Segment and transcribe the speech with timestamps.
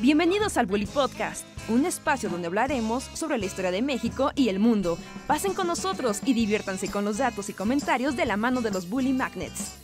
[0.00, 4.58] Bienvenidos al Bully Podcast, un espacio donde hablaremos sobre la historia de México y el
[4.58, 4.96] mundo.
[5.26, 8.88] Pasen con nosotros y diviértanse con los datos y comentarios de la mano de los
[8.88, 9.74] Bully Magnets.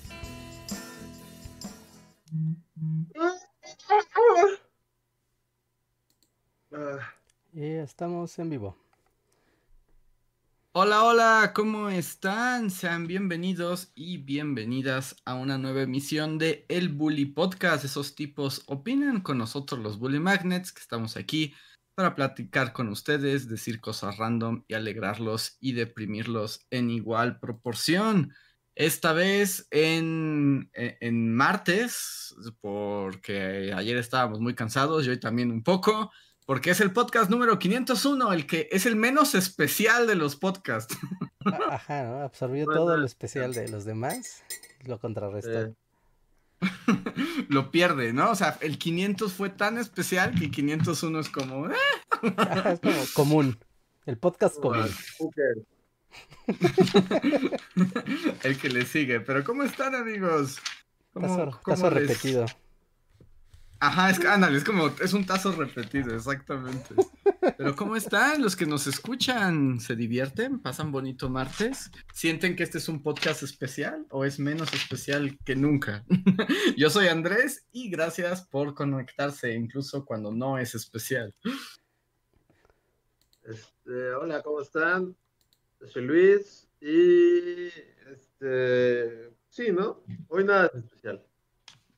[7.53, 8.75] Y estamos en vivo.
[10.79, 12.71] Hola, hola, ¿cómo están?
[12.71, 17.87] Sean bienvenidos y bienvenidas a una nueva emisión de El Bully Podcast.
[17.87, 21.55] Esos tipos opinan con nosotros los Bully Magnets, que estamos aquí
[21.95, 28.35] para platicar con ustedes, decir cosas random y alegrarlos y deprimirlos en igual proporción.
[28.75, 35.63] Esta vez en, e, en martes, porque ayer estábamos muy cansados y hoy también un
[35.63, 36.11] poco
[36.47, 40.97] porque es el podcast número 501, el que es el menos especial de los podcasts.
[41.71, 42.23] Ajá, ¿no?
[42.23, 44.43] Absorbió todo lo especial de los demás
[44.87, 45.75] lo contrarrestó.
[47.49, 48.31] lo pierde, ¿no?
[48.31, 51.69] O sea, el 500 fue tan especial que 501 es como...
[51.69, 51.75] Eh.
[52.73, 53.59] es como común.
[54.07, 54.89] El podcast común.
[58.43, 59.21] el que le sigue.
[59.21, 60.59] Pero ¿cómo están, amigos?
[61.13, 62.47] ¿Cómo, caso, repetido.
[63.79, 66.95] Ajá, es que, ándale, es como, es un tazo repetido, exactamente.
[67.59, 69.81] Pero ¿cómo están los que nos escuchan?
[69.81, 70.61] ¿Se divierten?
[70.61, 71.91] ¿Pasan bonito martes?
[72.13, 76.05] ¿Sienten que este es un podcast especial o es menos especial que nunca?
[76.77, 81.35] Yo soy Andrés y gracias por conectarse incluso cuando no es especial.
[83.45, 85.15] Este, hola, ¿cómo están?
[85.93, 87.67] soy Luis y
[88.11, 90.03] este, sí, ¿no?
[90.29, 91.23] Hoy nada es especial.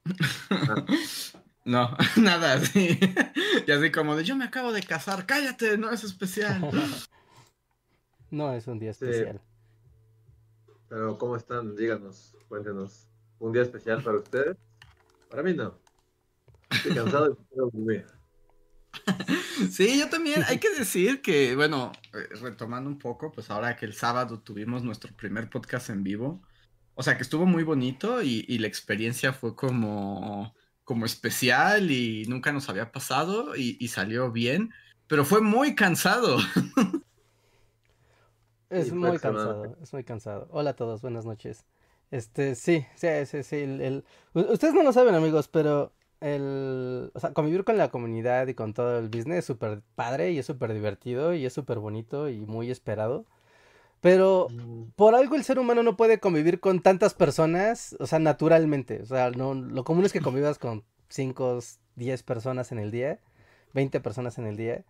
[1.69, 2.99] No, nada así.
[3.67, 6.63] y así como de yo me acabo de casar, cállate, no es especial.
[8.31, 9.39] no es un día especial.
[10.89, 11.77] Pero ¿cómo están?
[11.77, 13.11] Díganos, cuéntenos.
[13.39, 14.57] ¿Un día especial para ustedes?
[15.29, 15.79] Para mí no.
[16.71, 18.07] Estoy cansado y quiero dormir.
[19.71, 20.45] Sí, yo también.
[20.49, 24.83] Hay que decir que, bueno, eh, retomando un poco, pues ahora que el sábado tuvimos
[24.85, 26.43] nuestro primer podcast en vivo,
[26.95, 30.55] o sea que estuvo muy bonito y, y la experiencia fue como
[30.89, 34.71] como especial y nunca nos había pasado y, salió bien,
[35.07, 36.39] pero fue muy cansado.
[38.71, 40.47] Es muy cansado, es muy cansado.
[40.51, 41.65] Hola a todos, buenas noches.
[42.11, 43.57] Este, sí, sí, sí, sí.
[43.57, 44.05] El,
[44.35, 48.75] Ustedes no lo saben, amigos, pero el, o sea, convivir con la comunidad y con
[48.75, 52.41] todo el business es súper padre y es súper divertido y es súper bonito y
[52.41, 53.25] muy esperado.
[54.01, 54.91] Pero mm.
[54.97, 59.01] por algo el ser humano no puede convivir con tantas personas, o sea, naturalmente.
[59.03, 61.61] O sea, no, lo común es que convivas con 5,
[61.97, 63.21] 10 personas en el día,
[63.75, 64.85] 20 personas en el día.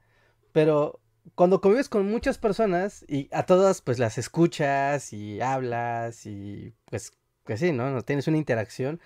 [0.52, 1.00] Pero
[1.34, 7.12] cuando convives con muchas personas y a todas pues las escuchas y hablas y pues
[7.44, 7.90] que sí, ¿no?
[7.90, 8.02] ¿no?
[8.02, 9.00] Tienes una interacción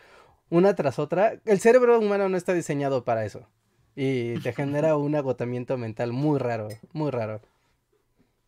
[0.53, 1.41] una tras otra.
[1.47, 3.49] El cerebro humano no está diseñado para eso.
[3.97, 7.41] Y te genera un agotamiento mental muy raro, muy raro.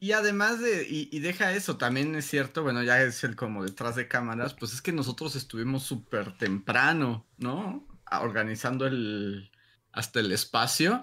[0.05, 3.97] Y además de, y, deja eso, también es cierto, bueno, ya es el como detrás
[3.97, 7.89] de cámaras, pues es que nosotros estuvimos súper temprano, ¿no?
[8.21, 9.51] Organizando el,
[9.93, 11.01] hasta el espacio.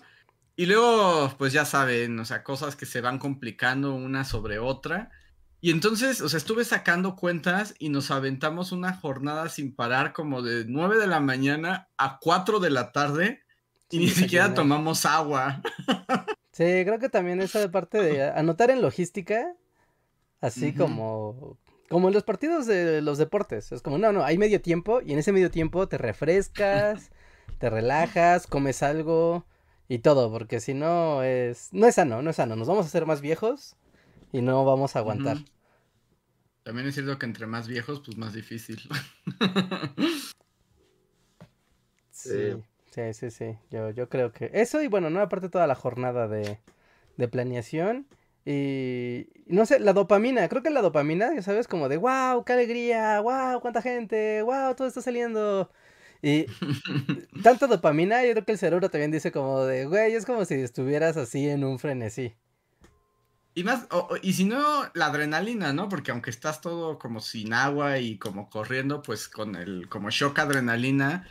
[0.56, 5.10] Y luego, pues ya saben, o sea, cosas que se van complicando una sobre otra.
[5.62, 10.44] Y entonces, o sea, estuve sacando cuentas y nos aventamos una jornada sin parar como
[10.44, 13.42] de 9 de la mañana a 4 de la tarde
[13.90, 15.62] y ni siquiera tomamos agua.
[16.52, 19.56] Sí, creo que también esa parte de anotar en logística,
[20.42, 21.58] así como,
[21.90, 23.72] como en los partidos de los deportes.
[23.72, 27.12] Es como, no, no, hay medio tiempo y en ese medio tiempo te refrescas,
[27.60, 29.46] te relajas, comes algo
[29.88, 32.58] y todo, porque si no es, no es sano, no es sano.
[32.58, 33.78] Nos vamos a hacer más viejos
[34.34, 35.38] y no vamos a aguantar.
[36.64, 38.82] También es cierto que entre más viejos, pues más difícil.
[42.12, 42.30] sí.
[42.30, 42.54] Sí,
[42.92, 43.58] sí, sí.
[43.70, 46.60] Yo, yo creo que eso y bueno, no aparte toda la jornada de,
[47.18, 48.08] de planeación
[48.46, 52.54] y no sé, la dopamina, creo que la dopamina, ya sabes, como de wow, qué
[52.54, 55.70] alegría, wow, cuánta gente, wow, todo está saliendo.
[56.24, 56.46] Y
[57.44, 60.56] tanta dopamina, yo creo que el cerebro también dice como de, güey, es como si
[60.56, 62.36] estuvieras así en un frenesí.
[63.54, 63.86] Y más,
[64.22, 65.90] y si no, la adrenalina, ¿no?
[65.90, 70.40] Porque aunque estás todo como sin agua y como corriendo, pues con el como shock
[70.40, 71.28] adrenalina,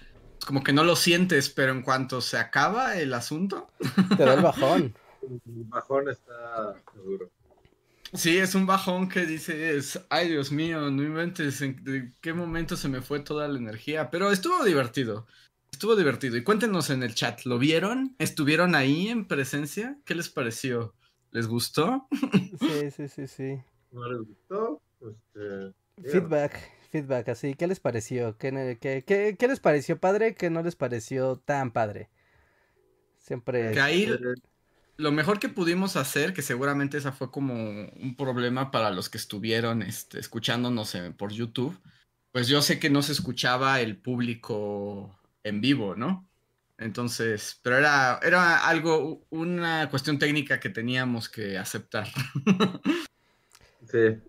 [0.47, 3.71] como que no lo sientes, pero en cuanto se acaba el asunto.
[4.17, 4.95] Te da el bajón.
[5.23, 7.31] El bajón está duro.
[8.13, 12.89] Sí, es un bajón que dices, ay Dios mío, no inventes en qué momento se
[12.89, 15.27] me fue toda la energía, pero estuvo divertido,
[15.71, 16.37] estuvo divertido.
[16.37, 18.17] Y cuéntenos en el chat, ¿lo vieron?
[18.19, 19.97] ¿Estuvieron ahí en presencia?
[20.05, 20.95] ¿Qué les pareció?
[21.31, 22.09] ¿Les gustó?
[22.59, 23.63] Sí, sí, sí, sí.
[23.93, 24.83] ¿No les gustó?
[25.01, 27.55] Este, Feedback feedback así.
[27.55, 28.37] ¿Qué les pareció?
[28.37, 30.35] ¿Qué, qué, qué, les pareció padre?
[30.35, 32.11] ¿Qué no les pareció tan padre?
[33.19, 33.73] Siempre.
[33.73, 34.09] Que ahí
[35.01, 39.19] lo mejor que pudimos hacer, que seguramente esa fue como un problema para los que
[39.19, 41.79] estuvieron este, escuchándonos por YouTube,
[42.33, 46.29] pues yo sé que no se escuchaba el público en vivo, ¿no?
[46.77, 52.09] Entonces, pero era, era algo, una cuestión técnica que teníamos que aceptar.
[53.91, 54.21] Sí.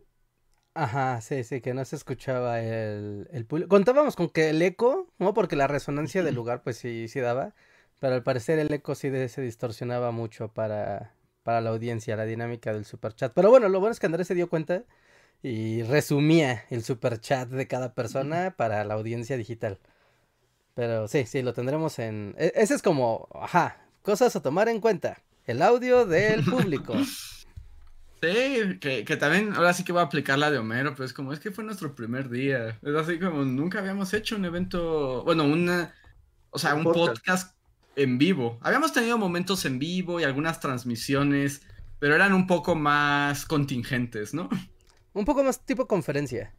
[0.73, 3.67] Ajá, sí, sí, que no se escuchaba el, el público.
[3.69, 5.33] Contábamos con que el eco, ¿no?
[5.33, 7.53] Porque la resonancia del lugar, pues sí, sí daba.
[7.99, 11.13] Pero al parecer el eco sí se distorsionaba mucho para,
[11.43, 13.33] para la audiencia, la dinámica del super chat.
[13.33, 14.83] Pero bueno, lo bueno es que Andrés se dio cuenta
[15.43, 19.79] y resumía el super chat de cada persona para la audiencia digital.
[20.75, 22.35] Pero sí, sí, lo tendremos en...
[22.37, 25.21] E, ese es como, ajá, cosas a tomar en cuenta.
[25.45, 26.95] El audio del público.
[28.21, 31.13] Sí, que, que, también ahora sí que voy a aplicar la de Homero, pero es
[31.13, 32.77] como, es que fue nuestro primer día.
[32.83, 35.95] Es así como, nunca habíamos hecho un evento, bueno, una,
[36.51, 37.55] o sea, un, podcast
[37.95, 38.59] en vivo.
[38.61, 41.63] Habíamos tenido momentos en vivo y algunas transmisiones,
[41.97, 44.49] pero eran un poco más contingentes, ¿no?
[45.13, 46.53] Un poco más tipo conferencia.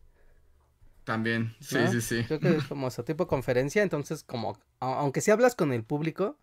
[1.05, 2.25] También, sí, sí, sí.
[2.27, 6.37] Creo que es como eso, tipo conferencia, entonces como, aunque si hablas con el público,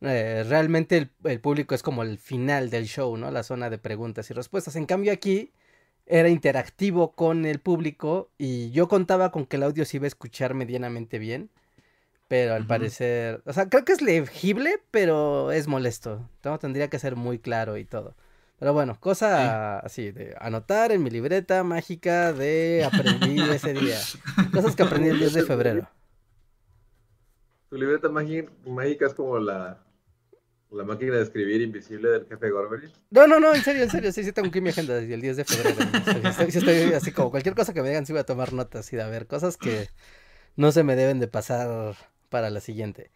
[0.00, 3.30] eh, realmente el, el, público es como el final del show, ¿no?
[3.30, 4.76] La zona de preguntas y respuestas.
[4.76, 5.52] En cambio aquí
[6.06, 10.08] era interactivo con el público y yo contaba con que el audio se iba a
[10.08, 11.50] escuchar medianamente bien.
[12.28, 16.28] Pero al parecer, o sea, creo que es legible, pero es molesto.
[16.40, 18.16] Todo tendría que ser muy claro y todo.
[18.58, 23.98] Pero bueno, cosa así de anotar en mi libreta mágica de aprendí ese día.
[24.52, 25.88] Cosas que aprendí el 10 de febrero.
[27.68, 29.85] Tu libreta mágica es como la,
[30.70, 32.92] la máquina de escribir invisible del jefe Gorbery.
[33.10, 34.12] No, no, no, en serio, en serio.
[34.12, 35.76] Sí, sí tengo aquí mi agenda desde el 10 de febrero.
[36.50, 38.96] Sí, estoy, así como cualquier cosa que me digan, sí voy a tomar notas y
[38.96, 39.88] de a ver, cosas que
[40.56, 41.96] no se me deben de pasar
[42.28, 43.10] para la siguiente.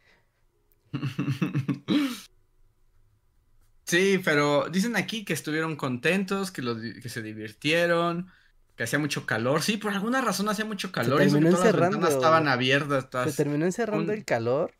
[3.90, 6.62] Sí, pero dicen aquí que estuvieron contentos, que,
[7.02, 8.28] que se divirtieron,
[8.76, 9.62] que hacía mucho calor.
[9.62, 11.18] Sí, por alguna razón hacía mucho calor.
[11.18, 12.06] Se terminó y encerrando.
[12.06, 13.32] estaban abiertas.
[13.32, 14.74] Se terminó encerrando el calor.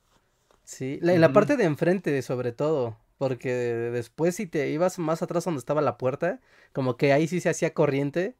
[0.71, 2.97] Sí, en la parte de enfrente sobre todo.
[3.19, 6.41] Porque después si te ibas más atrás donde estaba la puerta,
[6.73, 8.37] como que ahí sí se hacía corriente.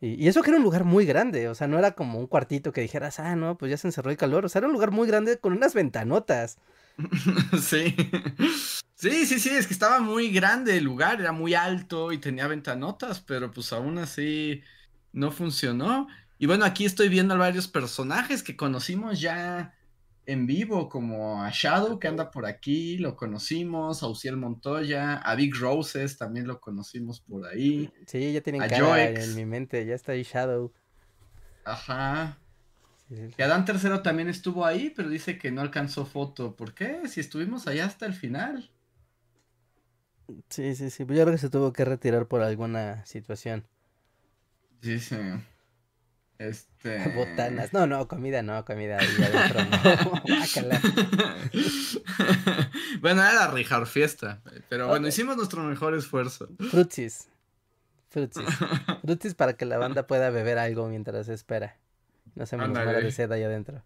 [0.00, 2.72] Y, eso que era un lugar muy grande, o sea, no era como un cuartito
[2.72, 4.92] que dijeras, ah, no, pues ya se encerró el calor, o sea, era un lugar
[4.92, 6.58] muy grande con unas ventanotas.
[7.60, 7.96] sí.
[8.94, 12.46] Sí, sí, sí, es que estaba muy grande el lugar, era muy alto y tenía
[12.46, 14.62] ventanotas, pero pues aún así
[15.12, 16.06] no funcionó.
[16.38, 19.74] Y bueno, aquí estoy viendo a varios personajes que conocimos ya
[20.28, 25.34] en vivo, como a Shadow que anda por aquí, lo conocimos, a Uciel Montoya, a
[25.34, 27.90] Big Roses también lo conocimos por ahí.
[28.06, 30.70] Sí, ya tienen cara en mi mente, ya está ahí Shadow.
[31.64, 32.38] Ajá.
[33.08, 36.54] Y Adán Tercero también estuvo ahí, pero dice que no alcanzó foto.
[36.54, 37.08] ¿Por qué?
[37.08, 38.70] Si estuvimos allá hasta el final.
[40.50, 41.06] Sí, sí, sí.
[41.06, 43.66] Pues yo creo que se tuvo que retirar por alguna situación.
[44.82, 45.16] Sí, sí.
[46.38, 47.08] Este.
[47.14, 47.72] Botanas.
[47.72, 48.98] No, no, comida no, comida
[53.00, 54.42] bueno, era la Rijar fiesta.
[54.68, 56.48] Pero bueno, hicimos nuestro mejor esfuerzo.
[56.70, 57.28] Frutsis.
[58.08, 58.44] Frutsis.
[59.02, 61.76] Frutsis para que la banda pueda beber algo mientras espera.
[62.34, 63.82] No se me de sed ahí adentro.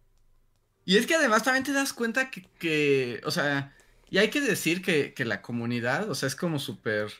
[0.84, 3.72] Y es que además también te das cuenta que, que o sea,
[4.10, 7.10] y hay que decir que, que la comunidad, o sea, es como súper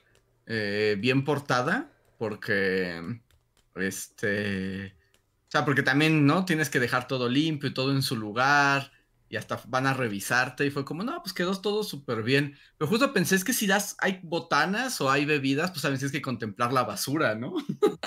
[0.46, 3.20] eh, bien portada, porque,
[3.76, 4.94] este,
[5.52, 6.46] sea, porque también, ¿no?
[6.46, 8.90] Tienes que dejar todo limpio y todo en su lugar.
[9.28, 10.64] Y hasta van a revisarte.
[10.64, 12.56] Y fue como, no, pues quedó todo súper bien.
[12.78, 16.12] Pero justo pensé, es que si das, hay botanas o hay bebidas, pues también tienes
[16.12, 17.54] que contemplar la basura, ¿no?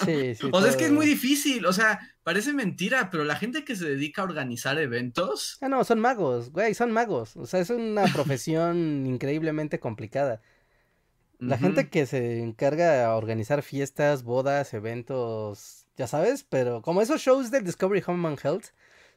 [0.04, 0.50] Sí, sí.
[0.52, 1.68] o sea, es que es muy difícil.
[1.68, 5.60] O sea, parece mentira, pero la gente que se dedica a organizar eventos.
[5.62, 7.38] Ah, no, son magos, güey, son magos.
[7.38, 10.42] O sea, es una profesión increíblemente complicada.
[11.38, 17.22] La gente que se encarga a organizar fiestas, bodas, eventos, ya sabes, pero como esos
[17.22, 18.66] shows del Discovery Home and Health,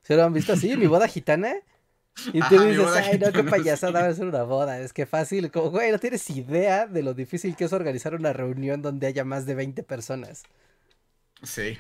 [0.03, 0.77] ¿se lo han visto así?
[0.77, 1.55] Mi boda gitana.
[2.33, 5.53] Y tú dices, ay, no, qué payasada va a ser una boda, es que fácil,
[5.53, 9.25] como, güey, no tienes idea de lo difícil que es organizar una reunión donde haya
[9.25, 10.43] más de 20 personas.
[11.45, 11.79] Sí.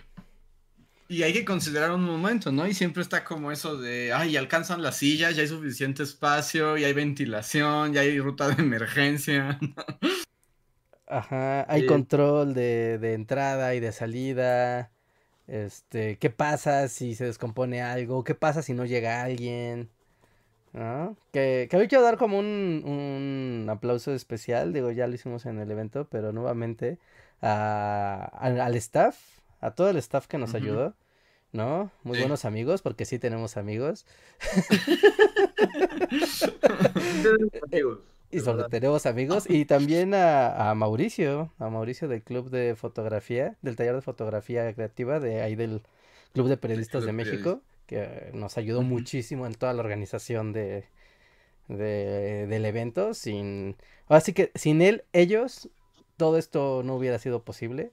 [1.09, 2.69] Y hay que considerar un momento, ¿no?
[2.69, 6.87] Y siempre está como eso de, ay, alcanzan las sillas, ya hay suficiente espacio, ya
[6.87, 9.59] hay ventilación, ya hay ruta de emergencia.
[11.09, 14.91] Ajá, hay control de, de, entrada y de salida.
[15.47, 18.25] Este, ¿qué pasa si se descompone algo?
[18.25, 19.89] ¿Qué pasa si no llega alguien?
[20.75, 21.17] ¿No?
[21.33, 25.59] Que, que hoy quiero dar como un, un aplauso especial, digo, ya lo hicimos en
[25.59, 26.99] el evento, pero nuevamente
[27.41, 29.19] a, al staff,
[29.61, 30.95] a todo el staff que nos ayudó.
[31.51, 31.91] ¿no?
[32.03, 34.05] Muy buenos amigos, porque sí tenemos amigos.
[37.23, 38.18] tenemos amigos.
[38.31, 38.69] Y verdad.
[38.69, 39.47] tenemos amigos.
[39.51, 44.73] Y también a, a Mauricio, a Mauricio del Club de Fotografía, del taller de fotografía
[44.75, 45.83] creativa de ahí del
[46.35, 50.85] Club de Periodistas Club de México, que nos ayudó muchísimo en toda la organización de,
[51.69, 53.15] de- del evento.
[53.15, 53.77] Sin,
[54.09, 55.69] así que sin él, ellos,
[56.17, 57.93] todo esto no hubiera sido posible.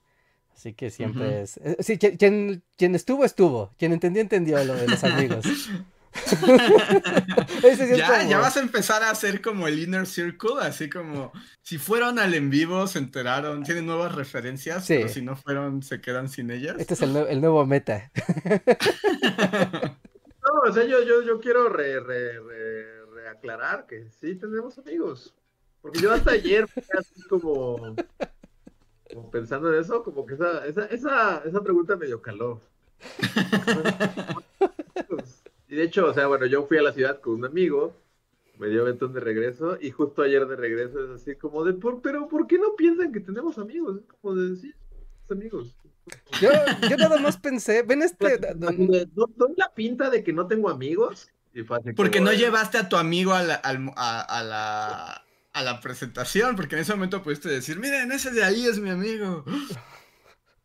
[0.56, 1.58] Así que siempre es...
[1.58, 3.72] eh, Sí, quien, quien, quien estuvo, estuvo.
[3.78, 5.46] Quien entendió, entendió lo de los amigos.
[7.64, 7.98] Ese sí es
[8.30, 11.32] Ya, vas a empezar a hacer como el inner circle, así como
[11.62, 15.16] si fueron al en vivo, se enteraron, tienen nuevas referencias, pero Sí.
[15.16, 16.76] si no fueron, se quedan sin ellas.
[16.80, 18.12] Este es el, nue- el nuevo meta.
[20.46, 25.34] No, o sea, yo, yo, yo quiero re, re, re- reaclarar que sí tenemos amigos.
[25.82, 27.96] Porque yo hasta ayer fui así como,
[29.12, 32.62] como pensando en eso, como que esa, esa, esa, esa pregunta medio caló.
[35.76, 37.94] Y de hecho, o sea, bueno, yo fui a la ciudad con un amigo,
[38.58, 42.02] me dio ventón de regreso, y justo ayer de regreso es así como de, ¿por,
[42.02, 43.98] pero ¿por qué no piensan que tenemos amigos?
[43.98, 44.74] Es como de, sí,
[45.28, 45.76] tenemos amigos.
[46.42, 46.50] Yo,
[46.90, 48.40] yo nada más pensé, ven este...
[48.56, 51.30] ¿No doy la pinta de que no tengo amigos?
[51.54, 55.62] Y Porque como no llevaste a tu amigo a la, al- a, a la, a
[55.62, 59.44] la presentación, porque en ese momento pudiste decir, miren, ese de ahí es mi amigo.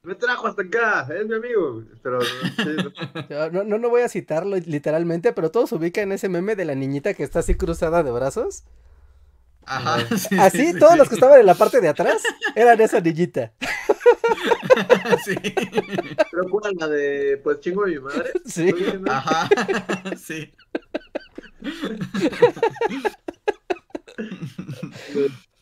[0.03, 1.85] Me trajo hasta acá, es mi amigo.
[2.03, 2.31] Pero sí,
[3.53, 3.65] no.
[3.65, 7.23] No, no, voy a citarlo literalmente, pero todos ubican ese meme de la niñita que
[7.23, 8.65] está así cruzada de brazos.
[9.67, 10.01] Ajá.
[10.09, 10.99] sí, sí, Así, sí, todos sí.
[10.99, 12.23] los que estaban en la parte de atrás
[12.55, 13.53] eran esa niñita.
[15.25, 15.35] Sí.
[16.31, 16.75] Pero ¿cuál?
[16.79, 18.31] La de, pues chingo de mi madre.
[18.47, 18.73] Sí.
[19.07, 19.49] Ajá.
[20.17, 20.53] Sí.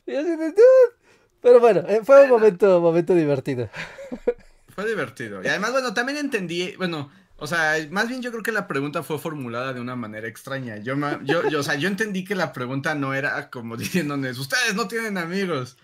[0.07, 0.98] Y así de, "Dude".
[1.43, 3.69] Pero bueno, eh, fue un momento, momento divertido.
[4.75, 5.43] Fue divertido.
[5.43, 9.03] Y además, bueno, también entendí, bueno, o sea, más bien yo creo que la pregunta
[9.03, 10.77] fue formulada de una manera extraña.
[10.77, 14.39] Yo, ma- yo, yo, o sea, yo entendí que la pregunta no era como diciéndoles,
[14.39, 15.77] ustedes no tienen amigos.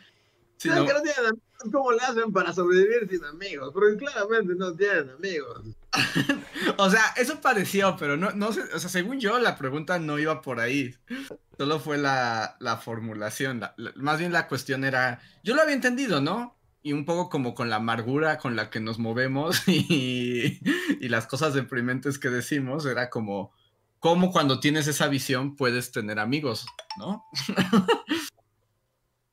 [0.58, 1.70] ¿Saben Sino, que no?
[1.72, 3.70] ¿Cómo le hacen para sobrevivir sin amigos?
[3.72, 5.62] Porque claramente no tienen amigos.
[6.76, 10.18] o sea, eso pareció, pero no, no sé, o sea, según yo, la pregunta no
[10.18, 10.94] iba por ahí.
[11.56, 13.60] Solo fue la, la formulación.
[13.60, 16.56] la- la- más bien la cuestión era, yo lo había entendido, ¿no?
[16.82, 20.60] Y un poco como con la amargura con la que nos movemos y,
[21.00, 23.52] y las cosas deprimentes que decimos, era como,
[24.00, 26.66] ¿cómo cuando tienes esa visión puedes tener amigos,
[26.98, 27.24] ¿no?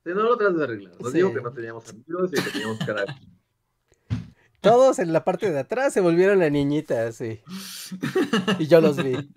[0.03, 0.93] Si no lo tratas de arreglar.
[0.95, 1.11] Sí.
[1.13, 3.15] digo que no teníamos amigos y que teníamos carácter.
[4.61, 7.41] Todos en la parte de atrás se volvieron la niñita, así.
[8.59, 9.13] Y yo los vi.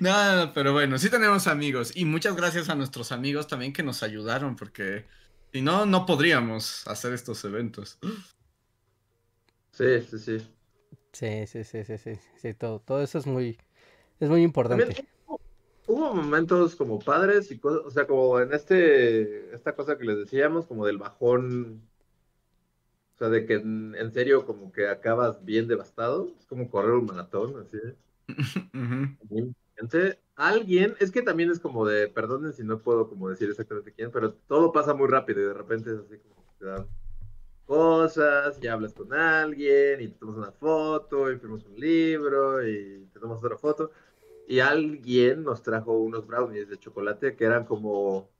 [0.00, 1.90] No, no, no, pero bueno, sí tenemos amigos.
[1.96, 5.06] Y muchas gracias a nuestros amigos también que nos ayudaron, porque
[5.52, 7.98] si no, no podríamos hacer estos eventos.
[9.72, 10.38] Sí, sí, sí.
[11.12, 12.12] Sí, sí, sí, sí, sí.
[12.40, 13.58] Sí, todo, todo eso es muy,
[14.20, 14.84] es muy importante.
[14.84, 15.08] También
[15.88, 20.18] hubo, momentos como padres y cosas, o sea, como en este, esta cosa que les
[20.18, 21.82] decíamos, como del bajón,
[23.14, 26.92] o sea, de que en, en serio como que acabas bien devastado, es como correr
[26.92, 27.78] un maratón, así.
[29.30, 30.20] Importante.
[30.36, 34.12] Alguien, es que también es como de, perdonen si no puedo como decir exactamente quién,
[34.12, 36.86] pero todo pasa muy rápido y de repente es así como que te dan
[37.66, 43.06] cosas, y hablas con alguien, y te tomas una foto, y firmas un libro, y
[43.12, 43.90] te tomas otra foto,
[44.48, 48.30] y alguien nos trajo unos brownies de chocolate que eran como,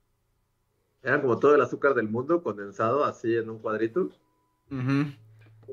[1.03, 4.09] eran como todo el azúcar del mundo condensado así en un cuadrito.
[4.71, 5.15] En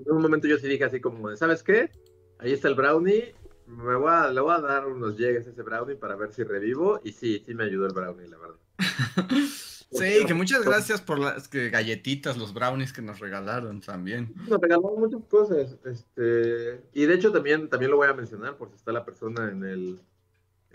[0.06, 1.90] un momento yo sí dije así como, ¿sabes qué?
[2.38, 3.34] Ahí está el brownie,
[3.66, 6.44] me voy a, le voy a dar unos llegues a ese brownie para ver si
[6.44, 8.56] revivo, y sí, sí me ayudó el brownie, la verdad.
[9.88, 14.34] Sí, que muchas gracias por las que galletitas, los brownies que nos regalaron también.
[14.46, 18.68] Nos regalaron muchas cosas, este, y de hecho también, también lo voy a mencionar por
[18.68, 20.00] si está la persona en el,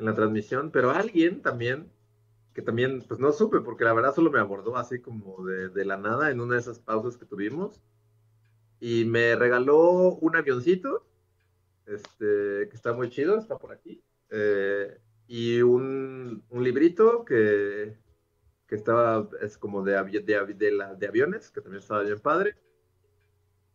[0.02, 1.92] en la transmisión, pero alguien también,
[2.54, 5.86] que también, pues no supe, porque la verdad solo me abordó así como de, de
[5.86, 7.82] la nada en una de esas pausas que tuvimos,
[8.80, 11.06] y me regaló un avioncito,
[11.86, 17.98] este, que está muy chido, está por aquí, eh, y un, un librito que,
[18.68, 19.94] que estaba, es como de,
[20.58, 22.56] de, la- de aviones, que también estaba bien padre,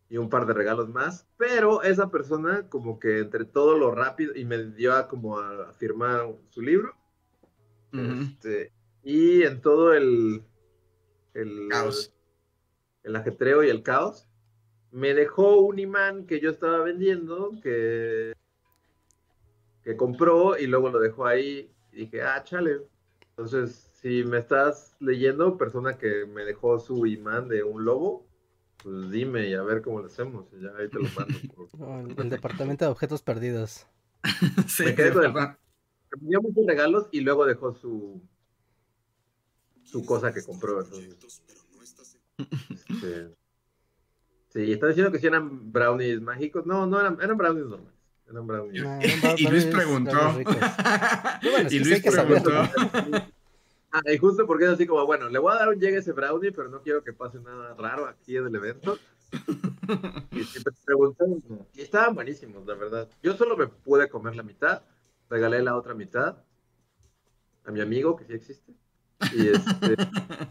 [0.09, 4.35] y un par de regalos más, pero esa persona como que entre todo lo rápido,
[4.35, 6.95] y me dio a como a, firmar su libro,
[7.91, 8.71] este,
[9.03, 10.43] y en todo el,
[11.33, 12.13] el, Caos.
[13.03, 14.27] el ajetreo y el caos,
[14.91, 18.33] me dejó un imán que yo estaba vendiendo, que,
[19.83, 22.81] que compró y luego lo dejó ahí, y dije, ah, chale.
[23.31, 28.26] Entonces, si me estás leyendo, persona que me dejó su imán de un lobo,
[28.83, 31.37] pues dime y a ver cómo lo hacemos, y ya ahí te lo mando.
[31.55, 33.85] por- No, el, el departamento de objetos perdidos.
[34.67, 35.33] Sí, Me quedé con el-
[36.21, 38.21] dio muchos regalos y luego dejó su
[39.83, 40.81] su cosa que compró.
[40.81, 41.17] Entonces,
[42.89, 43.35] este,
[44.49, 46.65] sí, está diciendo que si eran brownies mágicos.
[46.65, 47.93] No, no eran, eran brownies normales.
[48.29, 48.83] Eran brownies.
[48.83, 50.39] No, Y, eran y Luis preguntó.
[51.41, 52.51] Y bueno, es y que sí Luis preguntó.
[54.05, 55.99] Ah, y justo porque es así como, bueno, le voy a dar un llegue a
[55.99, 58.97] ese brownie, pero no quiero que pase nada raro aquí en el evento.
[60.31, 63.09] y siempre preguntan, y estaban buenísimos, la verdad.
[63.23, 64.83] Yo solo me pude comer la mitad,
[65.29, 66.37] regalé la otra mitad
[67.65, 68.73] a mi amigo, que sí existe.
[69.33, 69.95] Y este,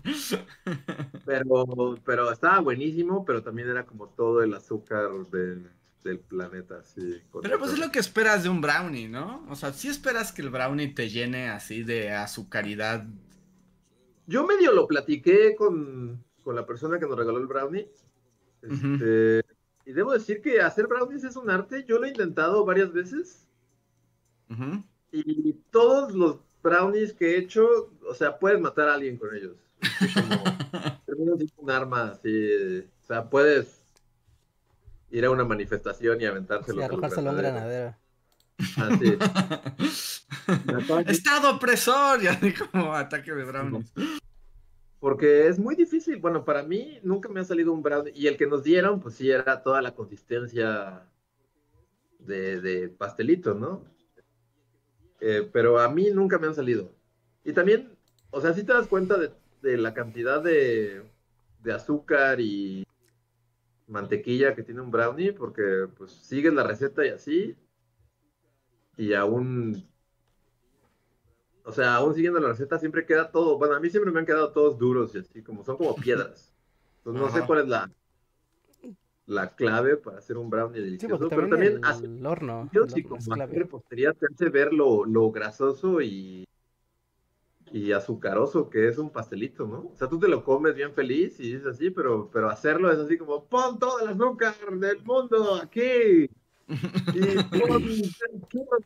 [1.24, 5.70] pero, pero estaba buenísimo, pero también era como todo el azúcar del,
[6.06, 7.22] del planeta, así.
[7.42, 9.46] Pero pues es lo que esperas de un brownie, ¿no?
[9.48, 13.06] O sea, si esperas que el brownie te llene así de azucaridad.
[14.26, 17.90] Yo medio lo platiqué con, con la persona que nos regaló el brownie.
[18.62, 19.42] Este,
[19.84, 21.84] Y debo decir que hacer brownies es un arte.
[21.86, 23.46] Yo lo he intentado varias veces.
[25.12, 29.56] Y todos los brownies que he hecho, o sea, puedes matar a alguien con ellos.
[31.06, 32.80] Como, un arma así.
[33.02, 33.84] O sea, puedes
[35.10, 36.76] ir a una manifestación y aventárselo.
[36.76, 37.94] Los arrojárselo a un granaderos.
[38.76, 39.18] granadero.
[39.78, 40.15] Así.
[41.06, 43.92] Estado opresor, ya así como ataque de brownies.
[44.98, 46.16] Porque es muy difícil.
[46.16, 48.12] Bueno, para mí nunca me ha salido un brownie.
[48.14, 51.02] Y el que nos dieron, pues sí, era toda la consistencia
[52.18, 53.84] de, de pastelito, ¿no?
[55.20, 56.92] Eh, pero a mí nunca me han salido.
[57.44, 57.96] Y también,
[58.30, 59.30] o sea, si te das cuenta de,
[59.62, 61.02] de la cantidad de,
[61.62, 62.86] de azúcar y
[63.86, 67.56] mantequilla que tiene un brownie, porque pues sigues la receta y así.
[68.96, 69.86] Y aún
[71.66, 73.58] o sea, aún siguiendo la receta, siempre queda todo.
[73.58, 76.54] Bueno, a mí siempre me han quedado todos duros y así, como son como piedras.
[76.98, 77.46] Entonces, no sé Ajá.
[77.46, 77.90] cuál es la,
[79.26, 81.28] la clave para hacer un brownie Sí, delicioso.
[81.28, 82.70] porque pero también, también el, hace horno.
[82.70, 83.18] yo el sí, como
[83.50, 86.44] repostería te hace ver lo, lo grasoso y,
[87.72, 89.88] y azucaroso que es un pastelito, ¿no?
[89.92, 92.98] O sea, tú te lo comes bien feliz y es así, pero, pero hacerlo es
[92.98, 96.28] así como, pon todo el azúcar del mundo aquí
[97.12, 97.82] y pon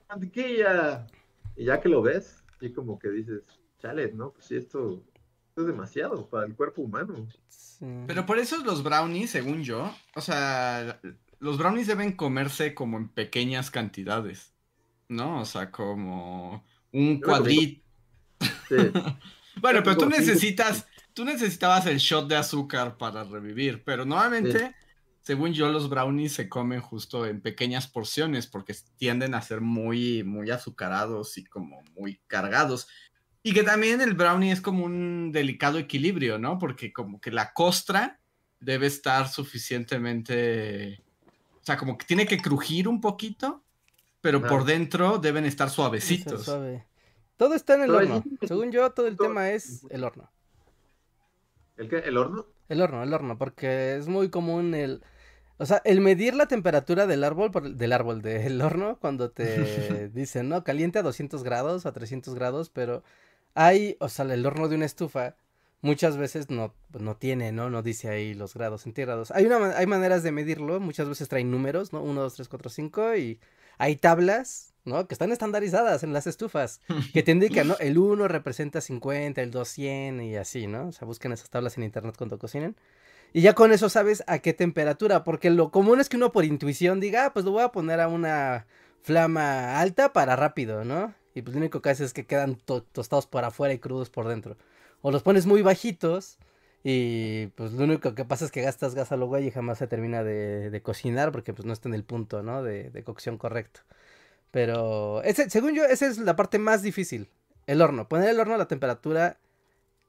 [0.09, 1.07] mantequilla.
[1.57, 3.43] Y ya que lo ves, y como que dices,
[3.81, 4.33] chale, ¿no?
[4.33, 5.03] Pues sí, esto,
[5.49, 7.27] esto es demasiado para el cuerpo humano.
[7.49, 7.87] Sí.
[8.07, 11.01] Pero por eso los brownies, según yo, o sea,
[11.39, 14.53] los brownies deben comerse como en pequeñas cantidades,
[15.09, 15.41] ¿no?
[15.41, 17.83] O sea, como un cuadrito.
[18.71, 18.77] Sí.
[19.61, 24.75] Bueno, pero tú necesitas, tú necesitabas el shot de azúcar para revivir, pero normalmente,
[25.31, 30.25] según yo, los brownies se comen justo en pequeñas porciones porque tienden a ser muy,
[30.25, 32.89] muy azucarados y como muy cargados.
[33.45, 36.59] Y que también el brownie es como un delicado equilibrio, ¿no?
[36.59, 38.19] Porque como que la costra
[38.59, 41.01] debe estar suficientemente,
[41.61, 43.63] o sea, como que tiene que crujir un poquito,
[44.21, 44.49] pero Ah.
[44.49, 46.45] por dentro deben estar suavecitos.
[46.45, 46.89] suave.
[47.37, 48.25] Todo está en el horno.
[48.49, 50.29] Según yo, todo el Todo- tema es el horno.
[51.77, 51.99] ¿El qué?
[51.99, 52.47] ¿El horno?
[52.69, 55.05] El horno, el horno, porque es muy común el...
[55.61, 60.09] O sea, el medir la temperatura del árbol, por- del árbol, del horno, cuando te
[60.15, 60.65] dicen, ¿no?
[60.65, 63.03] Caliente a 200 grados, a 300 grados, pero
[63.55, 65.37] hay, o sea, el horno de una estufa
[65.83, 67.69] muchas veces no, no tiene, ¿no?
[67.71, 69.31] No dice ahí los grados centígrados.
[69.33, 72.03] Hay, una, hay maneras de medirlo, muchas veces traen números, ¿no?
[72.03, 73.41] 1, 2, 3, 4, 5 y
[73.79, 75.07] hay tablas, ¿no?
[75.09, 76.81] Que están estandarizadas en las estufas,
[77.13, 77.77] que te indican, ¿no?
[77.81, 80.89] El 1 representa 50, el 2 100 y así, ¿no?
[80.89, 82.77] O sea, busquen esas tablas en internet cuando cocinen.
[83.33, 86.45] Y ya con eso sabes a qué temperatura, porque lo común es que uno por
[86.45, 88.67] intuición diga, ah, pues lo voy a poner a una
[89.03, 91.15] flama alta para rápido, ¿no?
[91.35, 94.11] Y pues lo único que hace es que quedan to- tostados por afuera y crudos
[94.11, 94.57] por dentro.
[95.01, 96.39] O los pones muy bajitos
[96.83, 99.79] y pues lo único que pasa es que gastas gas a lo güey y jamás
[99.79, 102.63] se termina de, de cocinar porque pues no está en el punto, ¿no?
[102.63, 103.81] De, de cocción correcto.
[104.51, 107.29] Pero ese, según yo, esa es la parte más difícil.
[107.67, 108.09] El horno.
[108.09, 109.39] Poner el horno a la temperatura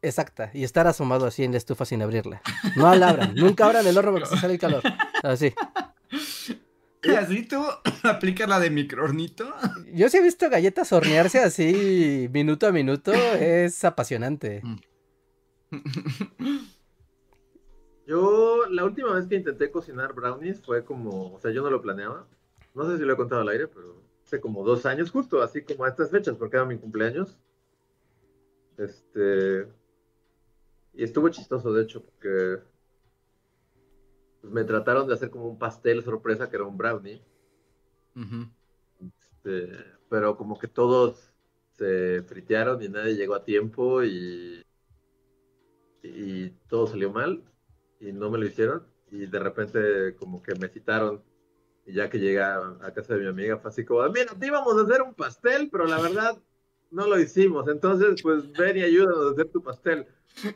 [0.01, 2.41] exacta y estar asomado así en la estufa sin abrirla.
[2.75, 3.35] No la abran.
[3.35, 4.81] Nunca abran el horno porque se sale el calor.
[5.23, 5.53] Así.
[7.03, 7.63] Y así tú
[8.03, 9.51] aplicas la de microornito.
[9.93, 13.11] Yo sí he visto galletas hornearse así minuto a minuto.
[13.13, 14.61] Es apasionante.
[18.07, 21.81] Yo, la última vez que intenté cocinar brownies fue como, o sea, yo no lo
[21.81, 22.27] planeaba.
[22.73, 25.61] No sé si lo he contado al aire, pero hace como dos años, justo así
[25.61, 27.37] como a estas fechas, porque era mi cumpleaños.
[28.77, 29.65] Este.
[30.93, 32.61] Y estuvo chistoso, de hecho, porque
[34.41, 37.21] pues, me trataron de hacer como un pastel sorpresa que era un brownie.
[38.99, 39.69] Este,
[40.09, 41.31] pero como que todos
[41.77, 44.61] se fritearon y nadie llegó a tiempo y,
[46.03, 47.43] y todo salió mal
[47.99, 51.23] y no me lo hicieron y de repente como que me citaron
[51.85, 54.45] y ya que llegué a, a casa de mi amiga fue así como, mira, te
[54.45, 56.37] íbamos a hacer un pastel, pero la verdad
[56.91, 57.67] no lo hicimos.
[57.67, 60.05] Entonces, pues ven y ayúdanos a hacer tu pastel.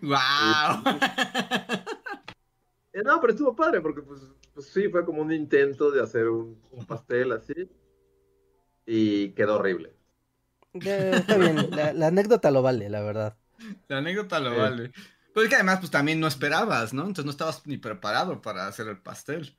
[0.01, 0.83] ¡Wow!
[2.93, 4.21] Eh, no, pero estuvo padre porque pues,
[4.53, 7.69] pues, sí, fue como un intento de hacer un, un pastel así
[8.85, 9.93] y quedó horrible.
[10.73, 13.37] está bien, la, la, anécdota lo vale, la verdad.
[13.89, 14.93] La anécdota lo vale.
[15.33, 17.01] Pero es que además pues también no esperabas, ¿no?
[17.01, 19.57] Entonces no estabas ni preparado para hacer el pastel.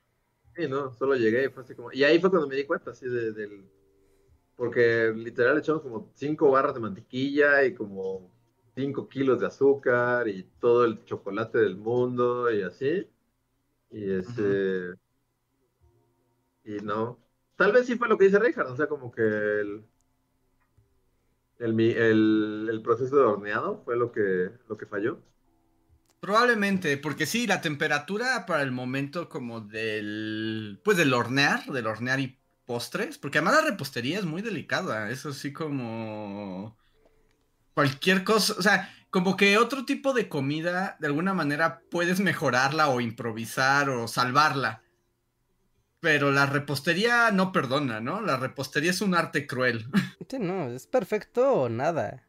[0.57, 1.93] Sí, no, solo llegué y fue así como...
[1.93, 3.71] Y ahí fue cuando me di cuenta, así, de, del...
[4.57, 8.31] Porque literal echamos como cinco barras de mantequilla y como
[8.75, 13.07] cinco kilos de azúcar y todo el chocolate del mundo y así.
[13.91, 14.95] Y este.
[16.65, 17.19] Y no.
[17.57, 19.85] Tal vez sí fue lo que dice Richard, o sea, como que el.
[21.59, 25.23] El, el, proceso de horneado fue lo que, lo que falló.
[26.21, 32.21] Probablemente, porque sí, la temperatura para el momento como del, pues del hornear, del hornear
[32.21, 36.77] y postres, porque además la repostería es muy delicada, eso sí como
[37.75, 42.89] cualquier cosa, o sea, como que otro tipo de comida, de alguna manera puedes mejorarla
[42.89, 44.83] o improvisar o salvarla.
[46.01, 48.21] Pero la repostería no perdona, ¿no?
[48.21, 49.87] La repostería es un arte cruel.
[50.29, 52.27] Sí, no, es perfecto o nada.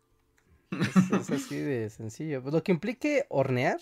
[0.72, 2.42] Es, así de sencillo.
[2.46, 3.80] Lo que implique hornear,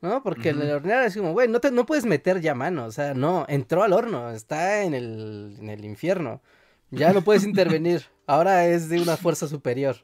[0.00, 0.22] ¿no?
[0.22, 3.14] Porque el hornear es como, güey, no, te, no puedes meter ya mano, o sea,
[3.14, 6.42] no, entró al horno, está en el, en el infierno.
[6.90, 8.06] Ya no puedes intervenir.
[8.26, 9.96] Ahora es de una fuerza superior.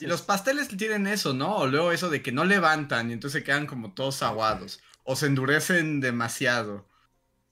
[0.00, 1.56] Y los pasteles tienen eso, ¿no?
[1.56, 4.80] O luego eso de que no levantan y entonces quedan como todos aguados.
[5.04, 6.86] O se endurecen demasiado.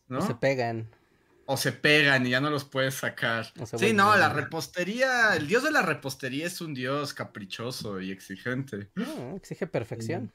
[0.09, 0.19] ¿no?
[0.19, 0.89] O se pegan.
[1.53, 3.53] O se pegan y ya no los puedes sacar.
[3.77, 8.87] Sí, no, la repostería, el dios de la repostería es un dios caprichoso y exigente.
[8.95, 10.31] No, exige perfección.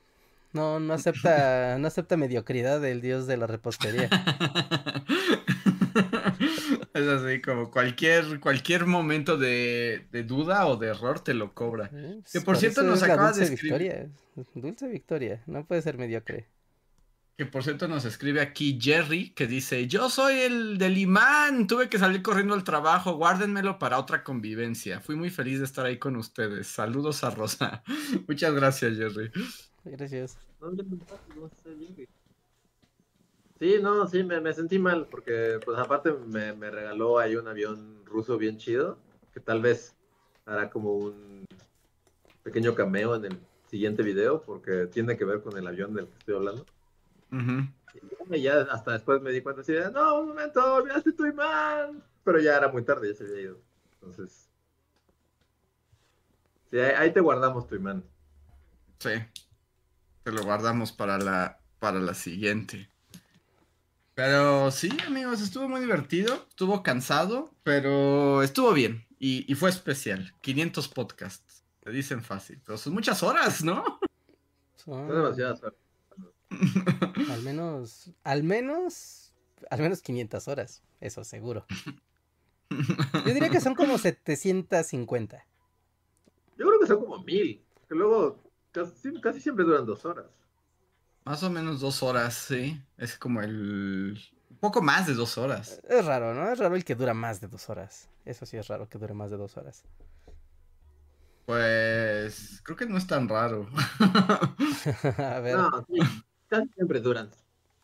[0.51, 4.09] No, no acepta, no acepta mediocridad del dios de la repostería.
[6.93, 11.89] Es así, como cualquier, cualquier momento de, duda o de error te lo cobra.
[11.93, 14.09] Eh, que por, cierto nos acaba de escribir.
[14.53, 16.47] Dulce victoria, no puede ser mediocre.
[17.37, 21.89] Que por cierto nos escribe aquí Jerry, que dice, yo soy el del imán, tuve
[21.89, 25.01] que salir corriendo al trabajo, guárdenmelo para otra convivencia.
[25.01, 26.67] Fui muy feliz de estar ahí con ustedes.
[26.67, 27.83] Saludos a Rosa.
[28.27, 29.31] Muchas gracias, Jerry.
[29.83, 30.37] Gracias.
[33.59, 38.37] Sí, no, sí, me, sentí mal porque, pues aparte me, regaló ahí un avión ruso
[38.37, 38.97] bien chido,
[39.33, 39.93] que tal vez
[40.45, 41.45] hará como un
[42.43, 46.17] pequeño cameo en el siguiente video, porque tiene que ver con el avión del que
[46.17, 46.65] estoy hablando.
[48.31, 52.03] Y ya hasta después me di cuenta así de, no, un momento, olvidaste tu imán.
[52.23, 53.59] Pero ya era muy tarde, ya se había ido.
[53.93, 54.49] Entonces,
[56.71, 58.03] sí, ahí, te guardamos tu imán.
[58.99, 59.11] Sí,
[60.23, 62.89] te lo guardamos para la, para la siguiente.
[64.15, 70.33] Pero sí, amigos, estuvo muy divertido, estuvo cansado, pero estuvo bien y, fue especial.
[70.41, 73.99] 500 podcasts, te dicen fácil, pero son muchas horas, ¿no?
[74.75, 75.84] Son demasiadas horas.
[77.31, 79.33] al menos, al menos,
[79.69, 81.65] al menos 500 horas, eso seguro.
[82.69, 85.45] Yo diría que son como 750.
[86.57, 88.39] Yo creo que son como mil, que luego
[89.21, 90.25] casi siempre duran dos horas.
[91.25, 92.79] Más o menos dos horas, sí.
[92.97, 94.19] Es como el...
[94.49, 95.81] Un poco más de dos horas.
[95.89, 96.51] Es raro, ¿no?
[96.51, 98.09] Es raro el que dura más de dos horas.
[98.25, 99.83] Eso sí es raro que dure más de dos horas.
[101.45, 103.67] Pues creo que no es tan raro.
[105.17, 105.57] A ver.
[105.57, 105.99] No, sí,
[106.59, 107.29] casi siempre duran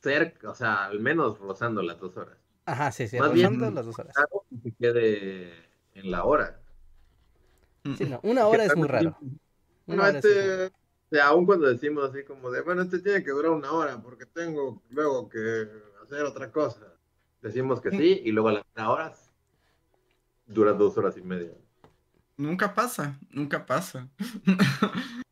[0.01, 2.37] cerca, o sea, al menos rozando las dos horas.
[2.65, 4.15] Ajá, sí, sí, Más rozando bien, las dos horas.
[4.49, 5.53] Que se quede
[5.93, 6.59] en la hora.
[7.97, 9.17] Sí, no, una hora es muy raro.
[9.87, 10.71] no, este,
[11.11, 14.25] sea, aún cuando decimos así como de, bueno, este tiene que durar una hora porque
[14.25, 15.67] tengo luego que
[16.03, 16.87] hacer otra cosa.
[17.41, 19.31] Decimos que sí y luego a las horas
[20.45, 21.51] dura dos horas y media.
[22.37, 24.07] Nunca pasa, nunca pasa.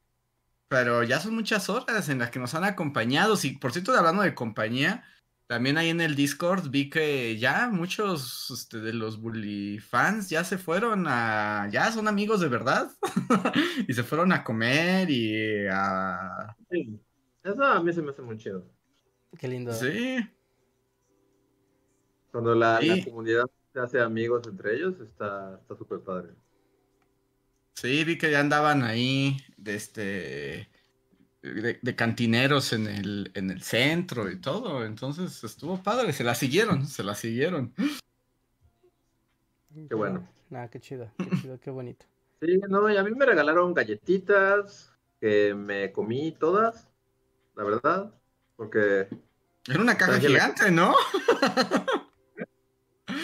[0.70, 3.36] Pero ya son muchas horas en las que nos han acompañado.
[3.44, 5.04] Y por cierto, hablando de compañía,
[5.48, 10.44] también ahí en el Discord vi que ya muchos este, de los Bully fans ya
[10.44, 11.68] se fueron a.
[11.72, 12.92] Ya son amigos de verdad.
[13.88, 16.56] y se fueron a comer y a.
[16.70, 17.00] Sí.
[17.44, 18.64] Eso a mí se me hace muy chido.
[19.40, 19.74] Qué lindo.
[19.74, 20.18] Sí.
[22.32, 26.30] Cuando la, comunidad se hace amigos entre ellos, está súper padre.
[27.80, 29.38] Sí, vi que ya andaban ahí.
[29.56, 30.70] De este
[31.42, 34.86] de, cantineros en el, en el centro y todo.
[34.86, 37.74] Entonces estuvo padre, se la siguieron, se la siguieron.
[39.88, 40.28] Qué bueno.
[40.50, 42.06] Nada, qué chido, qué chido, qué bonito.
[42.42, 46.88] Sí, no, y a mí me regalaron galletitas que me comí todas,
[47.54, 48.14] la verdad,
[48.56, 49.10] porque...
[49.68, 50.96] Era una caja gigante, ¿no?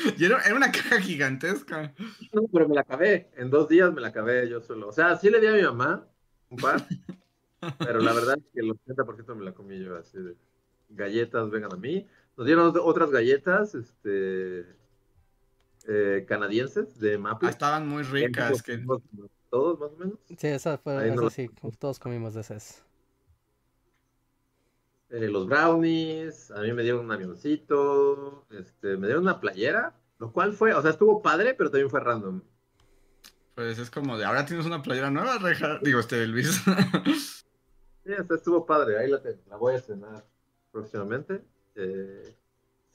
[0.17, 1.93] y era, era, una caja gigantesca.
[2.31, 3.29] No, pero me la acabé.
[3.35, 4.89] En dos días me la acabé yo solo.
[4.89, 6.07] O sea, sí le di a mi mamá
[6.49, 6.85] un par.
[7.79, 10.35] pero la verdad es que el 80% me la comí yo así de
[10.89, 12.07] galletas, vengan a mí.
[12.37, 14.65] Nos dieron otras galletas, este
[15.87, 17.47] eh, canadienses de Maple.
[17.47, 18.61] Ah, estaban muy ricas.
[18.61, 18.83] Que...
[19.49, 20.19] Todos, más o menos.
[20.37, 22.84] Sí, esa fue, eso sí, todos comimos de esas.
[25.15, 30.31] Eh, los brownies, a mí me dieron un avioncito, este, me dieron una playera, lo
[30.31, 32.41] cual fue, o sea, estuvo padre, pero también fue random.
[33.55, 36.61] Pues es como de, ahora tienes una playera nueva, Reja, digo, este, Luis.
[38.03, 40.25] sí, estuvo padre, ahí la, la voy a estrenar
[40.71, 41.41] próximamente.
[41.75, 42.35] Eh,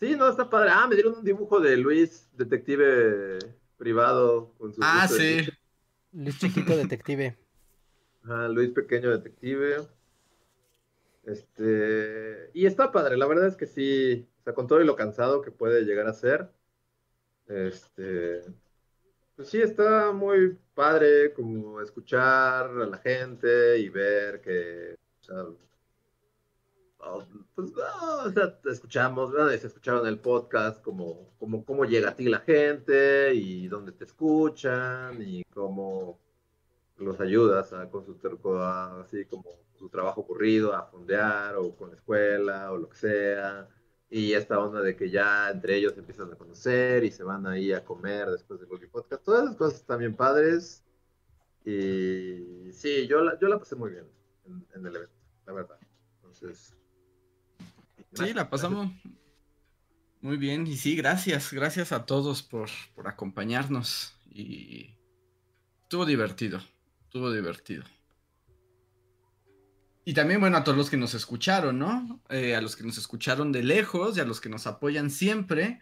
[0.01, 0.71] Sí, no, está padre.
[0.73, 3.39] Ah, me dieron un dibujo de Luis, detective
[3.77, 4.55] privado.
[4.57, 5.47] Con su ah, sí.
[6.13, 7.37] Luis chiquito detective.
[8.23, 9.79] Ah, Luis pequeño detective.
[11.23, 14.97] Este, y está padre, la verdad es que sí, o sea, con todo y lo
[14.97, 16.51] cansado que puede llegar a ser,
[17.47, 18.43] este,
[19.37, 25.45] pues sí, está muy padre como escuchar a la gente y ver que, o sea,
[27.55, 27.73] pues,
[28.25, 33.35] o sea, escuchamos, se escucharon el podcast, como, como cómo llega a ti la gente
[33.35, 36.19] y dónde te escuchan y cómo
[36.99, 38.19] los ayudas a, con su
[39.01, 43.69] así como su trabajo ocurrido, a fondear o con la escuela o lo que sea.
[44.11, 47.73] Y esta onda de que ya entre ellos empiezan a conocer y se van ahí
[47.73, 49.25] a comer después del Podcast.
[49.25, 50.85] Todas esas cosas están bien padres.
[51.65, 54.07] Y sí, yo la, yo la pasé muy bien
[54.47, 55.17] en, en el evento,
[55.47, 55.79] la verdad.
[56.17, 56.77] Entonces,
[58.13, 58.91] Sí, la pasamos
[60.21, 60.67] muy bien.
[60.67, 61.53] Y sí, gracias.
[61.53, 64.15] Gracias a todos por, por acompañarnos.
[64.29, 64.97] Y
[65.83, 66.61] estuvo divertido.
[67.05, 67.85] Estuvo divertido.
[70.11, 72.21] Y también, bueno, a todos los que nos escucharon, ¿no?
[72.31, 75.79] Eh, a los que nos escucharon de lejos y a los que nos apoyan siempre.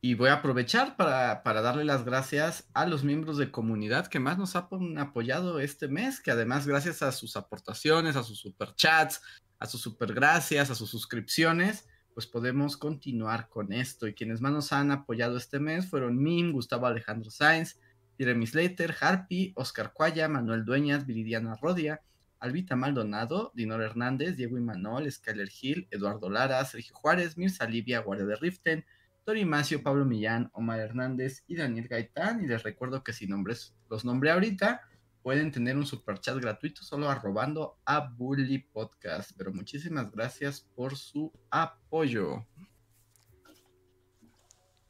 [0.00, 4.20] Y voy a aprovechar para, para, darle las gracias a los miembros de comunidad que
[4.20, 9.20] más nos han apoyado este mes, que además gracias a sus aportaciones, a sus superchats,
[9.58, 14.06] a sus supergracias, a sus suscripciones, pues podemos continuar con esto.
[14.06, 17.80] Y quienes más nos han apoyado este mes fueron Mim, Gustavo Alejandro Sáenz,
[18.16, 22.00] Jeremy Slater, Harpy, Oscar Cuaya, Manuel Dueñas, Viridiana Rodia,
[22.42, 28.26] Albita Maldonado, Dinor Hernández, Diego Imanol, Skyler Gil, Eduardo Lara, Sergio Juárez, Mirza Livia, Guardia
[28.26, 28.84] de Riften,
[29.24, 32.42] Tori Macio, Pablo Millán, Omar Hernández y Daniel Gaitán.
[32.42, 34.82] Y les recuerdo que si nombres los nombré ahorita,
[35.22, 39.30] pueden tener un super chat gratuito solo arrobando a Bully Podcast.
[39.38, 42.44] Pero muchísimas gracias por su apoyo.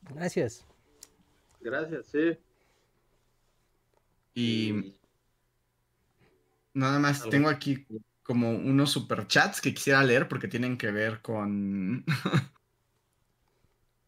[0.08, 0.66] Gracias.
[1.60, 2.38] Gracias, sí.
[4.34, 4.94] Y
[6.74, 7.86] nada más tengo aquí
[8.22, 12.04] como unos superchats que quisiera leer porque tienen que ver con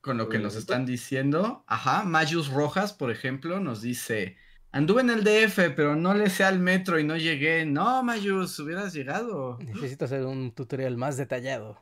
[0.00, 1.64] con lo que nos están diciendo.
[1.66, 4.36] Ajá, Mayus Rojas, por ejemplo, nos dice,
[4.74, 7.64] Anduve en el DF, pero no le sé al metro y no llegué.
[7.64, 9.56] No, Mayus, hubieras llegado.
[9.60, 11.80] Necesito hacer un tutorial más detallado.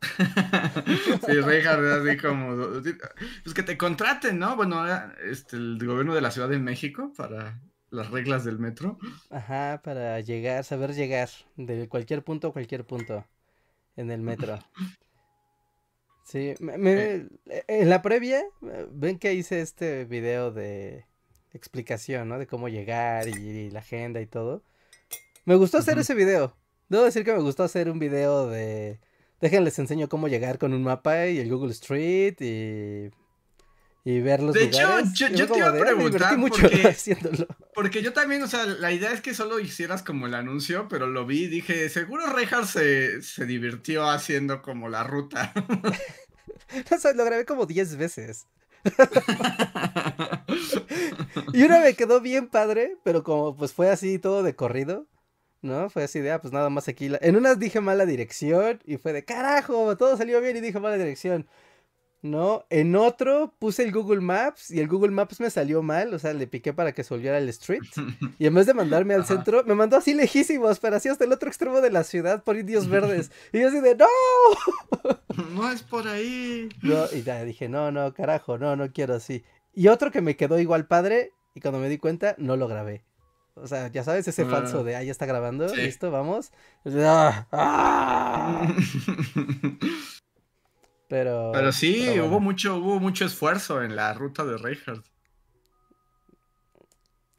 [1.26, 2.80] sí, Reinhardt, así como.
[3.44, 4.56] Pues que te contraten, ¿no?
[4.56, 4.82] Bueno,
[5.22, 7.60] este, el gobierno de la Ciudad de México para
[7.92, 8.98] las reglas del metro.
[9.30, 13.24] Ajá, para llegar, saber llegar de cualquier punto a cualquier punto
[13.96, 14.58] en el metro.
[16.24, 17.28] Sí, me, eh.
[17.66, 18.42] en la previa,
[18.92, 21.04] ven que hice este video de
[21.52, 22.38] explicación, ¿no?
[22.38, 24.62] De cómo llegar y, la agenda y todo.
[25.44, 26.56] Me gustó hacer ese video.
[26.88, 29.00] Debo decir que me gustó hacer un video de...
[29.40, 33.10] Déjenles enseño cómo llegar con un mapa y el Google Street y...
[34.04, 35.10] Y ver los de lugares.
[35.10, 37.46] hecho, yo, te iba a ah, preguntar mucho porque, haciéndolo.
[37.72, 41.06] porque yo también, o sea, la idea es que solo hicieras como el anuncio, pero
[41.06, 45.52] lo vi y dije, seguro Rejar se, se divirtió haciendo como la ruta.
[46.90, 48.48] no sé, lo grabé como 10 veces.
[51.52, 55.06] y una me quedó bien padre, pero como pues fue así todo de corrido,
[55.60, 55.88] ¿no?
[55.90, 57.08] Fue así de, ah, pues nada más aquí.
[57.20, 60.98] En unas dije mala dirección y fue de, carajo, todo salió bien y dije mala
[60.98, 61.46] dirección.
[62.22, 62.64] ¿No?
[62.70, 66.32] En otro puse el Google Maps y el Google Maps me salió mal, o sea,
[66.32, 67.82] le piqué para que se volviera el street.
[68.38, 71.32] Y en vez de mandarme al centro, me mandó así lejísimos, pero así hasta el
[71.32, 73.30] otro extremo de la ciudad por indios verdes.
[73.52, 74.06] Y yo así de, ¡no!
[75.54, 76.68] No es por ahí.
[76.82, 79.44] No, y ya dije, no, no, carajo, no, no quiero así.
[79.72, 83.02] Y otro que me quedó igual padre, y cuando me di cuenta, no lo grabé.
[83.54, 84.82] O sea, ya sabes, ese falso ah.
[84.82, 86.52] de, ah, ya está grabando, listo, vamos.
[86.86, 87.46] ¡Ah!
[87.50, 88.74] ¡Ah!
[91.12, 95.04] Pero, pero sí, hubo mucho, hubo mucho esfuerzo en la ruta de Reinhardt.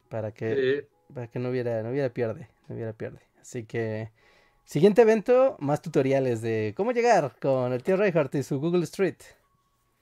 [0.10, 3.22] Para que, para que no hubiera, no hubiera pierde, no hubiera pierde.
[3.42, 4.12] Así que,
[4.64, 9.18] siguiente evento, más tutoriales de cómo llegar con el tío Reinhardt y su Google Street.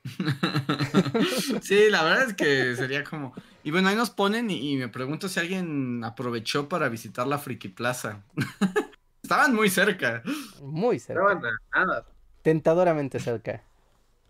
[1.61, 3.33] sí, la verdad es que sería como.
[3.63, 7.69] Y bueno, ahí nos ponen y, me pregunto si alguien aprovechó para visitar la Friki
[7.69, 8.21] Plaza.
[9.23, 10.23] Estaban muy cerca.
[10.61, 11.21] Muy cerca.
[11.21, 12.05] Estaban nada.
[12.41, 13.63] Tentadoramente cerca.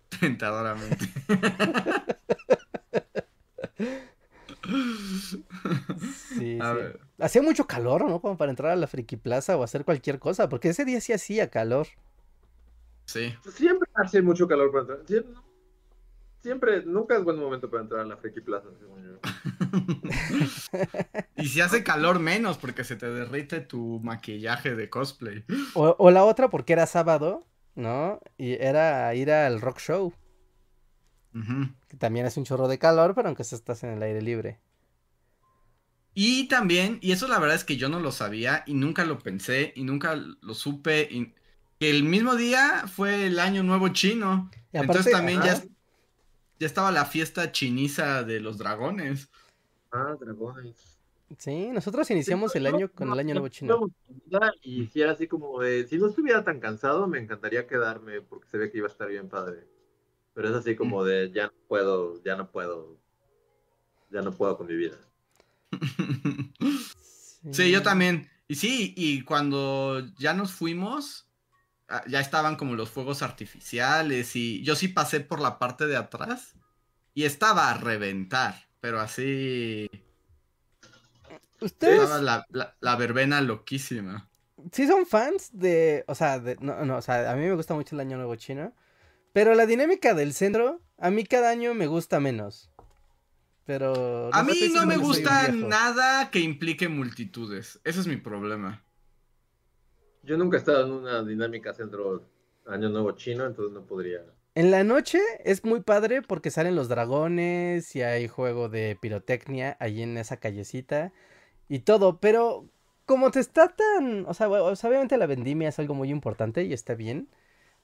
[0.20, 1.08] Tentadoramente.
[4.64, 5.46] Sí,
[6.38, 6.60] sí.
[7.20, 8.22] Hacía mucho calor, ¿no?
[8.22, 11.14] Como para entrar a la Friki Plaza o hacer cualquier cosa, porque ese día sí
[11.14, 11.88] hacía calor.
[13.06, 13.34] Sí.
[13.54, 15.26] Siempre hace mucho calor para entrar.
[16.42, 18.68] Siempre, nunca es buen momento para entrar a la Friki Plaza,
[21.38, 25.46] y si hace calor menos, porque se te derrite tu maquillaje de cosplay.
[25.76, 28.20] O, la otra, porque era sábado, ¿no?
[28.38, 30.14] Y era ir al rock show.
[31.88, 34.60] Que también es un chorro de calor, pero aunque estás en el aire libre.
[36.14, 39.20] Y también, y eso la verdad es que yo no lo sabía y nunca lo
[39.20, 41.08] pensé y nunca lo supe.
[41.80, 44.52] que el mismo día fue el año nuevo chino.
[44.74, 45.62] Entonces también ya,
[46.60, 49.30] ya estaba la fiesta chiniza de los dragones.
[49.92, 50.91] Ah, dragones.
[51.38, 53.92] Sí, nosotros iniciamos el año con el año nuevo chino.
[54.62, 58.48] Y si era así como de, si no estuviera tan cansado, me encantaría quedarme porque
[58.48, 59.68] se ve que iba a estar bien padre.
[60.34, 62.98] Pero es así como de, ya no puedo, ya no puedo,
[64.10, 64.98] ya no puedo con mi vida.
[67.50, 67.72] Sí.
[67.72, 68.30] yo también.
[68.48, 71.28] Y sí, y cuando ya nos fuimos,
[71.90, 75.96] ah, ya estaban como los fuegos artificiales y yo sí pasé por la parte de
[75.96, 76.54] atrás
[77.16, 79.90] y estaba a reventar, pero así...
[81.62, 82.02] Ustedes...
[82.02, 82.46] Estaba
[82.80, 84.30] la, verbena loquísima.
[84.72, 87.96] Sí son fans de, o sea, no, no, o sea, a mí me gusta mucho
[87.96, 88.74] el Año Nuevo Chino,
[89.34, 92.70] pero la dinámica del centro, a mí cada año me gusta menos.
[93.66, 94.34] Pero.
[94.34, 97.80] a mí no me gusta nada que implique multitudes.
[97.84, 98.84] Ese es mi problema.
[100.24, 102.28] Yo nunca he estado en una dinámica centro
[102.66, 104.22] Año Nuevo chino, entonces no podría.
[104.54, 109.78] En la noche es muy padre porque salen los dragones y hay juego de pirotecnia
[109.80, 111.14] ahí en esa callecita
[111.72, 112.66] y todo, pero
[113.06, 116.96] como te está tan, o sea, obviamente la vendimia es algo muy importante y está
[116.96, 117.30] bien,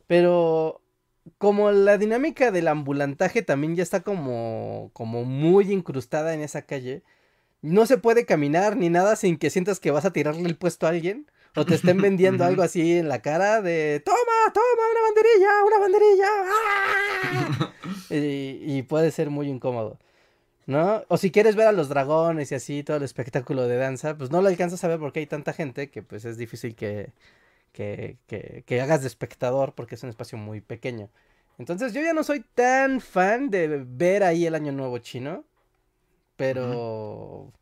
[0.07, 0.81] pero
[1.37, 7.03] como la dinámica del ambulantaje también ya está como, como muy incrustada en esa calle,
[7.61, 10.85] no se puede caminar ni nada sin que sientas que vas a tirarle el puesto
[10.85, 15.01] a alguien o te estén vendiendo algo así en la cara de toma, toma, una
[15.07, 16.27] banderilla, una banderilla.
[16.51, 17.73] ¡ah!
[18.09, 19.97] y, y, puede ser muy incómodo.
[20.67, 21.03] ¿No?
[21.07, 24.31] O si quieres ver a los dragones y así todo el espectáculo de danza, pues
[24.31, 27.13] no lo alcanzas a ver porque hay tanta gente que pues es difícil que,
[27.71, 31.09] que, hagas de espectador porque es un espacio muy pequeño.
[31.57, 35.45] Entonces yo ya no soy tan fan de ver ahí el año nuevo chino.
[36.35, 37.53] Pero...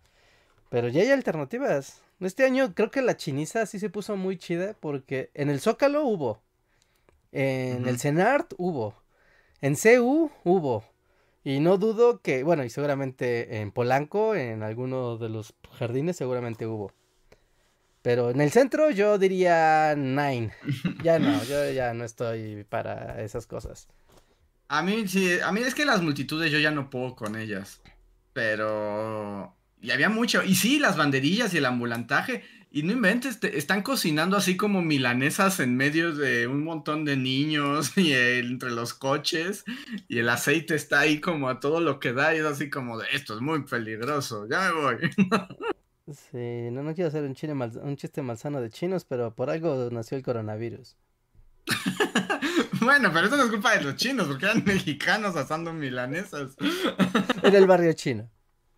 [0.69, 2.01] Pero ya hay alternativas.
[2.19, 6.05] Este año creo que la chiniza sí se puso muy chida porque en el Zócalo
[6.05, 6.41] hubo.
[7.31, 8.95] En el CENART hubo.
[9.61, 10.83] En CU hubo.
[11.45, 16.65] Y no dudo que, bueno, y seguramente en Polanco, en alguno de los jardines seguramente
[16.65, 16.91] hubo.
[18.01, 20.51] Pero en el centro yo diría nine.
[21.03, 23.87] Ya no, yo ya no estoy para esas cosas.
[24.69, 27.79] A mí sí, a mí es que las multitudes yo ya no puedo con ellas.
[28.33, 30.43] Pero y había mucho.
[30.43, 32.43] Y sí, las banderillas y el ambulantaje.
[32.75, 37.97] Y no inventes, están cocinando así como milanesas en medio de un montón de niños
[37.97, 39.63] y entre los coches.
[40.09, 42.35] Y el aceite está ahí como a todo lo que da.
[42.35, 44.45] Y es así como de esto es muy peligroso.
[44.49, 44.97] Ya me voy.
[46.31, 50.17] Sí, no, no quiero hacer un, un chiste malsano de chinos, pero por algo nació
[50.17, 50.95] el coronavirus.
[52.81, 56.55] bueno, pero eso no es culpa de los chinos, porque eran mexicanos asando milanesas.
[57.41, 58.29] en el barrio chino.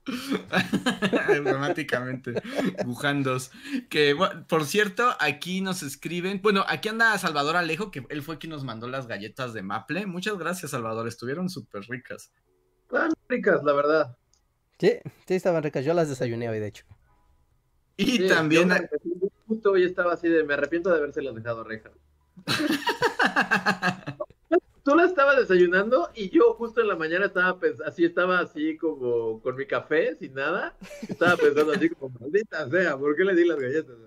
[1.44, 2.34] Dramáticamente,
[2.86, 3.52] bujandos.
[3.90, 4.16] Que,
[4.48, 6.42] por cierto, aquí nos escriben.
[6.42, 10.06] Bueno, aquí anda Salvador Alejo, que él fue quien nos mandó las galletas de Maple.
[10.06, 11.08] Muchas gracias, Salvador.
[11.08, 12.32] Estuvieron súper ricas.
[12.84, 14.18] Estaban ricas, la verdad.
[14.80, 14.94] Sí,
[15.28, 15.84] sí, estaban ricas.
[15.84, 16.86] Yo las desayuné hoy, de hecho.
[17.98, 18.70] Y también.
[19.48, 21.92] Justo hoy estaba así de me arrepiento de habérselas dejado reja.
[24.88, 29.42] Tú la estabas desayunando y yo justo en la mañana estaba así, estaba así como
[29.42, 30.78] con mi café, sin nada.
[31.10, 33.98] Estaba pensando así como, maldita sea, ¿por qué le di las galletas?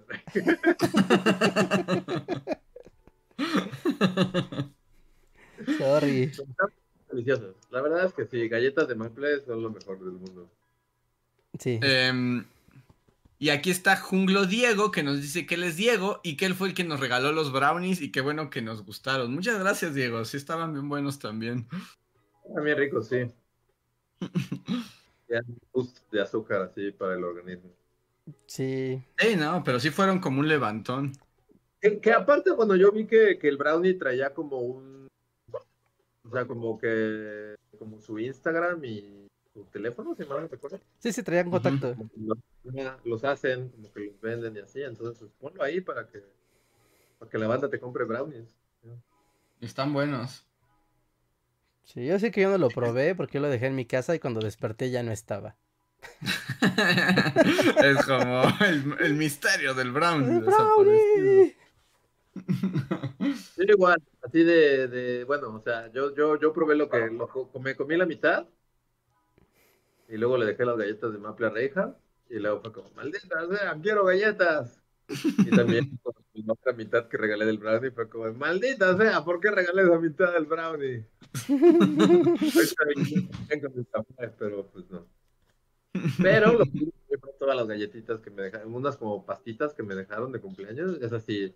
[5.76, 6.32] Sorry.
[7.10, 7.56] deliciosas.
[7.70, 10.50] La verdad es que sí, galletas de Maple son lo mejor del mundo.
[11.58, 11.78] Sí.
[11.82, 12.42] Eh,
[13.40, 16.54] y aquí está Junglo Diego, que nos dice que él es Diego y que él
[16.54, 19.32] fue el que nos regaló los brownies y qué bueno que nos gustaron.
[19.34, 20.22] Muchas gracias, Diego.
[20.26, 21.66] Sí, estaban bien buenos también.
[22.54, 23.32] También ricos, sí.
[25.30, 25.40] ya,
[26.12, 27.70] de azúcar así para el organismo.
[28.44, 29.02] Sí.
[29.16, 31.12] Sí, no, pero sí fueron como un levantón.
[31.80, 35.08] Que, aparte, bueno, yo vi que, que, el brownie traía como un
[35.50, 39.19] O sea, como que, como su Instagram y
[39.64, 40.80] su teléfono, si mal no recuerdo.
[40.98, 41.94] Sí, sí, traían contacto.
[42.16, 42.38] Los,
[43.04, 44.82] los hacen, como que los venden y así.
[44.82, 46.22] Entonces, pues, ponlo ahí para que,
[47.18, 48.48] para que la banda te compre brownies.
[49.60, 50.46] Están buenos.
[51.84, 54.14] Sí, yo sé que yo no lo probé porque yo lo dejé en mi casa
[54.14, 55.56] y cuando desperté ya no estaba.
[57.84, 60.36] es como el, el misterio del brownie.
[60.36, 61.56] ¡El brownie!
[63.54, 67.28] Sí, igual, así de, de, bueno, o sea, yo, yo, yo probé lo que, lo,
[67.60, 68.46] me comí la mitad
[70.10, 71.96] y luego le dejé las galletas de Maple a Reija
[72.28, 74.82] y luego fue como, maldita sea, quiero galletas.
[75.08, 79.40] Y también con la otra mitad que regalé del brownie fue como, maldita sea, ¿por
[79.40, 81.06] qué regalé esa mitad del brownie?
[84.38, 85.06] Pero pues no.
[86.22, 86.92] Pero lo que
[87.38, 91.12] todas las galletitas que me dejaron, unas como pastitas que me dejaron de cumpleaños, es
[91.12, 91.54] así,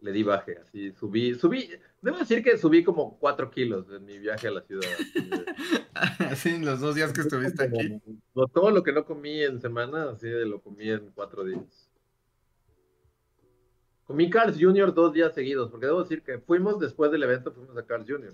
[0.00, 1.70] le di baje, así subí, subí,
[2.00, 4.88] debo decir que subí como cuatro kilos en mi viaje a la ciudad.
[6.30, 8.00] así en los dos días que estuviste aquí.
[8.52, 11.90] Todo lo que no comí en semana, así lo comí en cuatro días.
[14.04, 14.92] Comí Carl's Jr.
[14.92, 18.32] dos días seguidos, porque debo decir que fuimos después del evento, fuimos a Carl's Jr.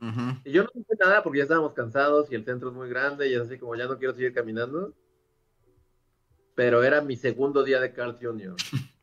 [0.00, 0.40] Ujú.
[0.44, 3.28] Y yo no hice nada porque ya estábamos cansados y el centro es muy grande
[3.28, 4.94] y es así como ya no quiero seguir caminando.
[6.54, 8.54] Pero era mi segundo día de Carl's Jr.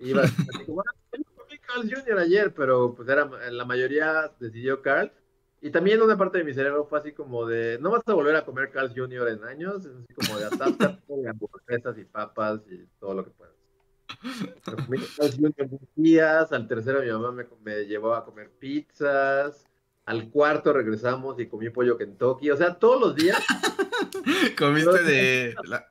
[0.00, 2.18] Iba así como, "Ah, yo comí Carl's Jr.
[2.18, 5.12] ayer, pero pues era, la mayoría decidió Carl's.
[5.60, 8.36] Y también una parte de mi cerebro fue así como de, no vas a volver
[8.36, 9.28] a comer Carl's Jr.
[9.28, 13.30] en años, es así como de atáscate de hamburguesas y papas y todo lo que
[13.30, 13.54] puedas.
[14.64, 15.68] Pero comí Carl's Jr.
[15.68, 19.64] dos días, al tercero mi mamá me, me llevó a comer pizzas,
[20.06, 23.42] al cuarto regresamos y comí pollo Kentucky, o sea, todos los días,
[24.56, 25.54] Comiste de.
[25.64, 25.86] la-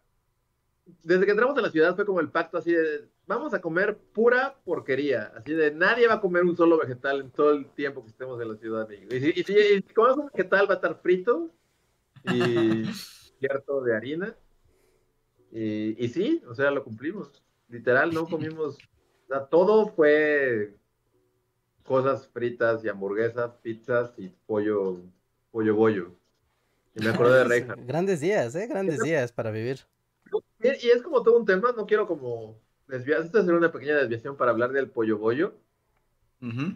[1.03, 3.97] desde que entramos a la ciudad fue como el pacto así de, vamos a comer
[4.13, 8.03] pura porquería, así de, nadie va a comer un solo vegetal en todo el tiempo
[8.03, 8.89] que estemos en la Ciudad.
[8.89, 11.51] Y si, y si, y si comemos un vegetal va a estar frito
[12.23, 12.85] y
[13.39, 14.35] cierto de harina.
[15.51, 17.43] Y, y sí, o sea, lo cumplimos.
[17.69, 18.77] Literal, no comimos,
[19.25, 20.73] o sea, todo fue
[21.83, 25.01] cosas fritas y hamburguesas, pizzas y pollo,
[25.51, 26.11] pollo bollo.
[26.95, 27.75] Y me acordé de Reja.
[27.77, 28.67] Grandes días, ¿eh?
[28.67, 29.79] Grandes días para vivir.
[30.61, 33.95] Y, es como todo un tema, no quiero como desviar, esto es hacer una pequeña
[33.95, 35.53] desviación para hablar del pollo bollo,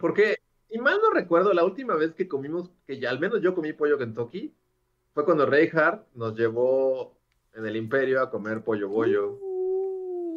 [0.00, 0.38] porque,
[0.70, 3.72] y mal no recuerdo, la última vez que comimos, que ya al menos yo comí
[3.72, 4.52] pollo Kentucky,
[5.14, 7.16] fue cuando Reinhardt nos llevó
[7.54, 9.38] en el imperio a comer pollo bollo.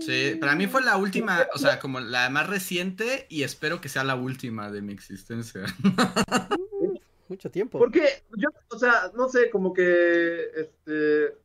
[0.02, 3.90] Sí, para mí fue la última, o sea, como la más reciente y espero que
[3.90, 5.64] sea la última de mi existencia.
[7.28, 7.80] Mucho tiempo.
[7.80, 11.38] Porque yo, o sea, no sé, como que, este,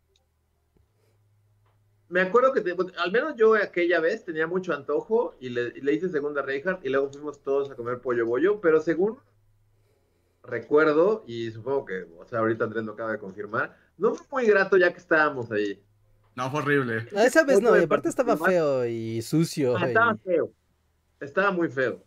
[2.10, 5.80] me acuerdo que, te- al menos yo aquella vez tenía mucho antojo y le, y
[5.80, 9.18] le hice segunda a Reinhardt y luego fuimos todos a comer pollo bollo, pero según
[10.42, 14.46] recuerdo, y supongo que, o sea, ahorita Andrés lo acaba de confirmar, no fue muy
[14.50, 15.82] grato ya que estábamos ahí.
[16.34, 17.06] No, fue horrible.
[17.12, 19.76] Esa vez no, y de aparte estaba feo y sucio.
[19.76, 20.52] Ah, y- estaba feo.
[21.20, 22.02] Estaba muy feo.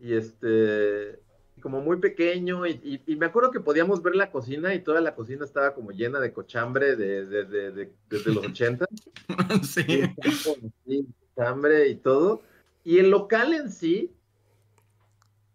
[0.00, 1.20] Y este,
[1.60, 5.00] como muy pequeño, y, y- y me acuerdo que podíamos ver la cocina y toda
[5.00, 8.86] la cocina estaba como llena de cochambre de, de- de- de- desde los 80.
[9.62, 9.84] Sí.
[10.86, 12.42] Sí, cochambre y todo.
[12.84, 14.10] Y el local en sí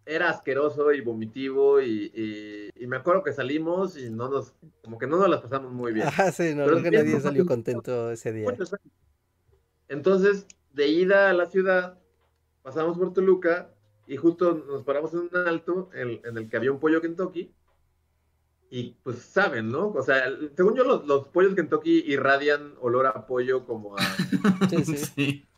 [0.06, 4.54] era asqueroso y vomitivo y, y- y me acuerdo que salimos y no nos,
[4.84, 6.08] como que no nos las pasamos muy bien.
[6.08, 8.48] Ajá, sí, no, Pero creo que nadie salió contento ese día.
[9.88, 11.98] Entonces, de ida a la ciudad,
[12.62, 13.72] pasamos por Toluca
[14.08, 17.56] y justo nos paramos en un alto en, en el que había un pollo Kentucky.
[18.70, 19.90] Y pues saben, ¿no?
[19.92, 20.26] O sea,
[20.56, 24.26] según yo, los, los pollos Kentucky irradian olor a pollo como a,
[24.68, 24.98] Sí, sí.
[24.98, 25.50] Sí.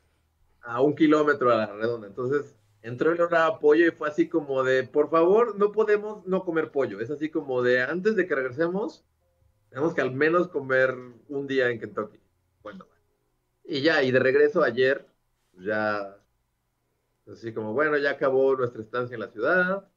[0.61, 2.07] a un kilómetro a la redonda.
[2.07, 6.25] Entonces, entró el olor a pollo y fue así como de, por favor, no podemos
[6.25, 6.99] no comer pollo.
[6.99, 9.05] Es así como de, antes de que regresemos,
[9.69, 10.95] tenemos que al menos comer
[11.29, 12.19] un día en Kentucky.
[12.63, 12.87] Bueno,
[13.63, 15.07] y ya, y de regreso ayer,
[15.53, 16.17] pues ya,
[17.29, 19.87] así como, bueno, ya acabó nuestra estancia en la ciudad.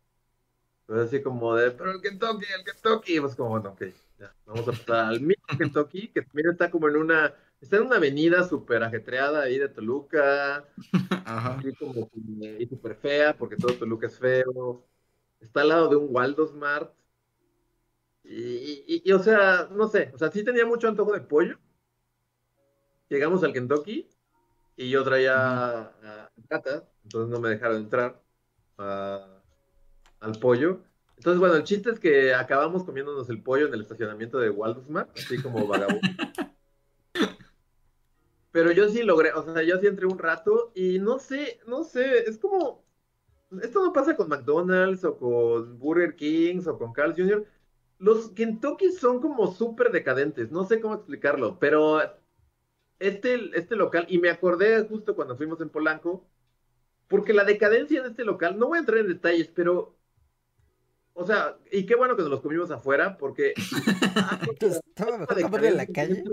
[0.83, 3.21] Entonces así como de, pero el Kentucky, el Kentucky.
[3.21, 3.83] Pues como, bueno, ok,
[4.19, 7.85] ya, vamos a pasar al mismo Kentucky, que también está como en una, está en
[7.85, 10.65] una avenida súper ajetreada ahí de Toluca,
[11.11, 11.57] Ajá.
[11.59, 12.11] así como
[12.59, 14.87] y súper fea, porque todo Toluca es feo.
[15.41, 16.93] Está al lado de un Waldo Smart.
[18.23, 21.59] Y, y- y, o sea, no sé, o sea, sí tenía mucho antojo de pollo.
[23.09, 24.09] Llegamos al Kentucky
[24.77, 28.21] y yo traía a Cata, entonces no me dejaron entrar
[28.79, 29.43] a-
[30.21, 30.81] al pollo.
[31.17, 34.83] Entonces, bueno, el chiste es que acabamos comiéndonos el pollo en el estacionamiento de Waldo
[34.83, 36.09] Smart, así como vagabundo.
[38.53, 41.85] Pero yo sí logré, o sea, yo sí entré un rato y no sé, no
[41.85, 42.85] sé, es como,
[43.63, 47.47] esto no pasa con McDonald's o con Burger King o con Carl's Jr.
[47.99, 52.01] Los Kentucky son como súper decadentes, no sé cómo explicarlo, pero
[52.99, 56.25] este, este local, y me acordé justo cuando fuimos en Polanco,
[57.11, 59.97] porque la decadencia de este local, no voy a entrar en detalles, pero
[61.13, 63.53] o sea, y qué bueno que nos los comimos afuera, porque.
[64.97, 66.25] Mejor comerlo en la calle.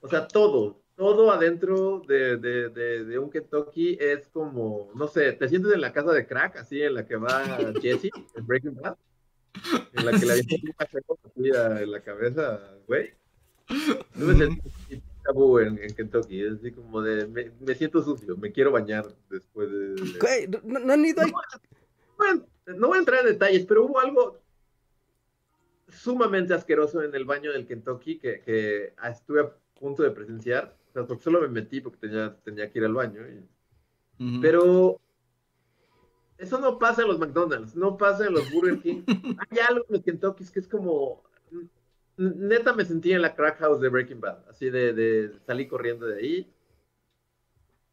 [0.00, 5.46] o sea, todo, todo adentro de, de, de, un Kentucky es como, no sé, te
[5.48, 7.44] sientes en la casa de crack, así en la que va
[7.82, 8.96] Jesse, en Breaking Bad,
[9.92, 10.62] en la que la sí.
[11.36, 13.12] en la cabeza, güey.
[14.14, 14.58] No me
[15.22, 19.06] tabú en, en, Kentucky, es así como de, me, me, siento sucio, me quiero bañar
[19.30, 20.18] después de...
[20.20, 21.32] Güey, no, no han ido ahí
[22.66, 24.40] no voy a entrar en detalles, pero hubo algo
[25.88, 30.76] sumamente asqueroso en el baño del Kentucky que, estuve a punto de presenciar.
[30.90, 33.22] O sea, porque solo me metí porque tenía, tenía que ir al baño.
[34.40, 35.00] Pero
[36.38, 39.02] eso no pasa en los McDonald's, no pasa en los Burger King.
[39.50, 41.22] Hay algo en los Kentucky que es como.
[42.36, 44.48] Neta me sentí en la crack house de Breaking Bad.
[44.48, 46.52] Así de, de salí corriendo de ahí.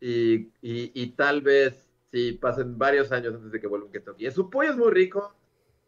[0.02, 4.26] Y, y tal vez Sí, pasan varios años antes de que vuelva un Kentucky.
[4.26, 5.36] Y su pollo es muy rico,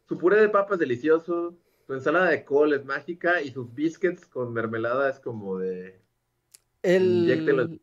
[0.07, 4.25] su puré de papa es delicioso, su ensalada de col es mágica y sus biscuits
[4.27, 5.99] con mermelada es como de...
[6.83, 7.81] El...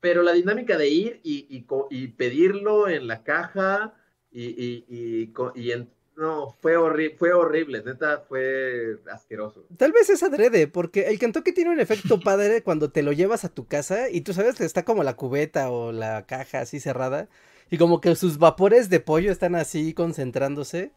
[0.00, 1.46] Pero la dinámica de ir y,
[1.90, 3.94] y, pedirlo en la caja
[4.30, 5.70] y, y, y
[6.16, 9.64] no, fue, horrible, fue horrible, neta, fue asqueroso.
[9.76, 13.44] Tal vez es adrede, porque el Kentucky tiene un efecto padre cuando te lo llevas
[13.44, 16.78] a tu casa y tú sabes que está como la cubeta o la caja así
[16.78, 17.28] cerrada
[17.68, 20.92] y como que sus vapores de pollo están así concentrándose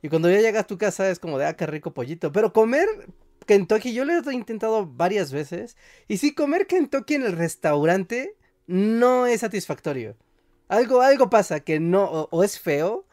[0.00, 2.32] y cuando ya llegas a tu casa es como de, ah, qué rico pollito.
[2.32, 2.88] Pero comer
[3.46, 5.76] Kentucky, yo lo he intentado varias veces
[6.08, 10.16] y sí, comer Kentucky en el restaurante no es satisfactorio.
[10.68, 13.06] Algo, algo pasa que no, o es feo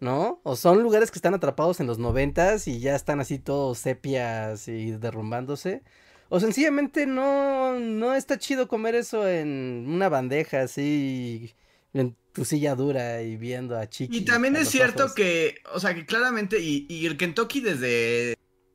[0.00, 0.40] ¿no?
[0.42, 4.68] O son lugares que están atrapados en los noventas y ya están así todos sepias
[4.68, 5.82] y derrumbándose.
[6.28, 11.54] O sencillamente no, no está chido comer eso en una bandeja así,
[11.92, 14.18] en tu silla dura y viendo a Chiqui.
[14.18, 18.34] Y también es cierto que, o sea, que claramente, y, y el Kentucky desde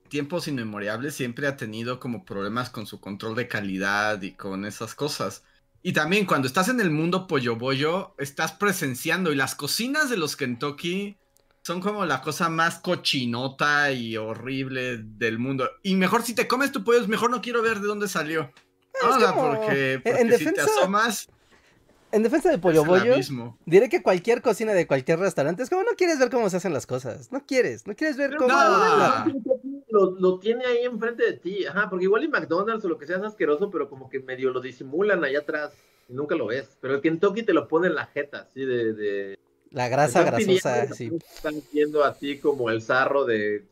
[0.10, 4.96] tiempos inmemorables siempre ha tenido como problemas con su control de calidad y con esas
[4.96, 5.44] cosas.
[5.82, 10.18] Y también cuando estás en el mundo pollo bollo, estás presenciando y las cocinas de
[10.18, 11.18] los Kentucky
[11.62, 15.70] son como la cosa más cochinota y horrible del mundo.
[15.84, 18.52] Y mejor si te comes tu pollo, mejor no quiero ver de dónde salió.
[19.36, 21.28] porque, en defensa, si te asomas...
[22.12, 23.16] En defensa de Pollo Bollo,
[23.68, 26.74] diré que cualquier cocina de cualquier restaurante es como no quieres ver cómo se hacen
[26.74, 27.32] las cosas.
[27.32, 28.52] No quieres, no quieres ver cómo.
[29.90, 31.66] Lo, lo, tiene ahí enfrente de ti.
[31.66, 34.52] Ajá, porque igual en McDonald's o lo que sea es asqueroso, pero como que medio
[34.52, 35.74] lo disimulan allá atrás
[36.08, 36.78] y nunca lo ves.
[36.82, 39.38] Pero el Kentucky te lo pone en la jeta, así de.
[39.72, 41.12] La grasa grasosa, sí.
[41.36, 43.66] Están viendo así como el sarro de,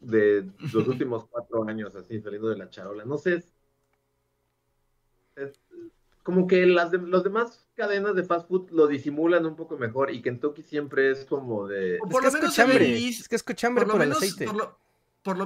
[0.00, 3.04] de los últimos cuatro años, así saliendo de la charola.
[3.04, 3.42] No sé.
[5.34, 5.60] Es,
[6.22, 10.10] como que las de, los demás cadenas de fast food lo disimulan un poco mejor
[10.10, 11.98] y Kentucky siempre es como de...
[11.98, 14.44] por es lo menos es que es cochambre por, lo menos, el aceite.
[14.46, 14.78] Por lo,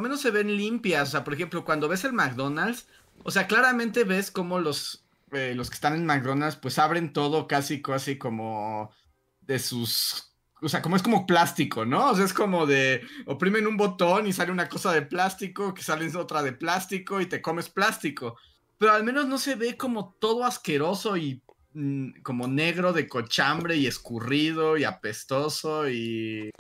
[0.01, 2.87] menos se ven limpias, o sea, por ejemplo, cuando ves el McDonald's,
[3.23, 7.47] o sea, claramente ves como los, eh, los que están en McDonald's pues abren todo
[7.47, 8.91] casi, casi como
[9.41, 12.11] de sus o sea, como es como plástico, ¿no?
[12.11, 15.83] O sea, es como de oprimen un botón y sale una cosa de plástico, que
[15.83, 18.37] sale otra de plástico y te comes plástico.
[18.79, 21.43] Pero al menos no se ve como todo asqueroso y
[21.79, 26.51] Mm, como negro de cochambre y escurrido y apestoso y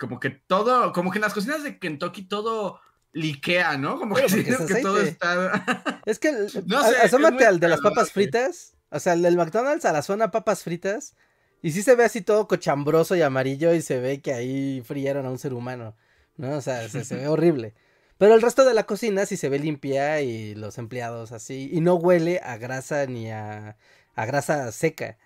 [0.00, 2.80] como que todo, como que en las cocinas de Kentucky todo
[3.12, 3.98] liquea, ¿no?
[3.98, 5.64] Como que, que todo está...
[6.06, 9.84] es que, no sé, asómate al de las papas fritas, o sea, el del McDonald's
[9.84, 11.14] a la zona papas fritas,
[11.62, 15.26] y sí se ve así todo cochambroso y amarillo y se ve que ahí frieron
[15.26, 15.94] a un ser humano,
[16.38, 16.56] ¿no?
[16.56, 17.74] O sea, se, se ve horrible.
[18.16, 21.82] Pero el resto de la cocina sí se ve limpia y los empleados así, y
[21.82, 23.76] no huele a grasa ni a
[24.14, 25.16] a grasa seca.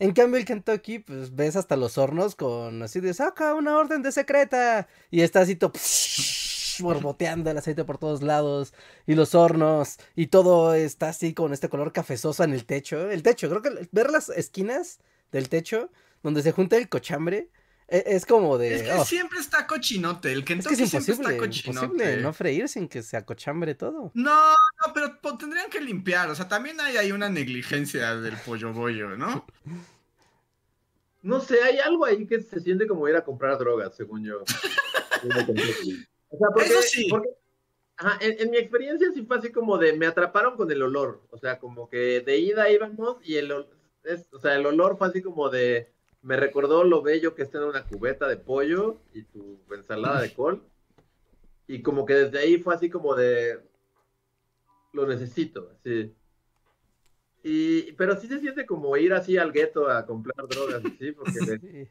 [0.00, 4.00] En cambio el Kentucky, pues ves hasta los hornos con así de saca una orden
[4.00, 4.88] de secreta.
[5.10, 5.72] Y está así todo
[6.80, 8.72] borboteando el aceite por todos lados.
[9.06, 9.98] Y los hornos.
[10.16, 13.10] Y todo está así con este color cafezoso en el techo.
[13.10, 15.00] El techo, creo que ver las esquinas
[15.32, 15.90] del techo
[16.22, 17.50] donde se junta el cochambre.
[17.90, 18.76] E, es como de.
[18.76, 19.04] Es que oh.
[19.04, 20.32] siempre está cochinote.
[20.32, 21.86] El Kentucky es siempre está cochinote.
[21.86, 24.12] imposible no freír sin que se acochambre todo.
[24.14, 26.30] No, no, pero tendrían que limpiar.
[26.30, 29.44] O sea, también hay ahí una negligencia del pollo bollo, ¿no?
[31.22, 34.42] No sé, hay algo ahí que se siente como ir a comprar drogas, según yo.
[36.56, 37.10] Eso sí.
[37.98, 41.20] ajá, en, mi experiencia sí fue así como de me atraparon con el olor.
[41.30, 43.66] O sea, como que de ida íbamos y el,
[44.04, 47.50] es, o sea, el olor fue así como de me recordó lo bello que es
[47.50, 50.62] tener una cubeta de pollo y tu ensalada de col.
[51.66, 53.60] Y como que desde ahí fue así como de,
[54.92, 56.12] lo necesito, así.
[57.42, 61.12] Y, pero sí se siente como ir así al gueto a comprar drogas, ¿sí?
[61.12, 61.88] Porque,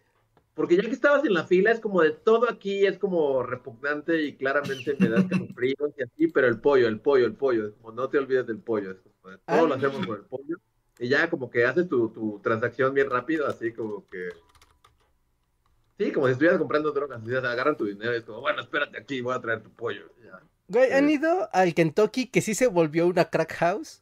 [0.54, 4.22] porque ya que estabas en la fila es como de todo aquí es como repugnante
[4.22, 5.26] y claramente me das
[5.56, 8.46] frío y así, pero el pollo, el pollo, el pollo, es como no te olvides
[8.46, 10.58] del pollo, es como de, todo lo hacemos con el pollo.
[11.00, 14.30] Y ya como que haces tu, tu transacción bien rápido, así como que...
[15.98, 18.98] Sí, como si estuvieras comprando drogas, así, agarran tu dinero y es como, bueno, espérate
[18.98, 20.12] aquí, voy a traer tu pollo.
[20.24, 20.40] Ya.
[20.68, 24.02] Güey, ¿han ido al Kentucky que sí se volvió una crack house?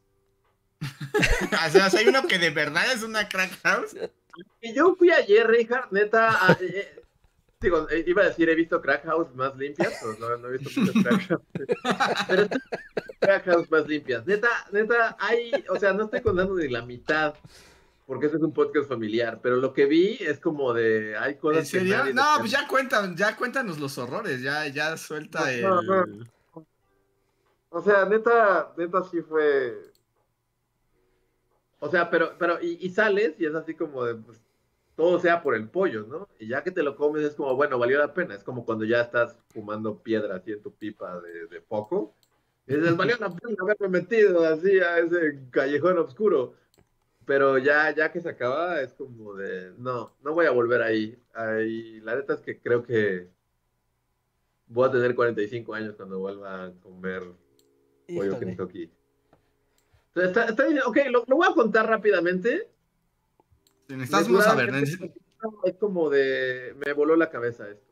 [0.82, 3.96] o sea, hay uno que de verdad es una crack house.
[4.62, 7.04] Y yo fui ayer, Richard, neta, eh, eh,
[7.60, 11.04] digo, eh, iba a decir, he visto crack house más limpias, no, he visto muchas
[11.04, 11.42] crack house.
[12.28, 12.48] Pero
[13.20, 14.26] crack house más limpias.
[14.26, 17.36] Neta, neta, hay, o sea, no estoy contando ni la mitad,
[18.06, 21.74] porque este es un podcast familiar, pero lo que vi es como de, hay cosas
[21.74, 22.14] ¿En serio?
[22.14, 25.66] no, pues ya cuentan, ya cuéntanos los horrores, ya, ya suelta el...
[27.70, 29.92] O sea, neta, neta sí fue.
[31.80, 34.40] O sea, pero, pero, y, sales y es así como de, pues,
[34.98, 36.28] todo sea por el pollo, ¿no?
[36.40, 38.34] Y ya que te lo comes es como, bueno, valió la pena.
[38.34, 42.16] Es como cuando ya estás fumando piedra así en tu pipa de, de poco.
[42.66, 46.56] Y dices, valió la pena haberme metido así a ese callejón oscuro.
[47.26, 51.16] Pero ya, ya que se acaba, es como de, no, no voy a volver ahí.
[51.36, 52.02] ahí.
[52.02, 53.28] La neta es que creo que
[54.66, 57.22] voy a tener 45 años cuando vuelva a comer
[58.08, 58.90] pollo Kentucky.
[60.16, 62.68] Está, está, ok, lo, lo, voy a contar rápidamente.
[63.90, 64.74] Necesitamos saber.
[65.64, 66.76] Es como de.
[66.86, 67.88] Me voló la cabeza esto.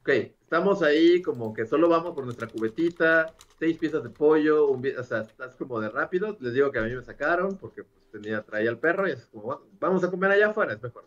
[0.00, 4.84] Ok, estamos ahí como que solo vamos por nuestra cubetita, seis piezas de pollo, un,
[4.98, 6.36] o sea, estás como de rápido.
[6.40, 9.26] Les digo que a mí me sacaron porque pues, tenía, traía al perro y es
[9.26, 11.04] como, vamos a comer allá afuera, es mejor.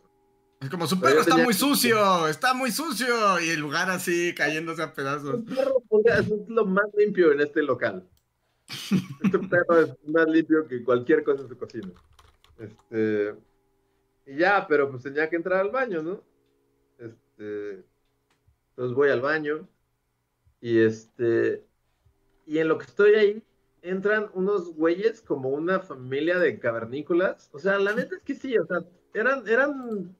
[0.61, 4.81] Es como su perro está muy sucio, está muy sucio y el lugar así cayéndose
[4.81, 5.35] a pedazos.
[5.35, 8.07] El perro es lo más limpio en este local.
[9.23, 11.91] Este perro es más limpio que cualquier cosa en su cocina.
[12.57, 13.35] Este.
[14.25, 16.23] Y ya, pero pues tenía que entrar al baño, ¿no?
[16.97, 17.83] Este.
[18.69, 19.67] Entonces voy al baño.
[20.61, 21.65] Y este.
[22.45, 23.43] Y en lo que estoy ahí,
[23.81, 27.49] entran unos güeyes como una familia de cavernícolas.
[27.53, 28.79] O sea, la neta es que sí, o sea,
[29.13, 30.15] eran, eran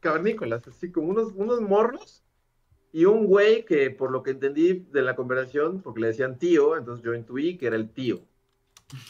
[0.00, 2.24] cavernícolas, así como unos, unos morros
[2.92, 6.76] y un güey que, por lo que entendí de la conversación, porque le decían tío,
[6.76, 8.20] entonces yo intuí que era el tío.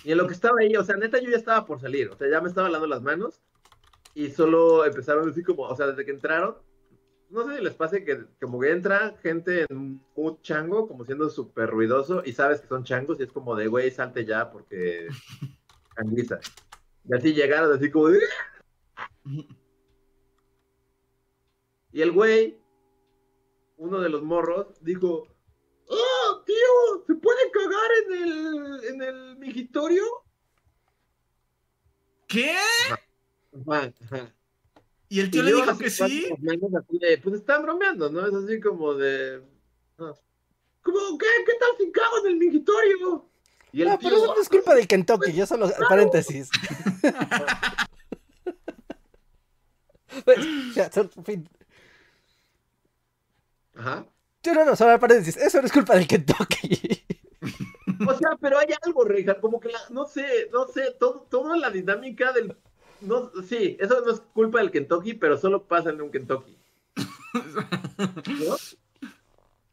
[0.05, 2.17] Y en lo que estaba ahí, o sea, neta, yo ya estaba por salir, o
[2.17, 3.43] sea, ya me estaba lavando las manos
[4.15, 6.57] y solo empezaron así como, o sea, desde que entraron,
[7.29, 11.29] no sé si les pase que como que entra gente en un chango, como siendo
[11.29, 15.09] súper ruidoso, y sabes que son changos, y es como de, güey, salte ya porque
[15.95, 16.39] canguiza.
[17.09, 18.21] Y así llegaron, así como de...
[21.93, 22.59] Y el güey
[23.79, 25.36] uno de los morros dijo, ¡Oh,
[26.47, 27.05] tío!
[27.07, 30.05] ¿Se puede cagar en el, en el migitorio?
[32.27, 32.57] ¿Qué?
[35.09, 36.29] Y el tío le dijo que sí.
[37.23, 38.27] pues están bromeando, ¿no?
[38.27, 39.43] Es así como de.
[39.97, 41.27] ¿Cómo, qué?
[41.45, 43.29] ¿Qué tal si cago en el migitorio?
[43.73, 45.71] Y el no, pero eso no es culpa del Kentucky, yo solo.
[45.89, 46.49] Paréntesis.
[50.25, 50.39] pues,
[50.75, 50.91] ya,
[51.25, 51.49] fin,
[53.75, 54.07] Ajá.
[54.53, 57.05] Eso no es culpa del Kentucky.
[58.07, 61.57] O sea, pero hay algo, Reija, como que la, no sé, no sé, todo, toda
[61.57, 62.57] la dinámica del.
[63.47, 66.59] Sí, eso no es culpa del Kentucky, pero solo pasa en un Kentucky.
[66.95, 68.57] ¿No?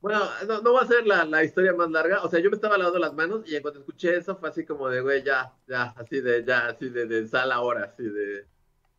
[0.02, 0.20] Bueno,
[0.62, 2.24] no, va a ser la, historia más larga.
[2.24, 4.66] O sea, yo me estaba lavando las manos y en cuanto escuché eso fue así
[4.66, 8.46] como de, güey, ya, ya, así de, ya, así de, de sal ahora, así de.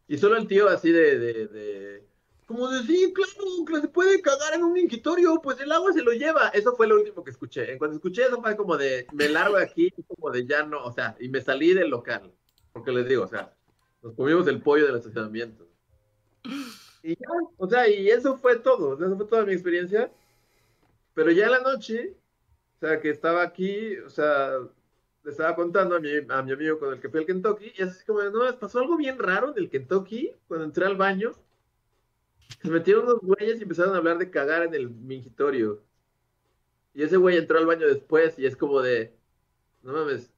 [0.09, 2.07] Y solo el tío así de, de, de
[2.47, 6.12] como decir, claro, que se puede cagar en un ingitorio, pues el agua se lo
[6.12, 6.49] lleva.
[6.49, 7.72] Eso fue lo último que escuché.
[7.72, 10.84] En cuanto escuché eso fue como de, me largo de aquí, como de ya no,
[10.84, 12.32] o sea, y me salí del local.
[12.72, 13.55] Porque les digo, o sea,
[14.03, 15.66] nos comimos el pollo del estacionamiento.
[17.03, 20.12] Y ya, o sea, y eso fue todo, eso fue toda mi experiencia.
[21.14, 22.16] Pero ya en la noche,
[22.76, 24.59] o sea, que estaba aquí, o sea,
[25.22, 27.82] le estaba contando a mi, a mi amigo con el que fui al Kentucky, y
[27.82, 31.32] así como, no, pasó algo bien raro en el Kentucky, cuando entré al baño,
[32.62, 35.82] se metieron unos güeyes y empezaron a hablar de cagar en el mingitorio.
[36.95, 39.14] Y ese güey entró al baño después y es como de,
[39.82, 40.32] no mames,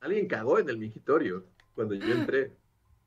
[0.00, 2.56] alguien cagó en el mingitorio cuando yo entré.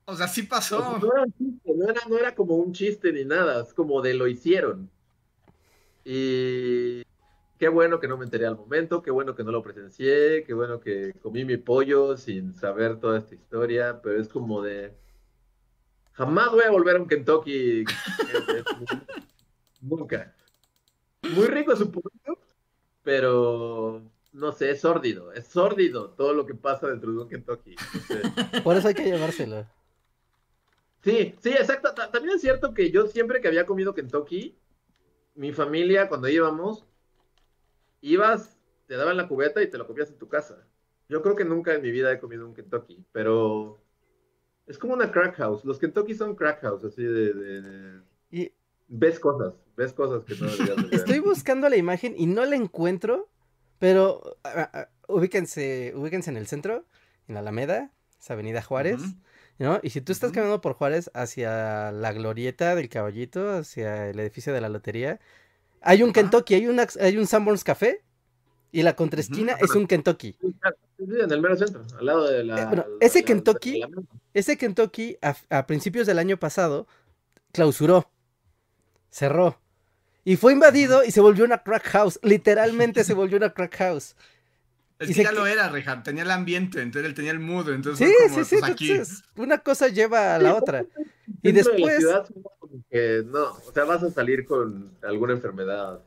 [0.06, 0.98] O sea, sí pasó.
[0.98, 1.72] no, era un chiste,
[2.08, 4.88] no, era, como un chiste ni nada, es como de lo hicieron.
[6.04, 7.02] Y
[7.58, 10.54] qué bueno que no me enteré al momento, qué bueno que no lo presencié, qué
[10.54, 14.94] bueno que comí mi pollo sin saber toda esta historia, pero es como de
[16.16, 17.84] Jamás voy a volver a un Kentucky.
[19.82, 20.34] Nunca.
[21.22, 21.92] Muy rico su
[23.02, 24.02] pero
[24.32, 25.32] no sé, es sórdido.
[25.32, 27.76] Es sórdido todo lo que pasa dentro de un Kentucky.
[28.64, 29.66] Por eso hay que llevárselo.
[31.02, 31.94] Sí, sí, exacto.
[31.94, 34.58] También es cierto que yo siempre que había comido Kentucky,
[35.34, 36.84] mi familia, cuando íbamos,
[38.00, 40.66] ibas, te daban la cubeta y te lo comías en tu casa.
[41.08, 43.78] Yo creo que nunca en mi vida he comido un Kentucky, pero
[44.66, 45.64] es como una crack house.
[45.64, 48.00] Los Kentucky son crack house, así de...
[48.30, 48.52] Y...
[48.88, 50.76] Ves cosas, ves cosas que no deberías.
[50.92, 53.28] Estoy buscando la imagen y no la encuentro,
[53.80, 54.38] pero
[55.08, 56.84] ubíquense, ubíquense en el centro,
[57.26, 57.90] en la Alameda,
[58.20, 59.00] esa avenida Juárez.
[59.58, 59.80] ¿no?
[59.82, 64.52] Y si tú estás caminando por Juárez hacia la glorieta del caballito, hacia el edificio
[64.52, 65.18] de la lotería,
[65.80, 68.04] hay un Kentucky, hay, una, hay un Sanborns Café
[68.76, 70.36] y la contraesquina es un Kentucky.
[70.38, 70.54] Sí,
[70.98, 72.60] en el mero centro, al lado de la...
[72.60, 73.80] Eh, bueno, ese Kentucky,
[74.34, 76.86] ese Kentucky a, principios del año pasado
[77.52, 78.10] clausuró,
[79.08, 79.58] cerró.
[80.24, 82.20] Y fue invadido y se volvió una crack house.
[82.22, 84.14] Literalmente se volvió una crack house.
[84.98, 88.08] Es que ya lo era, Rehan, tenía el ambiente, entonces él tenía el mood, entonces
[88.08, 88.92] sí, sí, sí, pues, aquí.
[89.36, 90.86] una cosa lleva a la otra.
[91.42, 92.02] Y después...
[93.26, 96.00] no, o sea, vas a salir con alguna enfermedad.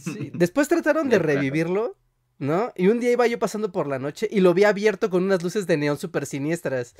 [0.00, 0.30] Sí.
[0.32, 1.96] Después trataron de revivirlo,
[2.38, 2.72] ¿no?
[2.76, 5.42] Y un día iba yo pasando por la noche y lo vi abierto con unas
[5.42, 6.94] luces de neón súper siniestras.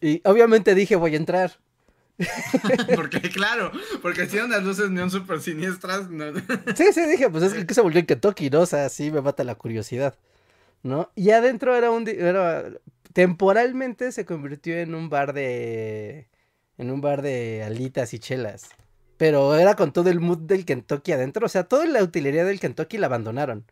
[0.00, 1.58] Y obviamente dije, voy a entrar.
[2.94, 6.08] porque, claro, porque si unas luces neón súper siniestras.
[6.76, 8.60] sí, sí, dije, pues es que se volvió en Kentucky, ¿no?
[8.60, 10.16] O sea, sí me mata la curiosidad,
[10.82, 11.10] ¿no?
[11.16, 12.06] Y adentro era un.
[12.08, 12.64] Era,
[13.12, 16.28] temporalmente se convirtió en un bar de.
[16.78, 18.70] En un bar de alitas y chelas.
[19.16, 21.46] Pero era con todo el mood del Kentucky adentro.
[21.46, 23.64] O sea, toda la utilería del Kentucky la abandonaron.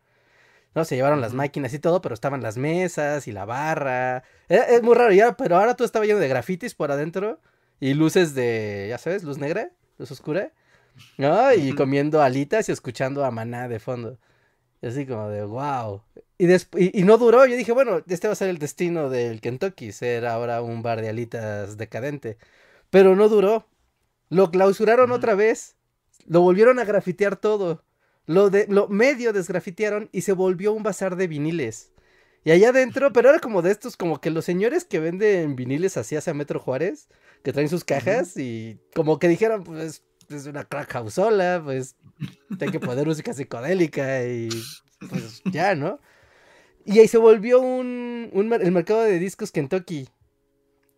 [0.73, 0.85] ¿no?
[0.85, 4.23] Se llevaron las máquinas y todo, pero estaban las mesas y la barra.
[4.47, 7.39] es muy raro, ya, pero ahora todo estaba lleno de grafitis por adentro
[7.83, 10.53] y luces de, ya sabes, luz negra, luz oscura,
[11.17, 11.53] ¿no?
[11.53, 14.17] Y comiendo alitas y escuchando a Maná de fondo.
[14.81, 16.01] así como de, wow.
[16.37, 16.47] Y,
[16.97, 20.25] y, no duró, yo dije, bueno, este va a ser el destino del Kentucky, ser
[20.25, 22.37] ahora un bar de alitas decadente.
[22.89, 23.67] Pero no duró.
[24.29, 25.75] Lo clausuraron otra vez.
[26.25, 27.83] Lo volvieron a grafitear todo.
[28.25, 31.91] Lo, de, lo medio desgrafitearon y se volvió un bazar de viniles.
[32.43, 35.95] Y allá adentro, pero era como de estos, como que los señores que venden viniles
[35.95, 37.07] así hacia Metro Juárez,
[37.43, 41.95] que traen sus cajas y como que dijeron, pues es una crack houseola, pues
[42.59, 44.49] hay que poner música psicodélica y
[45.09, 45.99] pues ya, ¿no?
[46.85, 50.09] Y ahí se volvió un, el mercado de discos Kentucky,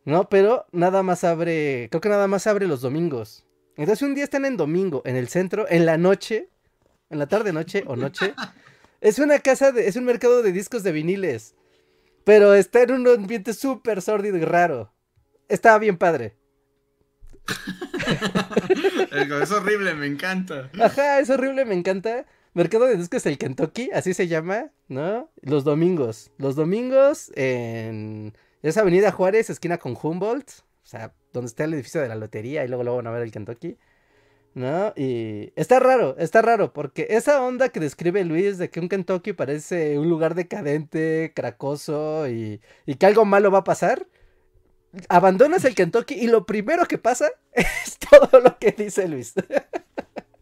[0.03, 0.29] ¿no?
[0.29, 3.45] Pero nada más abre, creo que nada más abre los domingos.
[3.77, 6.49] Entonces un día están en domingo, en el centro, en la noche,
[7.09, 8.33] en la tarde, noche o noche.
[9.01, 11.55] Es una casa, de, es un mercado de discos de viniles.
[12.23, 14.91] Pero está en un ambiente súper sórdido y raro.
[15.47, 16.35] Estaba bien padre.
[19.41, 20.71] es horrible, me encanta.
[20.79, 22.25] Ajá, es horrible, me encanta.
[22.53, 25.29] Mercado de discos el Kentucky, así se llama, ¿no?
[25.41, 26.31] Los domingos.
[26.37, 28.33] Los domingos en
[28.63, 30.49] esa avenida Juárez, esquina con Humboldt.
[30.49, 33.23] O sea, donde está el edificio de la lotería y luego lo van a ver
[33.23, 33.77] el Kentucky.
[34.55, 34.93] ¿No?
[34.95, 39.33] Y está raro, está raro, porque esa onda que describe Luis de que un Kentucky
[39.33, 44.07] parece un lugar decadente, cracoso y, y que algo malo va a pasar,
[45.09, 49.33] abandonas el Kentucky y lo primero que pasa es todo lo que dice Luis.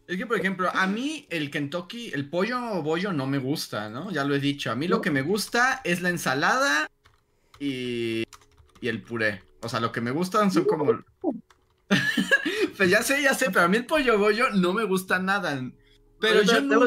[0.06, 3.88] Es que, por ejemplo, a mí el Kentucky, el pollo o bollo no me gusta,
[3.88, 4.10] ¿no?
[4.10, 4.70] Ya lo he dicho.
[4.70, 6.90] A mí lo que me gusta es la ensalada
[7.58, 8.24] y,
[8.82, 9.42] y el puré.
[9.62, 10.92] O sea, lo que me gustan son como...
[12.76, 15.60] pues ya sé, ya sé, pero a mí el pollo bollo no me gusta nada.
[16.20, 16.86] Pero yo no...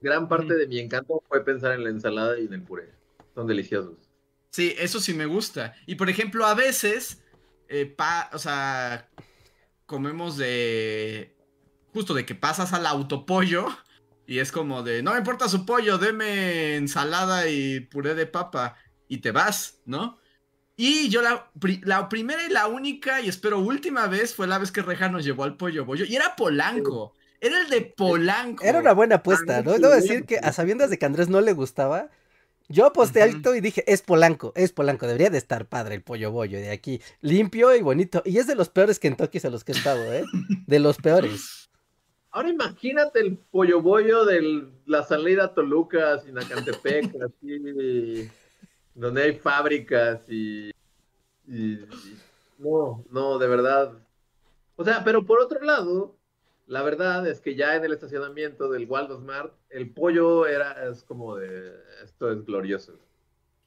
[0.00, 2.90] Gran parte de mi encanto fue pensar en la ensalada y en el puré.
[3.34, 3.96] Son deliciosos.
[4.50, 5.74] Sí, eso sí me gusta.
[5.86, 7.22] Y por ejemplo, a veces,
[7.68, 7.96] eh,
[8.32, 9.08] o sea,
[9.86, 11.36] comemos de...
[11.92, 13.66] Justo de que pasas al autopollo
[14.26, 18.76] y es como de, no me importa su pollo, deme ensalada y puré de papa
[19.08, 20.21] y te vas, ¿no?
[20.84, 21.48] Y yo la,
[21.84, 25.24] la primera y la única y espero última vez fue la vez que Reja nos
[25.24, 27.14] llevó al pollo bollo y era Polanco.
[27.40, 28.64] Era el de Polanco.
[28.64, 29.74] Era una buena apuesta, ¿no?
[29.74, 32.10] Debo decir que a sabiendas de que Andrés no le gustaba,
[32.66, 36.32] yo aposté alto y dije, es Polanco, es Polanco, debería de estar padre el pollo
[36.32, 38.20] bollo de aquí, limpio y bonito.
[38.24, 40.24] Y es de los peores Kentuckys a los que he estado, ¿eh?
[40.66, 41.70] De los peores.
[42.32, 48.28] Ahora imagínate el pollo bollo de la salida a Toluca, Sinacantepec, así,
[48.94, 50.71] donde hay fábricas y,
[51.46, 51.78] y,
[52.58, 53.92] No, no, de verdad.
[54.76, 56.16] O sea, pero por otro lado,
[56.66, 61.02] la verdad es que ya en el estacionamiento del Waldo Smart, el pollo era, es
[61.04, 62.98] como de, esto es glorioso.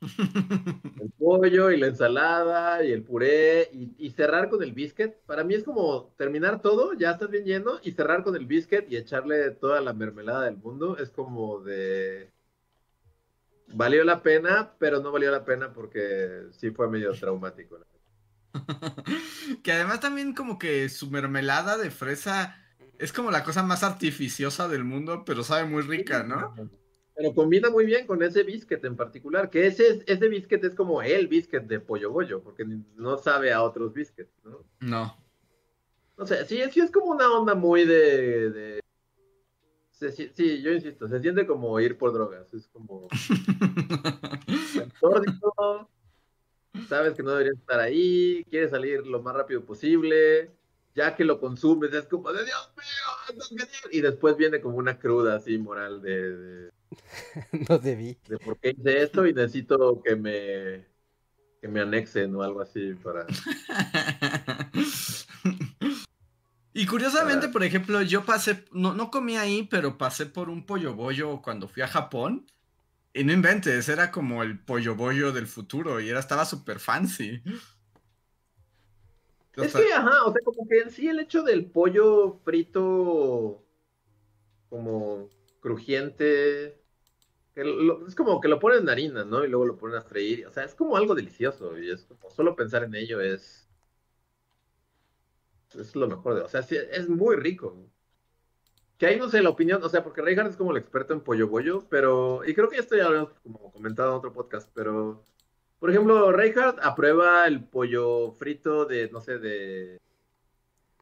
[1.01, 5.13] El pollo y la ensalada y el puré y, y, cerrar con el biscuit.
[5.25, 8.85] Para mí es como terminar todo, ya estás bien lleno, y cerrar con el biscuit
[8.89, 10.97] y echarle toda la mermelada del mundo.
[10.97, 12.34] Es como de...
[13.67, 17.79] Valió la pena, pero no valió la pena porque sí fue medio traumático.
[19.63, 22.57] que además también como que su mermelada de fresa
[22.99, 26.55] es como la cosa más artificiosa del mundo, pero sabe muy rica, ¿no?
[27.15, 31.01] Pero combina muy bien con ese biscuit en particular, que ese, ese biscuit es como
[31.01, 34.65] el biscuit de pollo bollo, porque no sabe a otros biscuits, ¿no?
[34.79, 35.17] No.
[36.17, 38.79] No sé, sí, sí es como una onda muy de...
[39.99, 43.07] sí, yo insisto, se siente como ir por drogas, es como...
[46.89, 50.51] sabes que no deberías estar ahí, quieres salir lo más rápido posible,
[50.93, 52.85] ya que lo consumes es como de Dios mío,
[53.91, 56.69] y después viene como una cruda así moral de
[57.69, 58.17] no debí.
[58.27, 60.85] De por qué hice esto y necesito que me,
[61.61, 63.25] que me anexen o algo así para...
[66.77, 70.93] Y curiosamente, por ejemplo, yo pasé, no, no comí ahí, pero pasé por un pollo
[70.93, 72.45] bollo cuando fui a Japón.
[73.13, 77.41] Y no inventes, era como el pollo bollo del futuro y era, estaba súper fancy.
[79.55, 83.63] Es que, ajá, o sea, como que en sí el hecho del pollo frito
[84.69, 85.29] como
[85.61, 86.81] crujiente,
[87.55, 89.45] es como que lo ponen en harina, ¿no?
[89.45, 90.45] Y luego lo ponen a freír.
[90.47, 91.77] O sea, es como algo delicioso.
[91.79, 93.64] Y es como solo pensar en ello es.
[95.79, 96.41] Es lo mejor de.
[96.41, 97.75] O sea, sí, es muy rico.
[98.97, 101.21] Que ahí no sé la opinión, o sea, porque Reinhardt es como el experto en
[101.21, 102.41] pollo bollo, pero.
[102.45, 105.23] Y creo que ya estoy hablando, como comentado en otro podcast, pero.
[105.79, 109.99] Por ejemplo, Reinhardt aprueba el pollo frito de, no sé, de.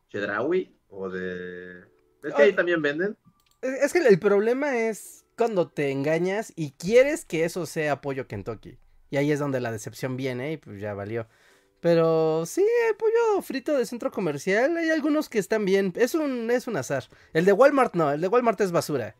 [0.09, 1.81] Chedraui o de.
[2.23, 3.17] ¿Es que ahí también venden?
[3.61, 8.77] Es que el problema es cuando te engañas y quieres que eso sea pollo Kentucky.
[9.09, 11.27] Y ahí es donde la decepción viene y pues ya valió.
[11.83, 15.91] Pero sí, el pollo frito de centro comercial, hay algunos que están bien.
[15.97, 17.03] Es un, es un azar.
[17.33, 19.17] El de Walmart no, el de Walmart es basura.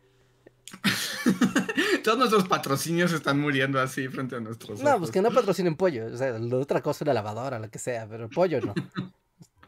[2.02, 6.06] Todos nuestros patrocinios están muriendo así frente a nuestros No, pues que no patrocinen pollo.
[6.06, 8.72] O sea, la otra cosa, una lavadora, lo que sea, pero pollo no.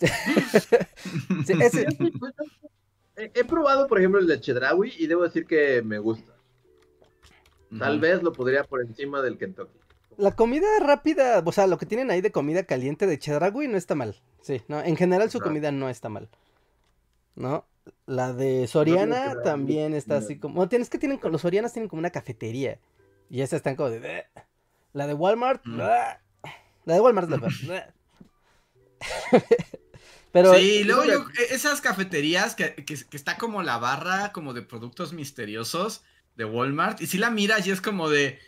[3.17, 6.33] he, probado, por ejemplo, el de Chedraui y debo decir que me gusta.
[7.79, 9.79] Tal vez lo podría por encima del Kentucky.
[10.19, 13.77] La comida rápida, o sea, lo que tienen ahí de comida caliente de Chedragui no
[13.77, 14.17] está mal.
[14.41, 16.29] Sí, no, en general su comida no está mal.
[17.35, 17.67] ¿No?
[18.07, 20.69] La de Soriana también está así como.
[20.69, 22.79] tienes que tienen los Sorianas tienen como una cafetería.
[23.29, 24.25] Y esas están como de.
[24.93, 25.65] La de Walmart.
[25.67, 26.21] La
[26.87, 27.95] de Walmart es la
[30.33, 30.55] Pero.
[30.55, 34.63] Sí, luego yo, e, esas cafeterías que, que, que está como la barra, como de
[34.63, 36.03] productos misteriosos
[36.37, 37.01] de Walmart.
[37.01, 38.39] Y si la miras y es como de,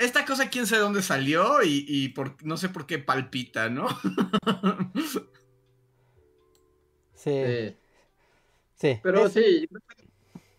[0.00, 3.86] esta cosa quién sabe dónde salió y, por, no sé por qué palpita, ¿no?
[7.14, 7.76] sí.
[8.74, 8.98] Sí.
[9.02, 9.82] Pero sí, creo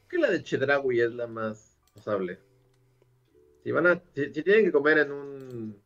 [0.08, 2.40] que la de Chedraui es la más usable.
[3.64, 5.82] Si van a, si, tienen que comer en un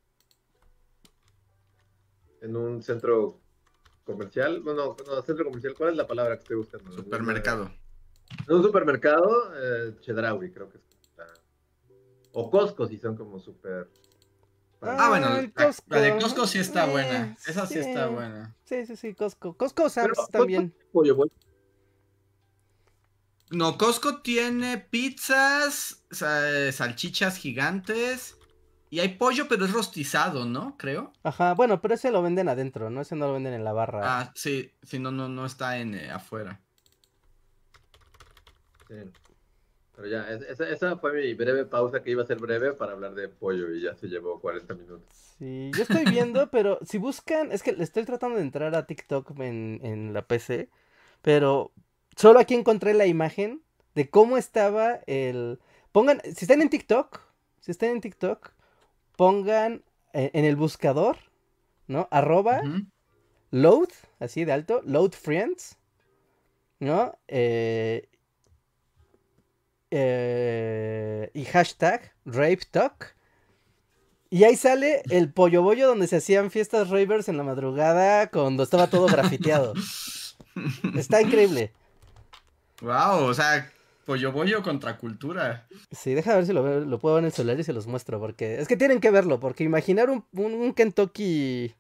[2.41, 3.39] en un centro
[4.03, 6.91] comercial, bueno, no, centro comercial, ¿cuál es la palabra que estoy buscando?
[6.91, 7.71] Supermercado.
[8.47, 10.84] En un supermercado, eh, Chedraui creo que es.
[12.37, 13.89] O Costco si son como súper...
[14.81, 15.29] Ah, bueno,
[15.87, 17.31] la, de Costco sí está buena.
[17.31, 18.53] Eh, Esa sí, está buena.
[18.65, 19.55] Sí, sí, sí, Costco.
[19.55, 20.75] Costco Sam's también.
[23.51, 28.35] No, Costco tiene pizzas, salchichas gigantes
[28.89, 30.75] y hay pollo, pero es rostizado, ¿no?
[30.77, 31.13] Creo.
[31.23, 32.99] Ajá, bueno, pero ese lo venden adentro, ¿no?
[33.01, 34.01] Ese no lo venden en la barra.
[34.03, 36.61] Ah, sí, sí, no, no, no está en eh, afuera.
[38.89, 38.95] Sí.
[39.95, 43.29] Pero ya, esa, fue mi breve pausa que iba a ser breve para hablar de
[43.29, 45.35] pollo y ya se llevó 40 minutos.
[45.37, 48.85] Sí, yo estoy viendo, pero si buscan, es que le estoy tratando de entrar a
[48.85, 50.69] TikTok en, en la PC,
[51.21, 51.71] pero
[52.15, 53.61] solo aquí encontré la imagen
[53.95, 55.59] de cómo estaba el...
[55.91, 57.21] Pongan, si están en TikTok,
[57.61, 58.51] si están en TikTok,
[59.15, 59.83] pongan
[60.13, 61.17] eh, en, el buscador,
[61.87, 62.07] ¿no?
[62.11, 62.61] Arroba,
[63.51, 63.89] load,
[64.19, 65.77] así de alto, load friends,
[66.79, 67.17] ¿no?
[67.27, 68.09] Eh,
[69.91, 73.15] eh, y hashtag Rape Talk.
[74.29, 78.63] Y ahí sale el pollo bollo donde se hacían fiestas ravers en la madrugada cuando
[78.63, 79.73] estaba todo grafiteado.
[80.95, 81.71] Está increíble.
[82.81, 83.71] Wow, o sea,
[84.05, 85.67] pollo bollo contra cultura.
[85.91, 88.59] Sí, deja ver si lo, puedo ver en el celular y se los muestro, porque
[88.59, 91.73] es que tienen que verlo, porque imaginar un, Kentucky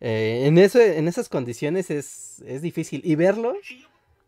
[0.00, 3.02] eh, en, en esas condiciones es, es difícil.
[3.04, 3.54] Y verlo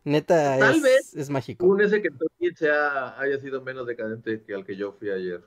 [0.09, 1.63] Neta, Tal es, vez es mágico.
[1.67, 2.09] Un ese que
[2.55, 5.43] sea, haya sido menos decadente que al que yo fui ayer.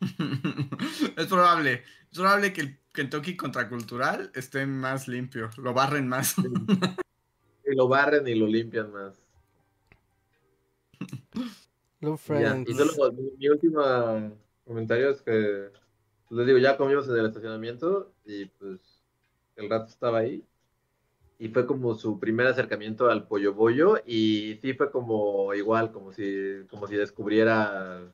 [1.16, 1.82] es probable.
[2.12, 5.48] Es probable que el Kentucky contracultural esté más limpio.
[5.56, 6.34] Lo barren más.
[6.38, 9.18] y lo barren y lo limpian más.
[12.66, 13.82] y solo mi, último
[14.66, 15.70] comentario es que
[16.28, 19.02] pues, les digo, ya comimos en el estacionamiento y pues
[19.56, 20.44] el rato estaba ahí.
[21.40, 26.12] Y fue como su primer acercamiento al pollo bollo y sí fue como igual, como
[26.12, 28.12] si, como si descubriera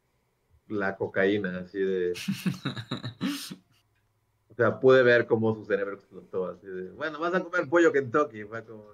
[0.68, 2.12] la cocaína, así de...
[4.48, 7.92] o sea, pude ver cómo su cerebro explotó, así de, bueno, vas a comer pollo
[7.92, 8.84] Kentucky, fue como,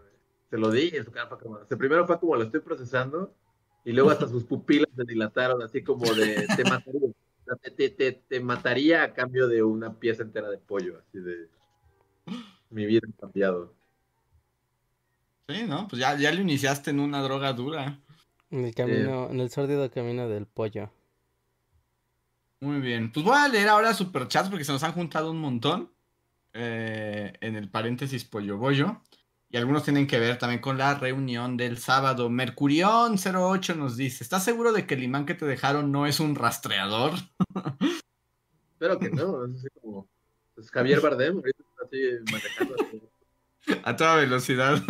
[0.48, 3.34] se lo di, y su cara fue como, o primero fue como lo estoy procesando,
[3.84, 7.12] y luego hasta sus pupilas se dilataron, así como de, te mataría,
[7.76, 11.50] te, te, te, mataría a cambio de una pieza entera de pollo, así de,
[12.70, 13.81] mi vida ha cambiado.
[15.48, 15.88] Sí, ¿no?
[15.88, 17.98] Pues ya, ya lo iniciaste en una droga dura.
[18.50, 20.90] En el camino, en el sórdido camino del pollo.
[22.60, 23.10] Muy bien.
[23.10, 25.90] Pues voy a leer ahora superchats porque se nos han juntado un montón.
[26.54, 29.00] Eh, en el paréntesis pollo bollo.
[29.50, 32.30] Y algunos tienen que ver también con la reunión del sábado.
[32.30, 36.34] Mercurión08 nos dice: ¿Estás seguro de que el imán que te dejaron no es un
[36.34, 37.12] rastreador?
[38.72, 39.44] Espero que no.
[39.44, 40.08] Es así como.
[40.56, 43.11] Es Javier Bardem, ahorita está así manejando.
[43.84, 44.82] A toda velocidad.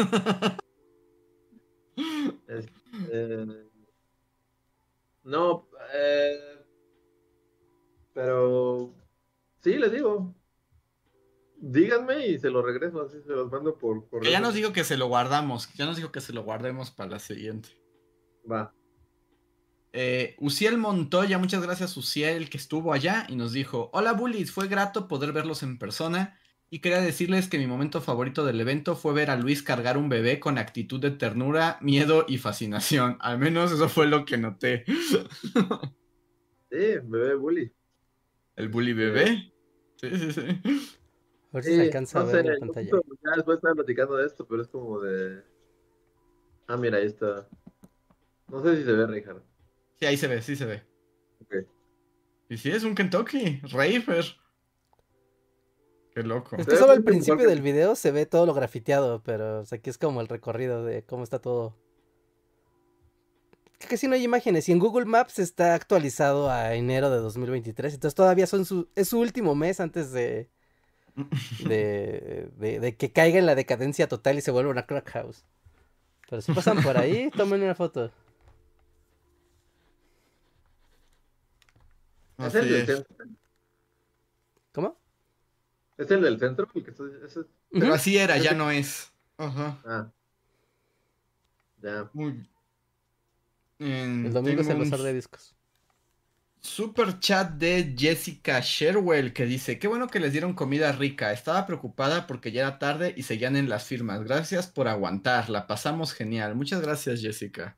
[3.10, 3.68] Eh,
[5.24, 6.64] no, eh,
[8.12, 8.94] pero
[9.62, 10.34] sí, les digo.
[11.56, 14.30] Díganme y se lo regreso, así se los mando por correo.
[14.30, 17.10] Ya nos dijo que se lo guardamos, ya nos dijo que se lo guardemos para
[17.10, 17.68] la siguiente.
[18.50, 18.74] Va.
[19.92, 24.66] Eh, Uciel Montoya, muchas gracias Uciel que estuvo allá y nos dijo, hola bullies, fue
[24.66, 26.36] grato poder verlos en persona
[26.72, 30.08] y quería decirles que mi momento favorito del evento fue ver a Luis cargar un
[30.08, 34.84] bebé con actitud de ternura, miedo y fascinación, al menos eso fue lo que noté.
[36.70, 37.70] Sí, bebé bully.
[38.56, 39.52] ¿El bully bebé?
[39.96, 40.40] Sí, sí, sí.
[41.52, 42.90] A ver si se alcanza a ver la pantalla.
[42.90, 45.42] Ya después estaba platicando de esto, pero es como de.
[46.68, 47.46] Ah, mira, ahí está.
[48.48, 49.42] No sé si se ve, Richard.
[50.00, 50.82] Sí, ahí se ve, sí se ve.
[51.42, 51.54] Ok.
[52.48, 54.24] Y sí, es un Kentucky, Rafer.
[56.14, 56.56] Qué loco.
[56.56, 59.98] Es que solo al principio del video se ve todo lo grafiteado, pero aquí es
[59.98, 61.74] como el recorrido de cómo está todo
[63.88, 64.68] que si no hay imágenes.
[64.68, 67.94] Y en Google Maps está actualizado a enero de 2023.
[67.94, 70.48] Entonces todavía son su, es su último mes antes de,
[71.64, 75.44] de, de, que caiga en la decadencia total y se vuelva una crack house.
[76.28, 78.10] Pero si pasan por ahí, tomen una foto.
[82.38, 83.16] ¿Es el del centro?
[84.72, 84.96] ¿Cómo?
[86.02, 86.68] ¿Es el del centro?
[87.70, 89.12] Pero así era, ya no es.
[89.36, 89.80] Ajá.
[89.84, 90.12] Ah.
[91.80, 92.10] Ya.
[92.12, 92.46] Muy,
[93.82, 95.56] el domingo es el bazar de discos.
[96.60, 101.66] Super chat de Jessica Sherwell que dice, qué bueno que les dieron comida rica, estaba
[101.66, 106.12] preocupada porque ya era tarde y seguían en las firmas, gracias por aguantar, la pasamos
[106.12, 107.76] genial, muchas gracias Jessica.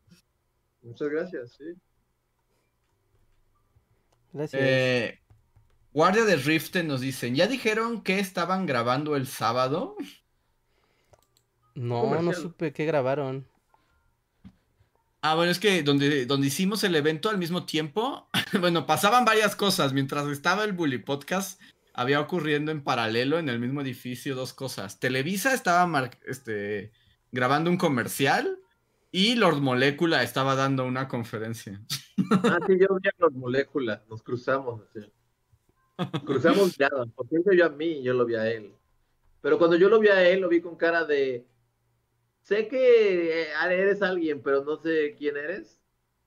[0.83, 1.65] Muchas gracias, sí.
[4.35, 4.63] Gracias.
[4.63, 5.19] Eh,
[5.95, 9.95] Guardia de Riften nos dicen, ¿ya dijeron que estaban grabando el sábado?
[11.77, 13.47] No, no supe qué grabaron.
[15.23, 18.29] Ah, bueno, es que donde, donde hicimos el evento al mismo tiempo,
[18.61, 19.93] bueno, pasaban varias cosas.
[19.93, 21.61] Mientras estaba el Bully Podcast,
[21.93, 24.99] había ocurriendo en paralelo en el mismo edificio dos cosas.
[24.99, 26.91] Televisa estaba este,
[27.31, 28.59] grabando un comercial
[29.13, 31.81] y Lord Molecula estaba dando una conferencia.
[32.43, 35.09] Ah, sí, yo vi a Lord Molecula, nos cruzamos así.
[36.25, 38.73] Cruzamos ya, porque él me vio a mí y yo lo vi a él.
[39.41, 41.45] Pero cuando yo lo vi a él, lo vi con cara de
[42.45, 45.81] sé que eh, eres alguien, pero no sé quién eres.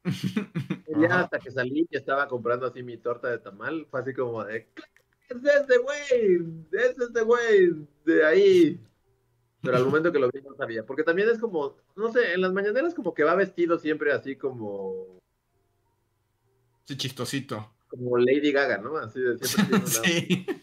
[1.00, 4.44] ya hasta que salí y estaba comprando así mi torta de tamal, fue así como
[4.44, 4.68] de,
[5.30, 8.80] es ese güey, es ese güey, de ahí.
[9.62, 12.42] Pero al momento que lo vi no sabía, porque también es como, no sé, en
[12.42, 15.20] las mañaneras como que va vestido siempre así como...
[16.86, 17.74] Sí, chistosito.
[17.98, 18.98] Como Lady Gaga, ¿no?
[18.98, 19.80] Así de siempre.
[19.88, 20.46] sí.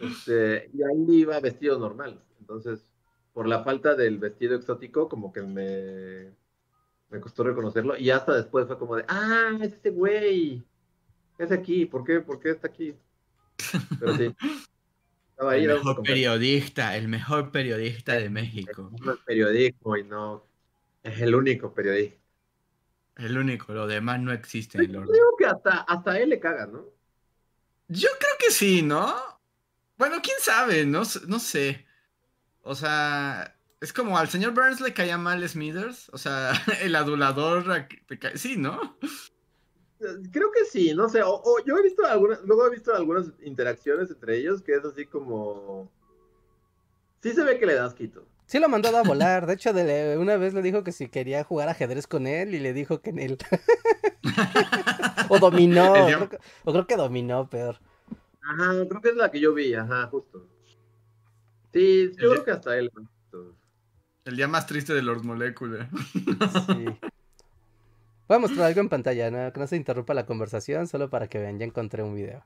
[0.00, 2.84] Este, y ahí iba vestido normal, entonces
[3.34, 6.32] por la falta del vestido exótico, como que me,
[7.10, 7.98] me costó reconocerlo.
[7.98, 10.62] Y hasta después fue como de, ah, es ese güey.
[11.36, 12.20] Es aquí, ¿por qué?
[12.20, 12.94] ¿Por qué está aquí?
[13.98, 14.34] Pero sí.
[15.30, 18.92] Estaba ahí, el mejor periodista, el mejor periodista de México.
[19.04, 20.44] Es periodismo y no
[21.02, 22.16] es el único periodista.
[23.16, 24.86] El único, lo demás no existe.
[24.86, 26.86] Yo creo que hasta, hasta él le caga, ¿no?
[27.88, 29.14] Yo creo que sí, ¿no?
[29.98, 31.86] Bueno, quién sabe, no, no sé.
[32.62, 36.10] O sea, es como al señor Burns le caía mal Smithers.
[36.10, 37.88] O sea, el adulador.
[38.36, 38.98] Sí, ¿no?
[40.32, 43.32] creo que sí, no sé, o, o yo he visto algunas, luego he visto algunas
[43.42, 45.90] interacciones entre ellos que es así como...
[47.22, 48.24] Sí se ve que le das quito.
[48.46, 49.46] Sí lo mandó a volar.
[49.46, 52.60] De hecho, de- una vez le dijo que si quería jugar ajedrez con él y
[52.60, 53.38] le dijo que en él.
[55.34, 55.92] o dominó.
[55.94, 57.78] O creo, que, o creo que dominó, peor.
[58.42, 60.46] Ajá, creo que es la que yo vi, ajá, justo.
[61.72, 62.90] Sí, yo El creo que hasta él.
[64.24, 65.88] El día más triste de Lord Molecule.
[66.12, 66.84] Sí.
[68.26, 69.52] Voy a mostrar algo en pantalla, ¿no?
[69.52, 72.44] que no se interrumpa la conversación, solo para que vean, ya encontré un video.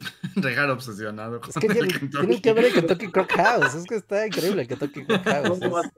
[0.36, 1.40] Regar obsesionado.
[1.46, 5.04] Es que tienen, que ver el Kentucky Crock House, es que está increíble el Kentucky
[5.04, 5.58] Crock House.
[5.60, 5.90] ¿Cómo vas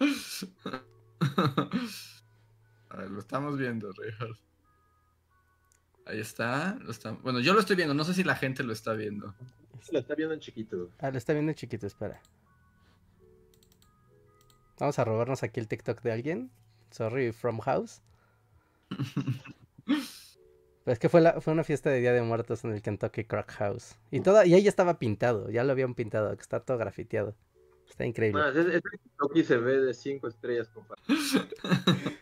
[0.00, 0.46] es-
[2.96, 3.00] a pensar, Luis?
[3.00, 4.28] A ver, lo estamos viendo, Regar.
[6.06, 8.72] Ahí está, lo está- Bueno, yo lo estoy viendo, no sé si la gente lo
[8.72, 9.34] está viendo.
[9.92, 10.90] Lo está viendo en chiquito.
[10.98, 12.20] Ah, lo está viendo el chiquito, espera.
[14.78, 16.50] Vamos a robarnos aquí el TikTok de alguien.
[16.90, 18.02] Sorry, From House.
[19.86, 23.24] Pero es que fue, la, fue una fiesta de Día de Muertos en el Kentucky
[23.24, 23.96] Crock House.
[24.12, 27.34] Y, toda, y ahí ya estaba pintado, ya lo habían pintado, que está todo grafiteado.
[27.88, 28.40] Está increíble.
[28.40, 31.02] Más, ese Kentucky se ve de 5 estrellas, compadre.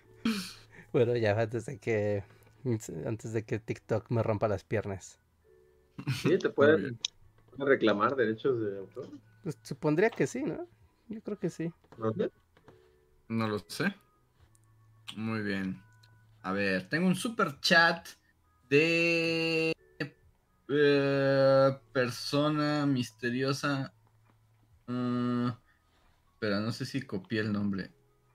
[0.94, 2.22] Bueno, ya antes de que
[3.04, 5.18] antes de que TikTok me rompa las piernas.
[6.22, 7.00] Sí, te pueden
[7.58, 9.10] reclamar derechos de autor.
[9.42, 10.68] Pues supondría que sí, ¿no?
[11.08, 11.72] Yo creo que sí.
[13.26, 13.92] No lo sé.
[15.16, 15.82] Muy bien.
[16.42, 18.06] A ver, tengo un super chat
[18.70, 19.72] de
[20.68, 23.92] eh, persona misteriosa.
[24.86, 25.48] Mm,
[26.38, 27.90] pero no sé si copié el nombre.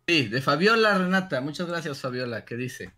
[0.10, 1.40] Sí, de Fabiola Renata.
[1.40, 2.44] Muchas gracias, Fabiola.
[2.44, 2.96] ¿Qué dice?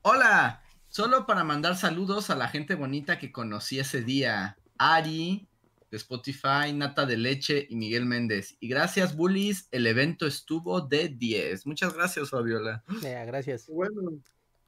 [0.00, 4.56] Hola, solo para mandar saludos a la gente bonita que conocí ese día.
[4.78, 5.46] Ari,
[5.90, 8.56] de Spotify, Nata de Leche y Miguel Méndez.
[8.58, 11.66] Y gracias, Bullies, el evento estuvo de 10.
[11.66, 12.82] Muchas gracias, Fabiola.
[13.02, 13.66] Gracias.
[13.66, 14.12] Bueno,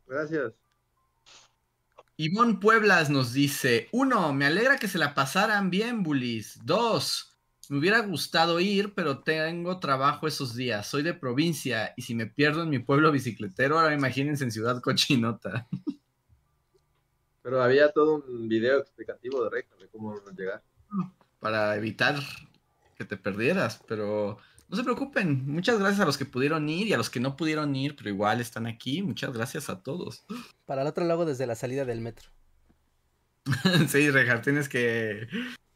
[0.07, 0.53] gracias.
[2.18, 6.61] Ivonne Pueblas nos dice: Uno, me alegra que se la pasaran bien, Bullies.
[6.66, 7.32] Dos,
[7.73, 10.87] me hubiera gustado ir, pero tengo trabajo esos días.
[10.87, 14.83] Soy de provincia y si me pierdo en mi pueblo bicicletero, ahora imagínense en Ciudad
[14.83, 15.66] Cochinota.
[17.41, 20.62] Pero había todo un video explicativo de Reca de cómo llegar.
[21.41, 22.16] para evitar
[22.95, 24.37] que te perdieras, pero
[24.68, 25.47] no se preocupen.
[25.47, 28.11] Muchas gracias a los que pudieron ir y a los que no pudieron ir, pero
[28.11, 29.03] igual están aquí.
[29.03, 30.27] Muchas gracias a todos.
[30.66, 32.29] Para el otro lado desde la salida del metro.
[33.89, 35.27] sí, Rejar, tienes que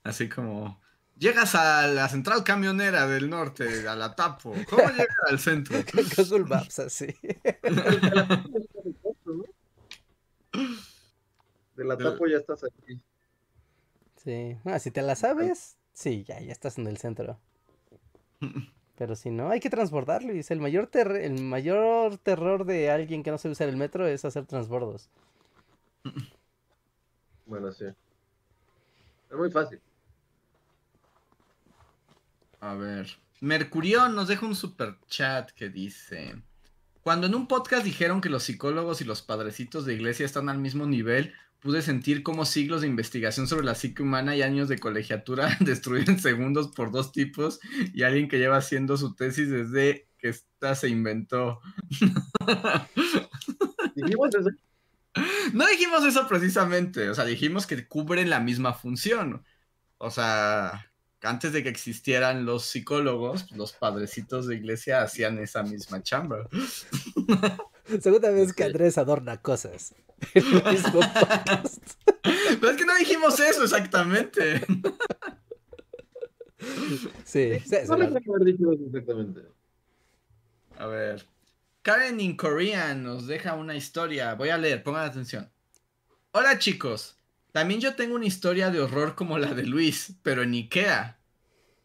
[0.05, 0.79] así como
[1.19, 4.55] llegas a la central camionera del norte, a la Tapo.
[4.69, 5.79] ¿Cómo llegas al centro?
[6.17, 7.07] Google Maps, así.
[11.77, 13.01] De la tapo ya estás aquí.
[14.17, 14.57] Sí.
[14.65, 17.39] Ah, si te la sabes, sí, ya, ya estás en el centro.
[18.97, 20.51] Pero si no, hay que transbordar, Luis.
[20.51, 24.25] El mayor, ter- el mayor terror de alguien que no sabe usar el metro es
[24.25, 25.11] hacer transbordos.
[27.45, 27.85] Bueno, sí.
[29.31, 29.79] Es muy fácil.
[32.61, 33.19] A ver.
[33.41, 36.43] Mercurión nos deja un super chat que dice:
[37.03, 40.59] Cuando en un podcast dijeron que los psicólogos y los padrecitos de iglesia están al
[40.59, 44.79] mismo nivel, pude sentir como siglos de investigación sobre la psique humana y años de
[44.79, 47.61] colegiatura destruidos en segundos por dos tipos
[47.93, 51.61] y alguien que lleva haciendo su tesis desde que esta se inventó.
[53.95, 54.51] Dijimos eso.
[55.55, 59.43] No dijimos eso precisamente, o sea, dijimos que cubren la misma función.
[59.99, 60.91] O sea,
[61.23, 66.49] antes de que existieran los psicólogos, los padrecitos de iglesia hacían esa misma chamba.
[68.01, 68.65] Segunda vez que.
[68.65, 69.95] Andrés adorna cosas.
[70.35, 71.79] En el mismo podcast.
[72.23, 74.65] Pero es que no dijimos eso exactamente.
[77.25, 79.43] Sí, sí, No recuerdo haber dicho eso exactamente.
[80.79, 81.27] A ver.
[81.83, 84.35] Karen in Korean nos deja una historia.
[84.35, 85.51] Voy a leer, pongan atención.
[86.33, 87.16] Hola chicos.
[87.57, 91.19] También yo tengo una historia de horror como la de Luis, pero en Ikea.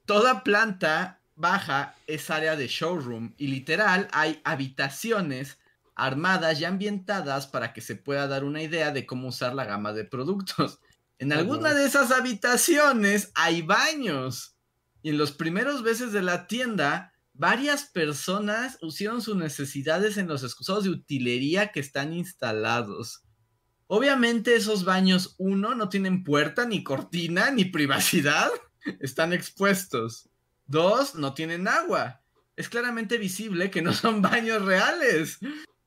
[0.06, 5.60] Toda planta baja es área de showroom y literal hay habitaciones
[5.96, 9.94] armadas y ambientadas para que se pueda dar una idea de cómo usar la gama
[9.94, 10.82] de productos.
[11.20, 14.58] En alguna de esas habitaciones hay baños.
[15.02, 20.44] Y en los primeros meses de la tienda, varias personas hicieron sus necesidades en los
[20.44, 23.24] excusados de utilería que están instalados.
[23.94, 28.50] Obviamente esos baños, uno, no tienen puerta, ni cortina, ni privacidad.
[29.02, 30.30] Están expuestos.
[30.66, 32.22] Dos, no tienen agua.
[32.56, 35.40] Es claramente visible que no son baños reales.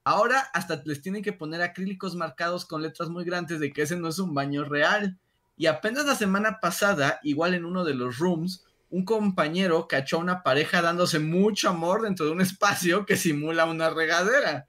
[0.05, 3.97] Ahora hasta les tienen que poner acrílicos marcados con letras muy grandes de que ese
[3.97, 5.19] no es un baño real.
[5.57, 10.21] Y apenas la semana pasada, igual en uno de los rooms, un compañero cachó a
[10.21, 14.67] una pareja dándose mucho amor dentro de un espacio que simula una regadera.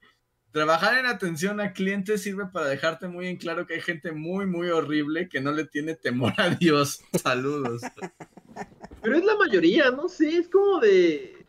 [0.56, 4.46] Trabajar en atención a clientes sirve para dejarte muy en claro que hay gente muy,
[4.46, 7.02] muy horrible que no le tiene temor a Dios.
[7.12, 7.82] Saludos.
[9.02, 11.46] Pero es la mayoría, no sé, es como de...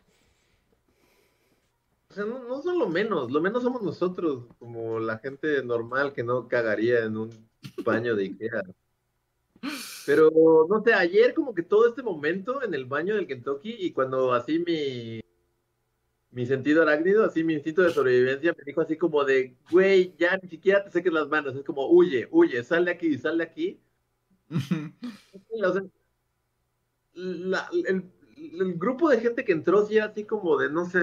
[2.10, 6.22] O sea, no, son lo menos, lo menos somos nosotros, como la gente normal que
[6.22, 7.48] no cagaría en un
[7.82, 8.62] baño de Ikea.
[10.04, 13.92] Pero, no sé, ayer como que todo este momento en el baño del Kentucky y
[13.92, 15.22] cuando así mi,
[16.30, 20.36] mi sentido arácnido, así mi instinto de sobrevivencia me dijo así como de, güey, ya
[20.36, 23.44] ni siquiera te seques las manos, es como, huye, huye, sal de aquí, sal de
[23.44, 23.80] aquí.
[25.60, 25.82] O sea,
[27.14, 28.04] la- el,
[28.36, 31.00] el grupo de gente que entró sí era así como de, no sé.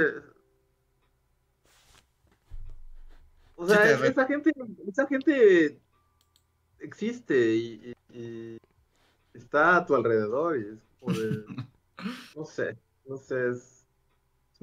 [3.55, 4.51] O sea, es- esa gente,
[4.87, 5.79] esa gente
[6.79, 8.57] existe y, y- y
[9.33, 11.43] está a tu alrededor y es como de,
[12.35, 13.74] no sé, no sé, es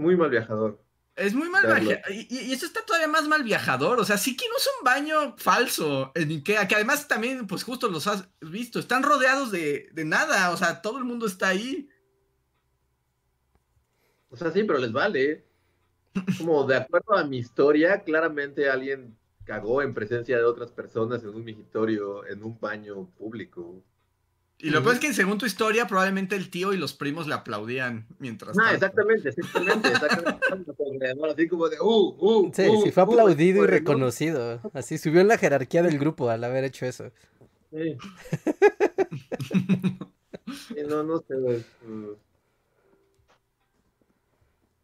[0.02, 0.84] muy mal viajador.
[1.14, 1.90] Es muy mal Verlo.
[1.90, 2.14] viajado.
[2.14, 4.00] Y, y eso está todavía más mal viajador.
[4.00, 7.64] O sea, sí que no es un baño falso en Ikea, que además también, pues
[7.64, 10.50] justo los has visto, están rodeados de, de nada.
[10.50, 11.88] O sea, todo el mundo está ahí.
[14.28, 15.46] O sea, sí, pero les vale.
[16.38, 21.30] Como de acuerdo a mi historia, claramente alguien cagó en presencia de otras personas en
[21.30, 23.84] un migitorio, en un baño público.
[24.62, 24.84] Y lo Ujú.
[24.84, 28.56] peor es que según tu historia, probablemente el tío y los primos le aplaudían mientras
[28.56, 28.74] Ah, tanto.
[28.76, 30.46] exactamente, exactamente, exactamente.
[30.88, 34.60] alrededor, Así como de, uh, uh, Sí, uh, sí, fue uh, aplaudido y reconocido.
[34.72, 37.10] Así subió en la jerarquía del grupo al haber hecho eso.
[37.72, 37.96] Sí.
[40.68, 41.34] Sí, no, no sé.
[41.34, 42.16] uh,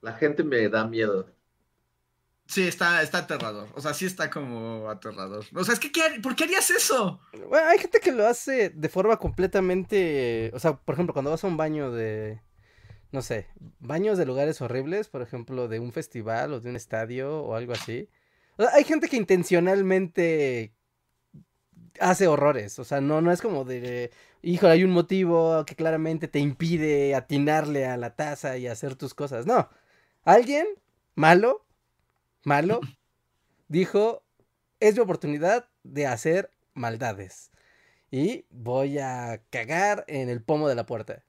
[0.01, 1.27] La gente me da miedo.
[2.49, 3.69] Sí, está, está aterrador.
[3.75, 5.45] O sea, sí está como aterrador.
[5.55, 7.21] O sea, es que, ¿qué har- ¿por qué harías eso?
[7.49, 10.51] Bueno, hay gente que lo hace de forma completamente.
[10.55, 12.41] O sea, por ejemplo, cuando vas a un baño de.
[13.13, 13.49] No sé,
[13.81, 17.73] baños de lugares horribles, por ejemplo, de un festival o de un estadio o algo
[17.73, 18.09] así.
[18.59, 20.75] O sea, hay gente que intencionalmente
[22.01, 22.79] hace horrores.
[22.79, 24.11] O sea, no, no es como de.
[24.43, 29.15] Híjole, hay un motivo que claramente te impide atinarle a la taza y hacer tus
[29.15, 29.47] cosas.
[29.47, 29.69] No.
[30.25, 30.67] Alguien
[31.15, 31.67] malo,
[32.45, 32.81] malo,
[33.69, 34.23] dijo:
[34.81, 37.51] Es mi oportunidad de hacer maldades.
[38.11, 41.25] Y voy a cagar en el pomo de la puerta.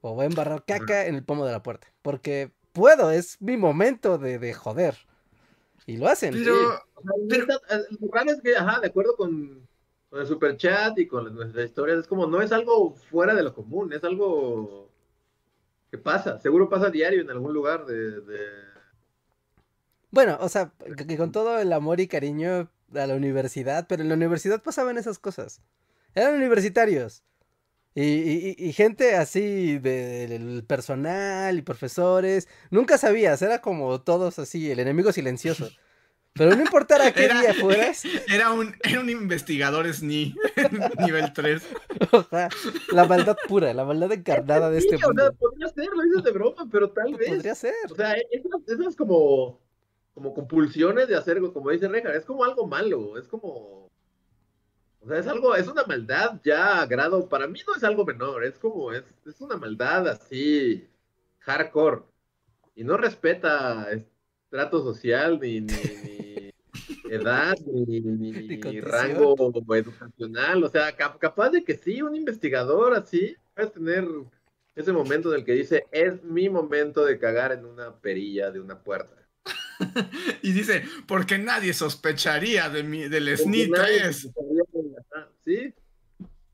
[0.00, 1.86] O voy a embarrar caca en el pomo de la puerta.
[2.02, 4.96] Porque puedo, es mi momento de, de joder.
[5.86, 6.34] Y lo hacen.
[6.34, 9.68] Pero, eh, lo raro es que, ajá, de acuerdo con,
[10.10, 13.54] con el superchat y con nuestras historias, es como, no es algo fuera de lo
[13.54, 14.90] común, es algo
[15.90, 18.20] que pasa, seguro pasa diario en algún lugar de...
[18.22, 18.73] de-
[20.14, 24.08] Bueno, o sea, que, con todo el amor y cariño a la universidad, pero en
[24.08, 25.60] la universidad pasaban esas cosas.
[26.14, 27.22] Eran universitarios.
[27.96, 32.48] Y, y- y- y gente así de- del personal y profesores.
[32.70, 35.68] Nunca sabías, era como todos así, el enemigo silencioso.
[36.32, 40.34] Pero no importara qué Era- día fueras, Era un, era un investigador SNI,
[41.06, 41.62] nivel 3.
[42.12, 42.48] Ajá,
[42.92, 45.34] La maldad pura, la maldad encarnada de Sí, este o sea, mundo.
[45.38, 47.28] podría ser, lo dices de broma, pero tal vez...
[47.28, 47.74] Podría ser.
[47.90, 49.60] O sea, esas, esas como,
[50.14, 53.90] como compulsiones de hacer, como dice Rejar, es como algo malo, es como...
[55.00, 58.06] O sea, es algo, es una maldad ya a grado, para mí no es algo
[58.06, 60.88] menor, es como, es, es una maldad así,
[61.40, 62.04] hardcore,
[62.74, 66.50] y no respeta estrato social, ni, ni, ni
[67.10, 69.36] edad, ni, rango
[69.76, 74.08] educacional, o sea, cap- capaz de que sí, un investigador así, puedes tener
[74.74, 78.60] ese momento en el que dice, es mi momento de cagar en una perilla de
[78.60, 79.23] una puerta.
[80.42, 84.16] Y dice, porque nadie sospecharía de mi, del SNI nadie 3.
[84.16, 85.74] se sabía de- ajá, Sí,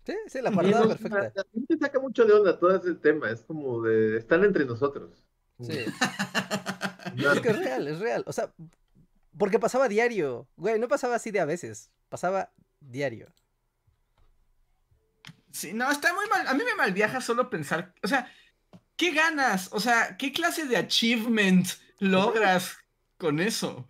[0.07, 1.19] Sí, sí, la nos- perfecta.
[1.19, 4.43] a- a mí me saca mucho de onda todo ese tema, es como de, están
[4.45, 5.11] entre nosotros.
[5.61, 5.85] Sí.
[7.17, 8.25] Es que es real, es real.
[8.27, 8.53] O sea,
[9.37, 10.47] porque pasaba diario.
[10.57, 11.91] Güey, no pasaba así de a veces.
[12.09, 13.27] Pasaba diario.
[15.51, 16.47] Sí, no, está muy mal.
[16.47, 18.31] A mí me malviaja solo pensar, o sea,
[18.97, 19.69] ¿qué ganas?
[19.73, 21.67] O sea, ¿qué clase de achievement
[21.99, 22.77] logras
[23.21, 23.87] con eso?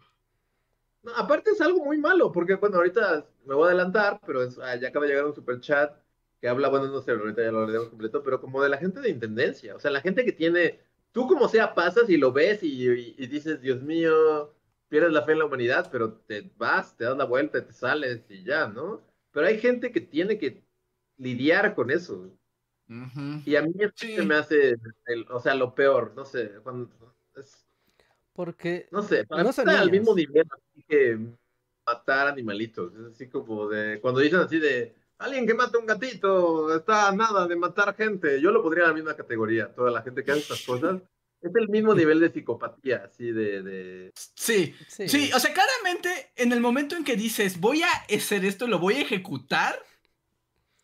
[1.02, 4.58] No, aparte es algo muy malo, porque bueno, ahorita me voy a adelantar, pero es-
[4.58, 5.96] ah, ya acaba de llegar un super chat
[6.40, 9.00] que habla, bueno, no sé, ahorita ya lo leemos completo, pero como de la gente
[9.00, 10.80] de intendencia, o sea, la gente que tiene,
[11.12, 14.54] tú como sea pasas y lo ves y, y- y dices, Dios mío,
[14.88, 17.72] pierdes la fe en la humanidad, pero te vas, te das la vuelta, y te
[17.72, 19.02] sales y ya, ¿no?
[19.32, 20.64] Pero hay gente que tiene que
[21.18, 22.30] lidiar con eso.
[23.44, 24.14] Y a mí Sí.
[24.14, 24.76] se me hace,
[25.06, 26.90] el- o sea, lo peor, no sé, cuando,
[27.36, 27.69] es-
[28.40, 31.18] Porque no sé, para No son está al mismo nivel así que
[31.86, 36.74] matar animalitos, es así como de, cuando dicen así de, alguien que mata un gatito,
[36.74, 40.00] está a nada de matar gente, yo lo pondría en la misma categoría, toda la
[40.00, 41.02] gente que hace estas cosas,
[41.42, 44.10] es el mismo nivel de psicopatía, así de, de...
[44.14, 48.46] Sí, sí, sí, o sea, claramente en el momento en que dices, voy a hacer
[48.46, 49.84] esto, lo voy a ejecutar,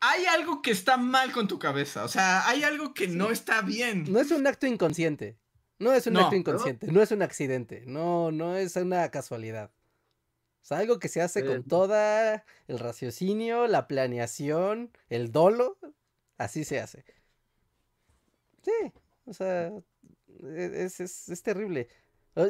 [0.00, 3.62] hay algo que está mal con tu cabeza, o sea, hay algo que no está
[3.62, 4.04] bien.
[4.12, 5.38] No es un acto inconsciente,
[5.78, 7.02] no es un acto inconsciente, ¿no?
[7.02, 9.70] es un accidente, no, no es una casualidad.
[10.62, 15.78] Sea, algo que se hace con toda el raciocinio, la planeación, el dolo,
[16.38, 17.04] así se hace.
[18.62, 18.92] Sí,
[19.26, 21.88] o sea, e, es, es, es terrible.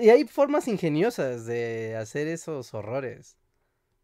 [0.00, 3.36] Y hay formas ingeniosas de hacer esos horrores.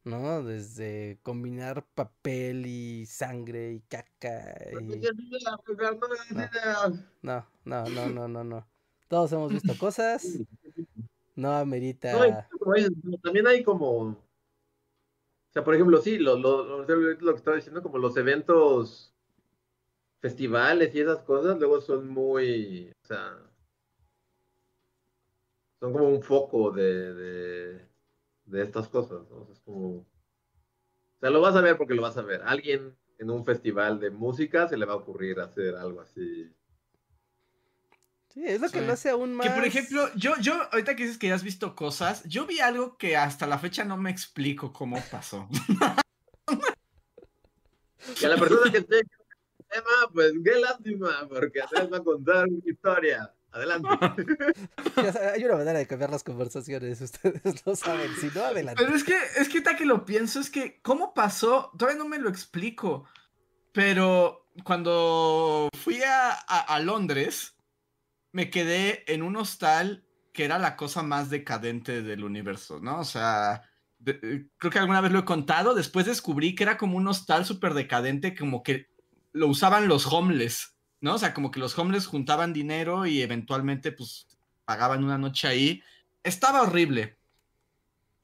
[0.05, 0.43] ¿no?
[0.43, 4.57] Desde combinar papel y sangre y caca.
[4.81, 5.01] Y...
[7.23, 8.67] No, no, no, no, no, no.
[9.13, 10.39] Todos hemos visto cosas.
[11.37, 12.39] No amerita.
[13.23, 13.89] también hay como.
[13.91, 14.17] O
[15.51, 19.15] sea, por ejemplo, sí, lo, lo, lo, que estaba diciendo, como los eventos,
[20.19, 22.91] festivales y esas cosas, luego son muy.
[23.03, 23.39] O sea.
[25.79, 27.89] Son como un foco de, de,
[28.47, 29.47] de estas cosas, ¿no?
[29.53, 29.89] es como.
[29.89, 30.07] O
[31.21, 32.41] sea, lo vas a ver porque lo vas a ver.
[32.47, 36.51] Alguien en un festival de música se le va a ocurrir hacer algo así
[38.33, 39.47] Sí, es lo que lo hace aún más.
[39.47, 42.61] Que por ejemplo, yo, yo, ahorita que dices que ya has visto cosas, yo vi
[42.61, 45.47] algo que hasta la fecha no me explico cómo pasó.
[48.19, 52.03] que la persona que esté en el tema, pues qué lástima, porque Andrés va a
[52.03, 53.35] contar una historia.
[53.53, 53.89] Adelante.
[55.35, 58.83] Hay una manera de cambiar las conversaciones, ustedes lo saben, si no, adelante.
[58.83, 61.71] Pero es que, es que tal que lo pienso, es que, ¿cómo pasó?
[61.77, 63.05] Todavía no me lo explico.
[63.73, 67.53] Pero cuando fui a, a Londres,
[68.33, 73.01] me quedé en un hostal que era la cosa más decadente del universo, ¿no?
[73.01, 73.63] O sea,
[74.07, 77.45] eh, creo que alguna vez lo he contado, después descubrí que era como un hostal
[77.45, 78.89] súper decadente, como que
[79.33, 81.15] lo usaban los homeless, ¿no?
[81.15, 84.27] O sea, como que los homeless juntaban dinero y eventualmente pues
[84.65, 85.83] pagaban una noche ahí.
[86.23, 87.19] Estaba horrible.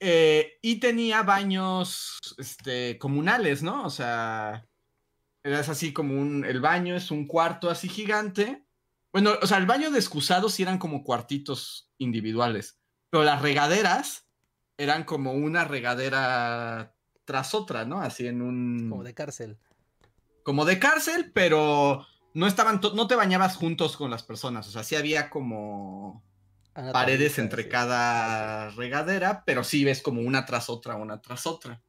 [0.00, 3.84] Eh, y tenía baños este, comunales, ¿no?
[3.84, 4.64] O sea,
[5.42, 8.64] era así como un, el baño es un cuarto así gigante
[9.12, 12.78] bueno, o sea, el baño de excusados sí eran como cuartitos individuales,
[13.10, 14.26] pero las regaderas
[14.76, 16.94] eran como una regadera
[17.24, 18.00] tras otra, ¿no?
[18.00, 18.88] Así en un...
[18.90, 19.58] Como de cárcel.
[20.42, 24.84] Como de cárcel, pero no estaban, no te bañabas juntos con las personas, o sea,
[24.84, 26.22] sí había como
[26.92, 31.82] paredes entre cada regadera, pero sí ves como una tras otra, una tras otra.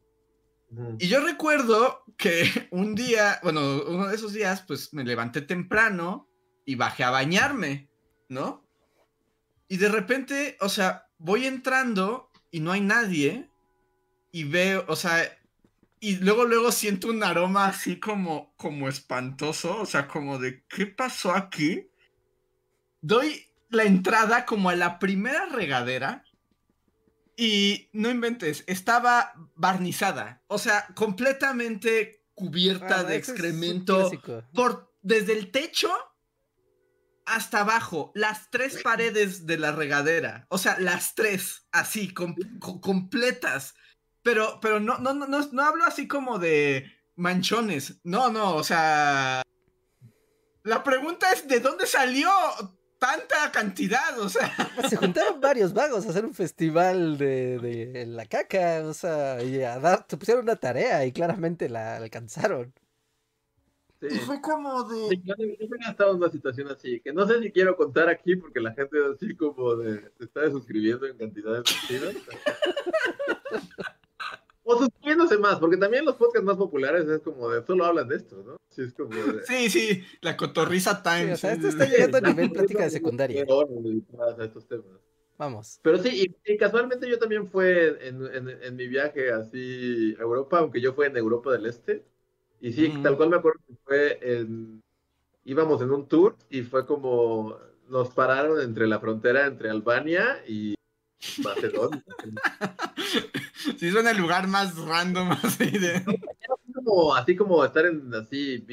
[0.99, 6.28] Y yo recuerdo que un día, bueno, uno de esos días, pues me levanté temprano
[6.69, 7.89] y bajé a bañarme,
[8.27, 8.63] ¿no?
[9.67, 13.49] Y de repente, o sea, voy entrando y no hay nadie
[14.31, 15.35] y veo, o sea,
[15.99, 20.85] y luego luego siento un aroma así como como espantoso, o sea, como de ¿qué
[20.85, 21.89] pasó aquí?
[23.01, 26.23] Doy la entrada como a la primera regadera
[27.35, 34.11] y no inventes, estaba barnizada, o sea, completamente cubierta ah, de excremento
[34.53, 35.89] por desde el techo
[37.35, 40.45] hasta abajo, las tres paredes de la regadera.
[40.49, 43.75] O sea, las tres, así, completas.
[44.23, 47.99] Pero, pero no, no, no, no, hablo así como de manchones.
[48.03, 49.41] No, no, o sea.
[50.63, 52.29] La pregunta es: ¿de dónde salió
[52.99, 54.19] tanta cantidad?
[54.19, 54.51] O sea.
[54.89, 58.81] Se juntaron varios vagos a hacer un festival de, de la caca.
[58.85, 60.05] O sea, y a dar.
[60.09, 62.73] Se pusieron una tarea y claramente la alcanzaron.
[64.01, 65.19] Y fue como de.
[65.23, 68.61] yo, he estado en una situación así, que no sé si quiero contar aquí porque
[68.61, 70.11] la gente así como de.
[70.17, 72.15] se está suscribiendo en cantidades suicidas.
[74.63, 78.15] o suscribiéndose más, porque también los podcasts más populares es como de solo hablan de
[78.17, 78.57] esto, ¿no?
[78.69, 79.43] Sí, es como de...
[79.43, 81.33] sí, sí, la cotorriza time.
[81.33, 83.45] o sea, esto está llegando a nivel práctica de secundaria.
[84.39, 84.85] estos temas.
[85.37, 85.79] Vamos.
[85.81, 90.59] Pero sí, y, casualmente yo también fue en, en, en, mi viaje así a Europa,
[90.59, 92.05] aunque yo fui en Europa del Este.
[92.61, 94.83] Y sí, tal cual me acuerdo que fue en,
[95.45, 97.57] íbamos en un tour y fue como
[97.87, 100.75] nos pararon entre la frontera entre Albania y
[101.43, 102.03] Macedonia.
[103.77, 106.03] sí, son el lugar más random así de...
[106.73, 108.65] Como, así como estar en así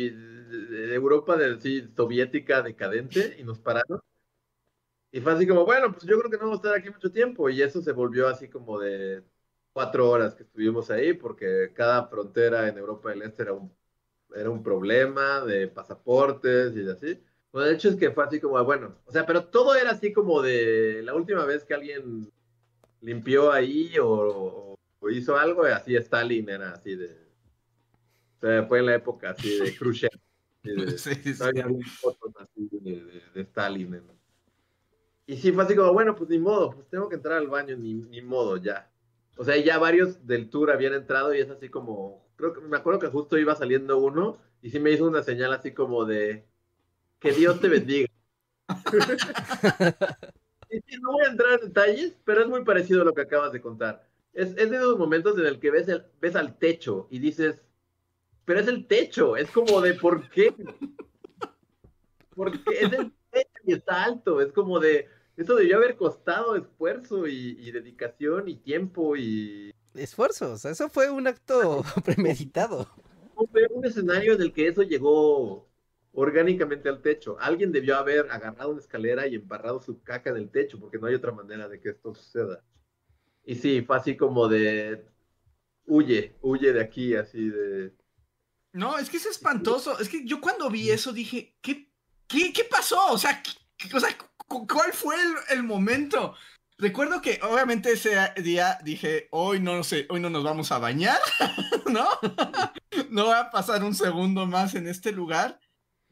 [0.93, 4.01] Europa de, así, soviética decadente y nos pararon.
[5.11, 7.11] Y fue así como, bueno, pues yo creo que no vamos a estar aquí mucho
[7.11, 7.49] tiempo.
[7.49, 9.25] Y eso se volvió así como de
[9.77, 13.71] cuatro horas que estuvimos ahí, porque cada frontera en Europa del Este era un,
[14.35, 17.23] era un problema de pasaportes y así.
[17.53, 20.15] Bueno, de hecho es que fue así como, bueno, o sea, pero todo era así
[20.15, 22.33] como de la última vez que alguien
[23.03, 24.79] limpió ahí o,
[25.11, 27.11] hizo algo, así Stalin era así de...
[28.39, 30.11] O sea, fue en la época así de Khrushchev.
[30.97, 31.35] sí, sí.
[31.45, 31.69] Había
[32.01, 34.01] fotos así de, de, Stalin.
[35.27, 37.77] y sí fue así como, bueno, pues ni modo, pues tengo que entrar al baño,
[37.77, 38.91] ni, ni modo, ya.
[39.37, 42.77] O sea, ya varios del tour habían entrado y es así como, creo que me
[42.77, 46.47] acuerdo que justo iba saliendo uno y sí me hizo una señal así como de,
[47.21, 48.09] que Dios te bendiga.
[51.01, 53.61] no voy a entrar en detalles, pero es muy parecido a lo que acabas de
[53.61, 54.07] contar.
[54.33, 57.63] Es, es de esos momentos en el que ves, el, ves al techo y dices,
[58.45, 60.55] pero es el techo, es como de, ¿por qué?
[62.35, 67.27] Porque es el techo y está alto, es como de, eso debió haber costado esfuerzo
[67.27, 69.73] y, y dedicación y tiempo y...
[69.95, 72.89] Esfuerzos, eso fue un acto premeditado.
[73.53, 75.69] Fue un escenario en el que eso llegó
[76.13, 77.37] orgánicamente al techo.
[77.39, 81.07] Alguien debió haber agarrado una escalera y embarrado su caca en el techo, porque no
[81.07, 82.65] hay otra manera de que esto suceda.
[83.45, 85.05] Y sí, fue así como de,
[85.87, 87.95] huye, huye de aquí, así de...
[88.73, 89.99] No, es que es espantoso.
[89.99, 91.91] Es que yo cuando vi eso dije, ¿qué,
[92.27, 93.13] qué, qué pasó?
[93.13, 94.11] O sea, ¿qué, o sea,
[94.47, 96.35] ¿cuál fue el, el, momento?
[96.79, 101.19] Recuerdo que obviamente ese día dije, hoy no sé, hoy no nos vamos a bañar,
[101.91, 102.07] ¿no?
[103.11, 105.59] no va a pasar un segundo más en este lugar.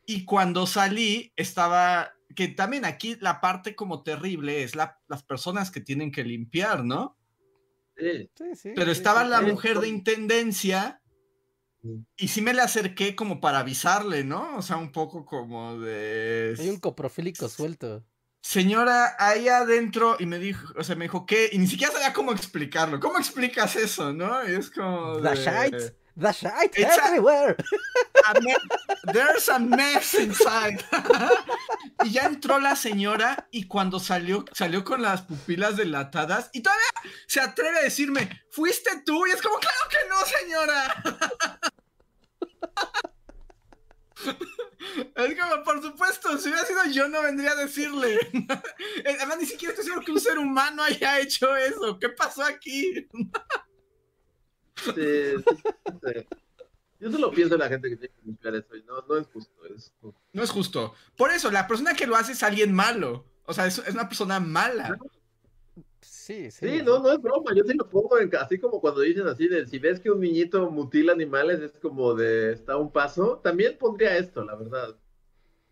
[0.07, 5.71] Y cuando salí, estaba, que también aquí la parte como terrible es la, las personas
[5.71, 7.17] que tienen que limpiar, ¿no?
[7.97, 11.01] Sí, sí, Pero estaba la mujer de intendencia
[12.17, 14.57] y sí me le acerqué como para avisarle, ¿no?
[14.57, 16.55] O sea, un poco como de...
[16.59, 18.05] Hay un coprofílico suelto.
[18.45, 21.49] Señora, ahí adentro, y me dijo, o sea, me dijo, ¿qué?
[21.51, 23.01] Y ni siquiera sabía cómo explicarlo.
[23.01, 24.43] ¿Cómo explicas eso, no?
[24.43, 25.17] Es como...
[25.17, 25.31] De...
[26.17, 27.57] The shite It's everywhere.
[28.25, 30.85] A, a there's a mess inside.
[32.05, 36.85] y ya entró la señora y cuando salió, salió con las pupilas dilatadas y todavía
[37.27, 39.27] se atreve a decirme, fuiste tú.
[39.27, 41.03] Y es como, claro que no, señora.
[45.15, 48.19] Es como, por supuesto, si hubiera sido yo, no vendría a decirle.
[49.05, 51.99] Además, ni siquiera estoy seguro que un ser humano haya hecho eso.
[51.99, 53.07] ¿Qué pasó aquí?
[54.77, 56.27] Sí, sí,
[57.01, 59.27] Yo solo pienso en la gente que tiene que limpiar eso y no, no es
[59.29, 59.67] justo.
[59.67, 59.93] Es...
[60.33, 60.95] No es justo.
[61.17, 63.27] Por eso, la persona que lo hace es alguien malo.
[63.47, 64.99] O sea, es, es una persona mala.
[66.05, 66.69] Sí, sí.
[66.69, 67.53] Sí, no, no es broma.
[67.55, 70.21] Yo sí lo pongo en, así como cuando dicen así de si ves que un
[70.21, 73.41] niñito mutila animales es como de está un paso.
[73.43, 74.97] También pondría esto, la verdad.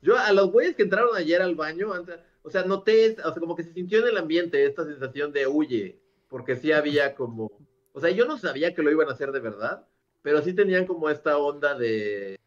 [0.00, 3.40] Yo a los güeyes que entraron ayer al baño, antes, o sea, noté, o sea,
[3.40, 7.62] como que se sintió en el ambiente esta sensación de huye, porque sí había como
[7.92, 9.86] o sea, yo no sabía que lo iban a hacer de verdad,
[10.22, 12.38] pero sí tenían como esta onda de.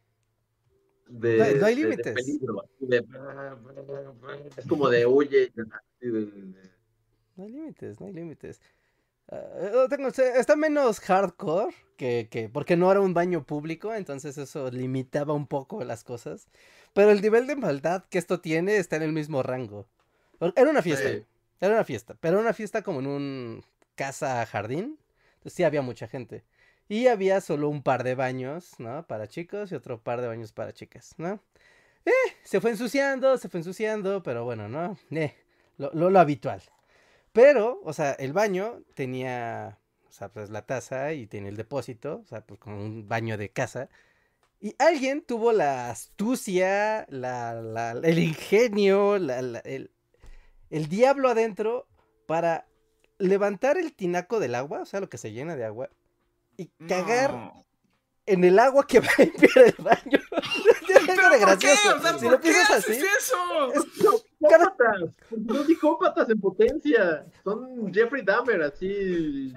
[1.07, 2.05] de no, no hay límites.
[2.05, 3.05] De, peligro, de,
[4.57, 5.53] es como de huye.
[7.35, 8.61] No hay límites, no hay límites.
[9.27, 14.69] Uh, tengo, está menos hardcore que, que, porque no era un baño público, entonces eso
[14.69, 16.47] limitaba un poco las cosas.
[16.93, 19.87] Pero el nivel de maldad que esto tiene está en el mismo rango.
[20.55, 21.25] Era una fiesta, sí.
[21.59, 24.97] era una fiesta, pero era una fiesta como en un casa jardín
[25.49, 26.43] sí había mucha gente.
[26.87, 29.07] Y había solo un par de baños, ¿no?
[29.07, 31.39] Para chicos y otro par de baños para chicas, ¿no?
[32.05, 32.11] Eh,
[32.43, 34.97] se fue ensuciando, se fue ensuciando, pero bueno, ¿no?
[35.09, 35.33] Eh,
[35.77, 36.61] lo, lo, lo habitual.
[37.35, 42.21] Pero, o sea, el baño tenía, o sea, pues la taza y tiene el depósito,
[42.23, 43.89] o sea, pues como un baño de casa.
[44.61, 49.91] Y alguien tuvo la astucia, la, la, el ingenio, la, el,
[50.69, 51.89] el diablo adentro
[52.25, 52.67] para
[53.17, 55.89] levantar el tinaco del agua, o sea, lo que se llena de agua,
[56.55, 57.65] y cagar no.
[58.27, 60.19] en el agua que va a limpiar el baño.
[60.87, 61.97] es algo de gracioso.
[61.97, 62.93] O sea, si lo piensas así.
[62.93, 63.73] eso?
[63.73, 65.09] Es psicópatas.
[65.47, 67.25] Son psicópatas en potencia.
[67.43, 69.53] Son Jeffrey Dahmer, así.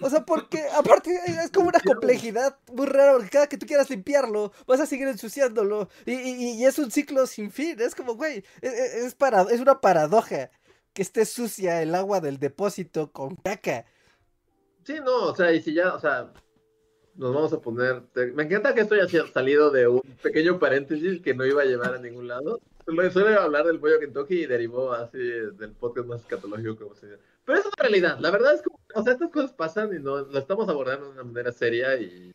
[0.00, 3.90] O sea, porque aparte es como una complejidad muy rara, porque cada que tú quieras
[3.90, 5.88] limpiarlo, vas a seguir ensuciándolo.
[6.06, 7.76] Y, y, y es un ciclo sin fin.
[7.80, 10.50] Es como, güey, es, es, para, es una paradoja
[10.92, 13.86] que esté sucia el agua del depósito con caca.
[14.84, 16.32] Sí, no, o sea, y si ya, o sea,
[17.14, 18.02] nos vamos a poner.
[18.34, 21.66] Me encanta que esto ya haya salido de un pequeño paréntesis que no iba a
[21.66, 22.60] llevar a ningún lado.
[22.84, 27.18] Suele hablar del pollo Kentucky y derivó así del podcast más escatológico como se dice.
[27.44, 30.20] Pero es una realidad, la verdad es que, o sea, estas cosas pasan y no,
[30.20, 32.32] lo estamos abordando de una manera seria y.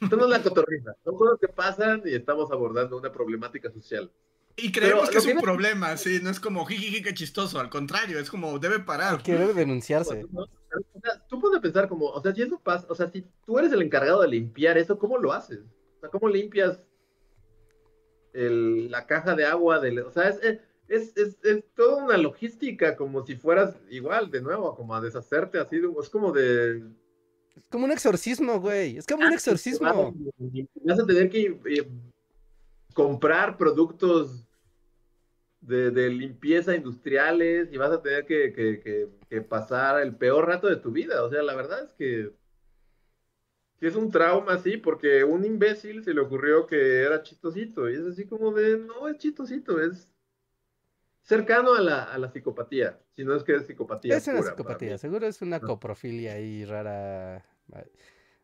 [0.00, 4.10] Esto no es la cotorriza, son cosas que pasan y estamos abordando una problemática social.
[4.54, 5.42] Y creemos Pero, que es un que...
[5.42, 9.22] problema, sí, no es como jijiji, qué chistoso, al contrario, es como debe parar.
[9.22, 10.26] Que debe denunciarse.
[10.34, 13.58] O sea, tú puedes pensar como, o sea, si eso pasa, o sea, si tú
[13.58, 15.60] eres el encargado de limpiar eso, ¿cómo lo haces?
[15.96, 16.86] O sea, ¿cómo limpias
[18.32, 19.80] el, la caja de agua?
[19.80, 20.38] Del, o sea, es,
[20.88, 25.58] es, es, es, toda una logística, como si fueras igual, de nuevo, como a deshacerte
[25.58, 26.82] así, es como de...
[27.56, 30.14] Es como un exorcismo, güey, es como un exorcismo.
[30.84, 31.86] Vas a tener que
[32.94, 34.46] comprar productos
[35.62, 39.08] de, limpieza industriales y vas a tener que,
[39.48, 41.22] pasar el peor rato de tu vida.
[41.22, 42.32] O sea, la verdad es que,
[43.86, 47.90] es un trauma así, porque un imbécil se le ocurrió que era chistosito.
[47.90, 50.12] Y es así como de, no es chistosito, es
[51.22, 53.00] cercano a la, a la psicopatía.
[53.16, 54.16] Si no es que es psicopatía.
[54.16, 57.44] Es una psicopatía, seguro es una coprofilia ahí rara.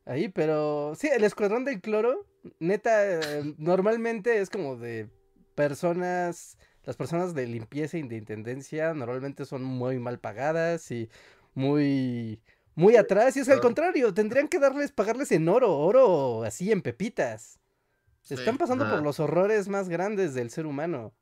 [0.05, 2.27] Ahí, pero sí, el escuadrón del cloro,
[2.61, 3.21] neta,
[3.59, 5.09] normalmente es como de
[5.55, 6.57] personas
[6.89, 11.11] las personas de limpieza y de intendencia normalmente son muy mal pagadas y
[11.53, 12.41] muy
[12.79, 16.81] muy atrás y es al contrario, tendrían que darles pagarles en oro, oro así en
[16.81, 17.59] pepitas.
[18.23, 21.13] Se están pasando por los horrores más grandes del ser humano.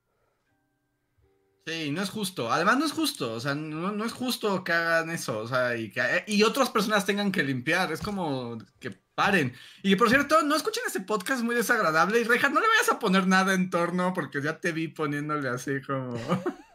[1.65, 2.53] Sí, no es justo.
[2.53, 3.33] Además, no es justo.
[3.33, 5.39] O sea, no, es justo que hagan eso.
[5.39, 7.91] O sea, y que y otras personas tengan que limpiar.
[7.91, 9.55] Es como que paren.
[9.83, 12.21] Y por cierto, no escuchen ese podcast muy desagradable.
[12.21, 15.49] Y Reja, no le vayas a poner nada en torno porque ya te vi poniéndole
[15.49, 16.17] así como.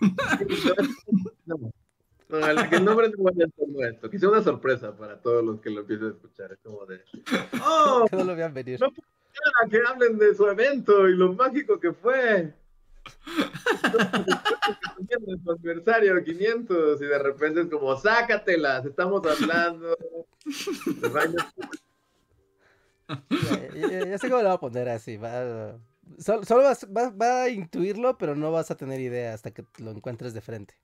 [2.30, 4.08] No, el, el nombre no vaya a esto.
[4.08, 6.52] Que sea una sorpresa para todos los que lo empiecen a escuchar.
[6.52, 7.00] Es como de.
[7.62, 8.06] ¡Oh!
[8.08, 8.80] Que no lo vean venir.
[8.80, 8.90] No
[9.70, 12.52] que hablen de su evento y lo mágico que fue.
[15.08, 19.96] en su aniversario 500 y de repente es como, sácatelas, estamos hablando.
[23.74, 25.16] ya, sé cómo lo va a poner así.
[25.16, 25.78] Va,
[26.18, 30.34] solo, vas, va, a intuirlo, pero no vas a tener idea hasta que lo encuentres
[30.34, 30.74] de frente.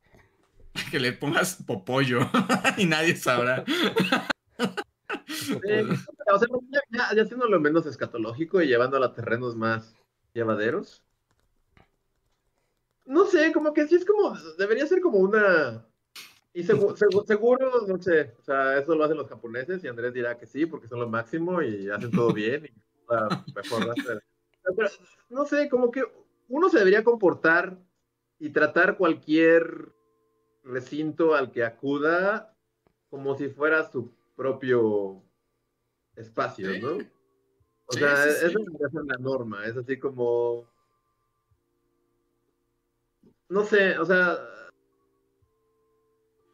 [0.90, 2.20] Que le pongas popollo
[2.76, 3.64] y nadie sabrá.
[4.58, 6.48] o sea,
[6.90, 9.94] ya, ya siendo lo menos escatológico y llevándolo a terrenos más
[10.32, 11.02] llevaderos.
[13.04, 15.86] No sé, como que sí es como, debería ser como una...
[16.52, 20.46] Y seguro, no sé, o sea, eso lo hacen los japoneses y Andrés dirá que
[20.46, 22.72] sí, porque son lo máximo y hacen todo bien y
[23.54, 23.94] mejor.
[24.74, 24.88] Pero,
[25.28, 26.02] no sé, como que
[26.48, 27.78] uno se debería comportar
[28.38, 29.95] y tratar cualquier
[30.66, 32.54] recinto al que acuda
[33.08, 35.22] como si fuera su propio
[36.16, 36.98] espacio, ¿no?
[37.86, 40.68] O sea, eso es la norma, es así como...
[43.48, 44.36] No sé, o sea,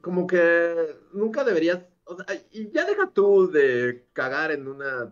[0.02, 5.10] como que nunca deberías, o sea, y ya deja tú de cagar en una,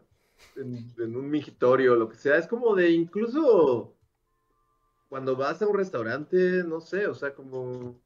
[0.56, 3.96] en, en un mingitorio o lo que sea, es como de incluso
[5.08, 7.98] cuando vas a un restaurante, no sé, o sea, como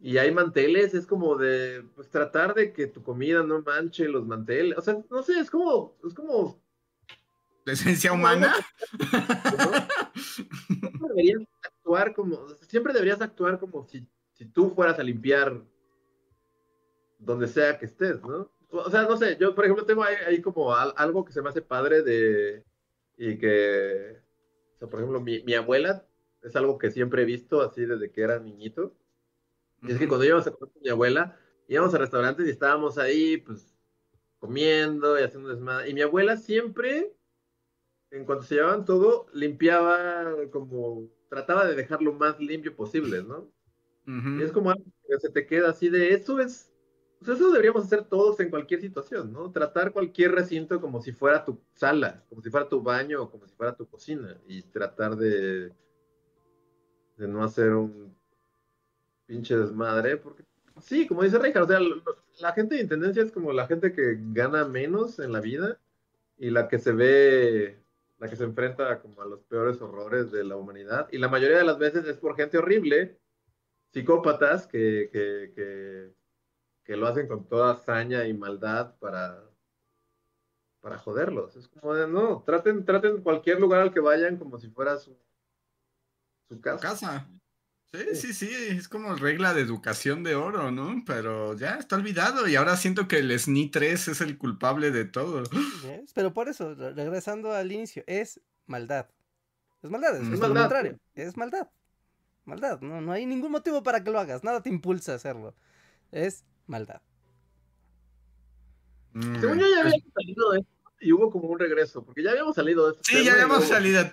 [0.00, 4.26] y hay manteles, es como de, pues tratar de que tu comida no manche los
[4.26, 6.62] manteles, o sea, no sé, es como, es como...
[7.66, 8.54] ¿De esencia humana?
[10.14, 15.60] Siempre deberías actuar como, siempre deberías actuar como si, si tú fueras a limpiar
[17.18, 18.50] donde sea que estés, ¿no?
[18.70, 21.60] O sea, no sé, yo por ejemplo tengo ahí, como algo que se me hace
[21.60, 22.64] padre de,
[23.16, 24.22] y que,
[24.76, 26.06] o sea, por ejemplo, mi, mi abuela
[26.42, 28.94] es algo que siempre he visto así desde que era niñito
[29.82, 31.38] y es que cuando íbamos a comer con mi abuela,
[31.68, 33.74] íbamos a restaurantes y estábamos ahí, pues,
[34.38, 35.90] comiendo y haciendo desmadre.
[35.90, 37.14] Y mi abuela siempre,
[38.10, 43.50] en cuanto se llevaban todo, limpiaba como, trataba de dejar lo más limpio posible, ¿no?
[44.06, 46.72] Y es como algo que se te queda así de, eso es,
[47.18, 49.52] pues eso deberíamos hacer todos en cualquier situación, ¿no?
[49.52, 53.54] Tratar cualquier recinto como si fuera tu sala, como si fuera tu baño como si
[53.54, 55.74] fuera tu cocina y tratar de,
[57.16, 58.17] de no hacer un
[59.28, 60.42] pinche desmadre, porque
[60.80, 61.78] sí, como dice Reija, o sea,
[62.40, 65.78] la gente de intendencia es como la gente que gana menos en la vida
[66.38, 67.78] y la que se ve,
[68.18, 71.08] la que se enfrenta como a los peores horrores de la humanidad.
[71.12, 73.18] Y la mayoría de las veces es por gente horrible,
[73.92, 76.14] psicópatas que, que, que,
[76.84, 79.44] que lo hacen con toda hazaña y maldad para,
[80.80, 81.54] para joderlos.
[81.54, 85.14] Es como de, no, traten, traten cualquier lugar al que vayan como si fuera su,
[86.48, 87.28] su casa.
[87.92, 91.02] Sí, sí, sí, es como regla de educación de oro, ¿no?
[91.06, 95.06] Pero ya está olvidado y ahora siento que el SNI 3 es el culpable de
[95.06, 95.44] todo.
[96.14, 99.06] Pero por eso, regresando al inicio, es maldad.
[99.82, 101.68] Es maldad, es, es lo contrario, es maldad.
[102.44, 105.54] Maldad, no, no hay ningún motivo para que lo hagas, nada te impulsa a hacerlo.
[106.12, 107.00] Es maldad.
[109.12, 112.32] Mm, Según yo ya había salido de esto y hubo como un regreso, porque ya
[112.32, 113.02] habíamos salido de esto.
[113.04, 114.10] Sí, ya habíamos salido.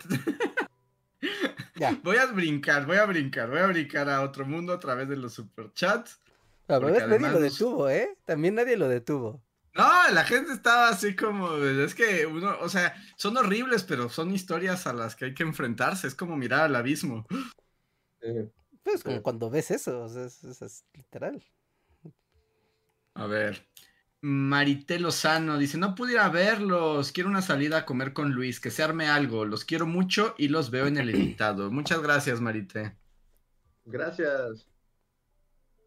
[2.03, 5.17] Voy a brincar, voy a brincar, voy a brincar a otro mundo a través de
[5.17, 6.19] los superchats.
[6.67, 8.17] A ver, nadie lo detuvo, ¿eh?
[8.25, 9.43] También nadie lo detuvo.
[9.75, 14.33] No, la gente estaba así como, es que uno, o sea, son horribles, pero son
[14.33, 17.27] historias a las que hay que enfrentarse, es como mirar al abismo.
[18.83, 21.43] Pues como cuando ves eso, es, literal.
[23.15, 23.67] A ver,
[24.21, 28.59] Marité Lozano dice, no pude ir a verlos, quiero una salida a comer con Luis,
[28.59, 31.71] que se arme algo, los quiero mucho y los veo en el editado.
[31.71, 32.95] Muchas gracias, Marité.
[33.85, 34.67] Gracias.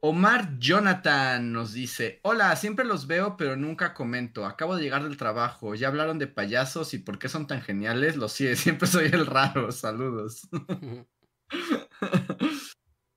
[0.01, 5.17] Omar Jonathan nos dice, hola, siempre los veo pero nunca comento, acabo de llegar del
[5.17, 9.07] trabajo, ya hablaron de payasos y por qué son tan geniales, los sí, siempre soy
[9.07, 10.49] el raro, saludos.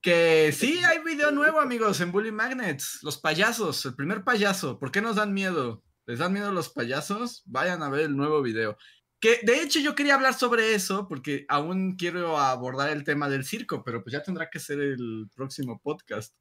[0.01, 4.91] que sí, hay video nuevo amigos en Bully Magnets, los payasos, el primer payaso, ¿por
[4.91, 5.83] qué nos dan miedo?
[6.07, 7.43] ¿Les dan miedo los payasos?
[7.45, 8.77] Vayan a ver el nuevo video.
[9.19, 13.45] Que de hecho yo quería hablar sobre eso porque aún quiero abordar el tema del
[13.45, 16.35] circo, pero pues ya tendrá que ser el próximo podcast.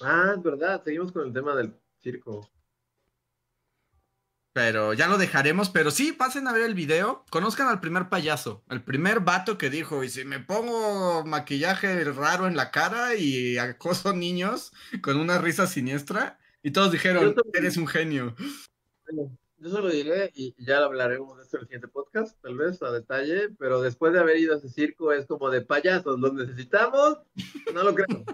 [0.00, 2.50] Ah, es verdad, seguimos con el tema del circo.
[4.54, 8.62] Pero ya lo dejaremos, pero sí, pasen a ver el video, conozcan al primer payaso,
[8.68, 13.56] el primer vato que dijo, y si me pongo maquillaje raro en la cara y
[13.56, 18.36] acoso niños con una risa siniestra, y todos dijeron, eres un genio.
[19.56, 22.82] Yo solo diré, y ya lo hablaremos de esto en el siguiente podcast, tal vez
[22.82, 26.34] a detalle, pero después de haber ido a ese circo es como de payasos, ¿los
[26.34, 27.20] necesitamos?
[27.72, 28.24] No lo creo.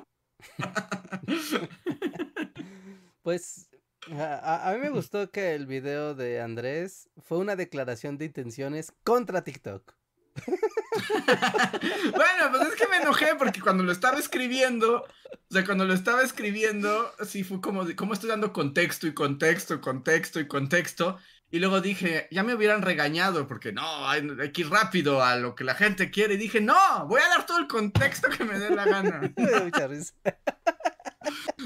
[3.23, 3.68] pues
[4.13, 8.93] a, a, mí me gustó que el video de Andrés fue una declaración de intenciones
[9.05, 9.95] contra TikTok.
[10.47, 15.07] bueno, pues es que me enojé porque cuando lo estaba escribiendo, o
[15.51, 20.41] sea, cuando lo estaba escribiendo, sí fue como, como estoy dando contexto y contexto contexto
[20.41, 21.19] y contexto.
[21.51, 24.23] Y luego dije, ya me hubieran regañado porque no, hay,
[24.53, 26.35] que ir rápido a lo que la gente quiere.
[26.35, 29.33] Y dije, no, voy a dar todo el contexto que me dé la gana.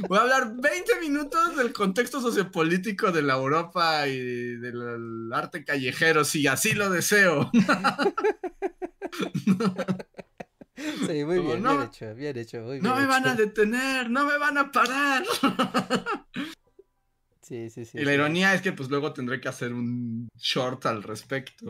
[0.08, 6.24] Voy a hablar 20 minutos del contexto sociopolítico de la Europa y del arte callejero,
[6.24, 7.50] si así lo deseo.
[11.06, 12.58] Sí, muy bien, bien hecho, bien hecho.
[12.80, 15.22] no me van a detener, no me van a parar.
[17.52, 17.98] Sí, sí, sí.
[17.98, 21.66] Y la ironía es que pues luego tendré que hacer un short al respecto.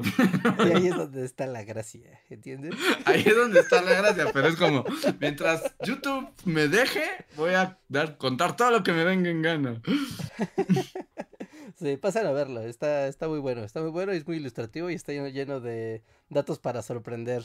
[0.60, 2.76] Y ahí es donde está la gracia, ¿entiendes?
[3.04, 4.84] Ahí es donde está la gracia, pero es como,
[5.20, 7.02] mientras YouTube me deje,
[7.34, 9.82] voy a dar, contar todo lo que me venga en gana.
[11.80, 14.88] Sí, pasen a verlo, está, está muy bueno, está muy bueno y es muy ilustrativo
[14.88, 17.42] y está lleno, de datos para sorprender.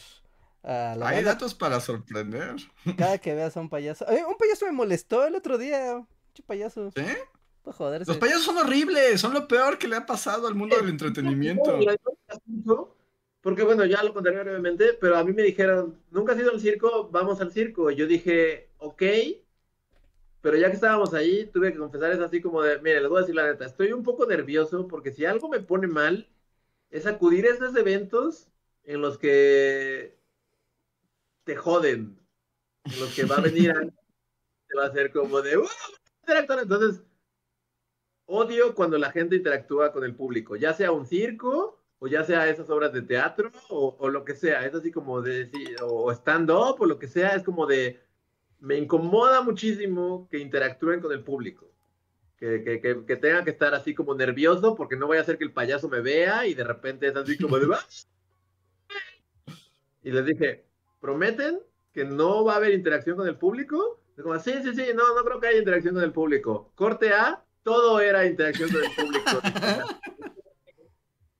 [0.61, 2.57] A la Hay datos para sorprender.
[2.97, 4.05] Cada que veas a un payaso.
[4.05, 5.95] un payaso me molestó el otro día.
[5.95, 6.07] Un
[6.45, 6.91] payaso.
[6.91, 7.03] ¿Sí?
[8.07, 11.79] Los payasos son horribles, son lo peor que le ha pasado al mundo del entretenimiento.
[13.41, 16.59] Porque bueno, ya lo contaré brevemente, pero a mí me dijeron, nunca has ido al
[16.59, 17.89] circo, vamos al circo.
[17.91, 19.03] Y yo dije, ok,
[20.41, 23.17] pero ya que estábamos ahí, tuve que confesar, es así como de, mire, les voy
[23.17, 26.29] a decir la neta, estoy un poco nervioso porque si algo me pone mal,
[26.89, 28.47] es acudir a esos eventos
[28.83, 30.17] en los que
[31.43, 32.19] te joden,
[32.85, 33.73] en los que va a venir,
[34.67, 35.67] te va a hacer como de, ¡Uh!
[36.27, 37.01] Entonces,
[38.27, 42.47] odio cuando la gente interactúa con el público, ya sea un circo o ya sea
[42.47, 45.49] esas obras de teatro o, lo que sea, es así como de,
[45.81, 47.99] o stand-up o lo que sea, es como de,
[48.59, 51.65] me incomoda muchísimo que interactúen con el público.
[52.37, 55.43] Que, que, que, tenga que estar así como nervioso porque no voy a hacer que
[55.43, 57.65] el payaso me vea y de repente es así como de...
[60.03, 60.63] y les dije,
[60.99, 61.59] ¿prometen
[61.93, 64.03] que no va a haber interacción con el público?
[64.21, 66.71] como, sí, sí, sí, no, no creo que haya interacción con el público.
[66.75, 69.41] Corte A, todo era interacción con el público.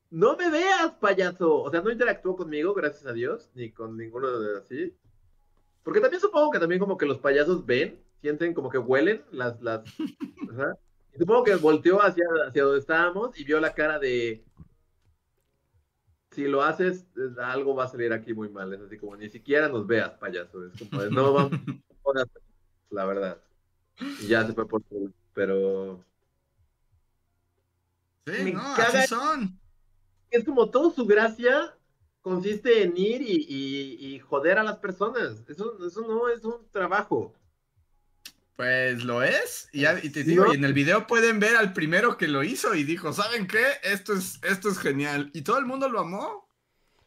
[0.09, 1.61] no me veas, payaso.
[1.61, 4.93] O sea, no interactuó conmigo, gracias a Dios, ni con ninguno de así.
[5.83, 9.61] Porque también supongo que también como que los payasos ven, sienten como que huelen las,
[9.61, 9.85] las,
[11.15, 14.43] Y supongo que volteó hacia, hacia donde estábamos y vio la cara de,
[16.31, 17.05] si lo haces,
[17.41, 18.73] algo va a salir aquí muy mal.
[18.73, 20.65] Es así como, ni siquiera nos veas, payaso.
[20.65, 21.59] Es como, no vamos,
[22.89, 23.41] la verdad.
[24.21, 24.83] Y ya se fue por
[25.33, 26.03] pero
[28.27, 29.57] Sí, no, así son.
[30.29, 31.73] Es como todo su gracia
[32.21, 35.43] consiste en ir y, joder a las personas.
[35.47, 37.33] Eso, eso no es un trabajo.
[38.57, 39.69] Pues lo es.
[39.71, 42.83] Y, te digo, y en el video pueden ver al primero que lo hizo y
[42.83, 43.63] dijo, ¿saben qué?
[43.83, 45.31] Esto es, esto es genial.
[45.33, 46.49] Y todo el mundo lo amó.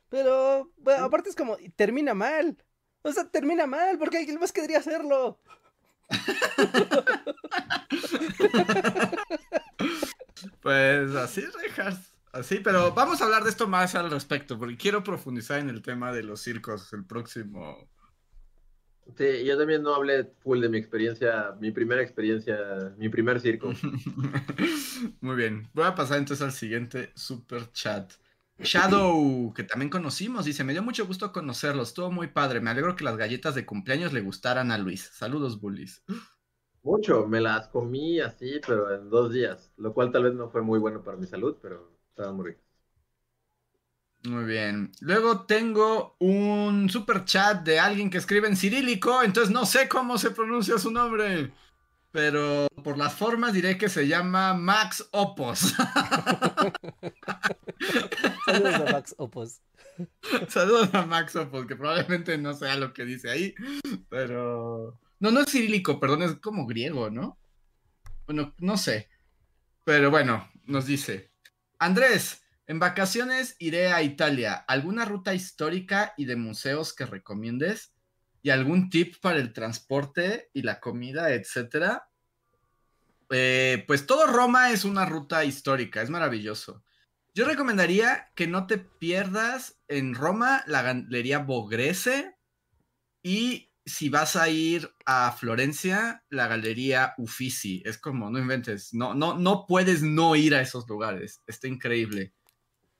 [0.08, 2.56] Pero, aparte es como, termina mal.
[3.02, 5.38] O sea, termina mal, porque alguien más querría hacerlo.
[10.60, 12.14] Pues así, Rejas.
[12.32, 15.82] Así, pero vamos a hablar de esto más al respecto, porque quiero profundizar en el
[15.82, 17.88] tema de los circos el próximo.
[19.16, 23.72] Sí, yo también no hablé full de mi experiencia, mi primera experiencia, mi primer circo.
[25.20, 28.12] Muy bien, voy a pasar entonces al siguiente super chat.
[28.62, 32.94] Shadow, que también conocimos, dice, me dio mucho gusto conocerlos, estuvo muy padre, me alegro
[32.94, 35.10] que las galletas de cumpleaños le gustaran a Luis.
[35.14, 36.04] Saludos, bullies.
[36.82, 40.62] Mucho, me las comí así, pero en dos días, lo cual tal vez no fue
[40.62, 42.64] muy bueno para mi salud, pero estaban muy ricas.
[44.24, 44.92] Muy bien.
[45.00, 50.18] Luego tengo un super chat de alguien que escribe en cirílico, entonces no sé cómo
[50.18, 51.52] se pronuncia su nombre.
[52.12, 55.60] Pero por las formas diré que se llama Max Opos.
[58.46, 59.60] Saludos a Max Opos.
[60.48, 63.54] Saludos a Max Opos, que probablemente no sea lo que dice ahí.
[64.08, 64.98] Pero.
[65.20, 67.38] No, no es cirílico, perdón, es como griego, ¿no?
[68.26, 69.08] Bueno, no sé.
[69.84, 71.30] Pero bueno, nos dice.
[71.78, 74.54] Andrés, en vacaciones iré a Italia.
[74.54, 77.92] ¿Alguna ruta histórica y de museos que recomiendes?
[78.42, 82.08] ¿Y algún tip para el transporte y la comida, etcétera?
[83.30, 86.82] Eh, pues todo Roma es una ruta histórica, es maravilloso.
[87.34, 92.36] Yo recomendaría que no te pierdas en Roma la galería Bogrese
[93.22, 97.82] y si vas a ir a Florencia, la galería Uffizi.
[97.84, 101.42] Es como, no inventes, no, no, no puedes no ir a esos lugares.
[101.46, 102.32] Está increíble.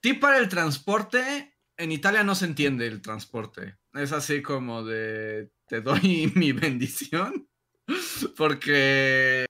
[0.00, 3.76] Tip para el transporte, en Italia no se entiende el transporte.
[3.94, 7.48] Es así como de, te doy mi bendición,
[8.36, 9.46] porque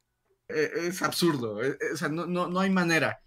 [0.49, 3.23] e, es absurdo, e, e, o sea, no, no, hay manera.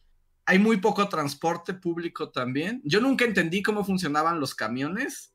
[0.45, 2.81] Hay muy poco transporte público también.
[2.84, 5.32] Yo nunca entendí cómo funcionaban los camiones,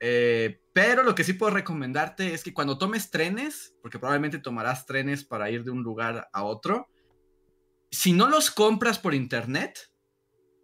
[0.00, 4.86] eh, pero lo que sí puedo recomendarte es que cuando tomes trenes, porque probablemente tomarás
[4.86, 6.88] trenes para ir de un lugar a otro,
[7.90, 9.90] si no los compras por internet,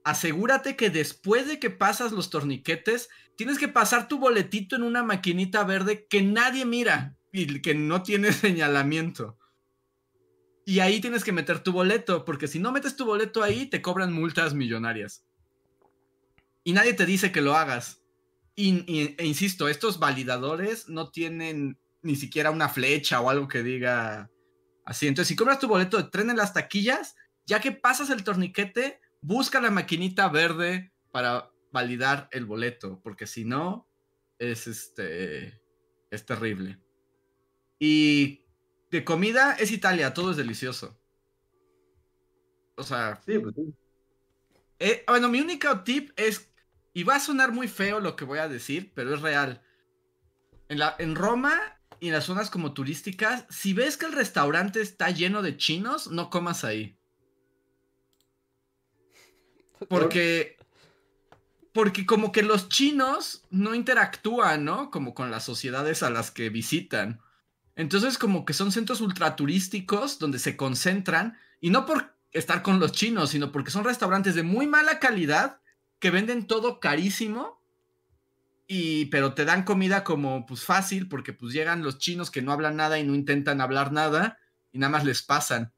[0.05, 5.03] asegúrate que después de que pasas los torniquetes, tienes que pasar tu boletito en una
[5.03, 9.39] maquinita verde que nadie mira y que no tiene señalamiento.
[10.65, 13.83] Y ahí tienes que meter tu boleto, porque si no metes tu boleto ahí, te
[13.83, 15.25] cobran multas millonarias.
[16.63, 18.02] Y nadie te dice que lo hagas.
[18.57, 24.31] E insisto, estos validadores no tienen ni siquiera una flecha o algo que diga
[24.85, 25.07] así.
[25.07, 27.17] Entonces, si compras tu boleto de tren en las taquillas,
[27.47, 33.45] ya que pasas el torniquete, busca la maquinita verde para validar el boleto, porque si
[33.45, 33.89] no,
[34.39, 35.61] es este,
[36.11, 36.79] es terrible.
[37.79, 38.45] Y
[38.91, 40.99] de comida es Italia, todo es delicioso.
[42.77, 43.75] O sea, sí, pues sí.
[44.79, 46.52] Eh, bueno, mi único tip es,
[46.95, 49.63] y va a sonar muy feo lo que voy a decir, pero es real.
[50.69, 51.59] En, la, en Roma
[52.01, 56.09] y en las zonas como turísticas, si ves que el restaurante está lleno de chinos,
[56.09, 56.99] no comas ahí.
[59.89, 60.57] Porque.
[61.73, 64.91] Porque como que los chinos no interactúan, ¿no?
[64.91, 67.23] Como con las sociedades a las que visitan.
[67.77, 71.39] Entonces, como que son centros ultraturísticos donde se concentran.
[71.63, 75.62] Y no por estar con los chinos, sino porque son restaurantes de muy mala calidad
[76.03, 77.63] que venden todo carísimo.
[78.67, 82.51] Y, pero te dan comida como pues fácil, porque pues llegan los chinos que no
[82.53, 84.39] hablan nada y no intentan hablar nada
[84.73, 85.73] y nada más les pasan.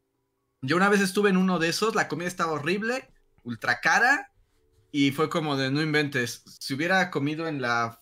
[0.62, 3.10] Yo una vez estuve en uno de esos, la comida estaba horrible
[3.42, 4.32] ultra cara
[4.90, 6.42] y fue como de no inventes.
[6.58, 8.00] Si hubiera comido en la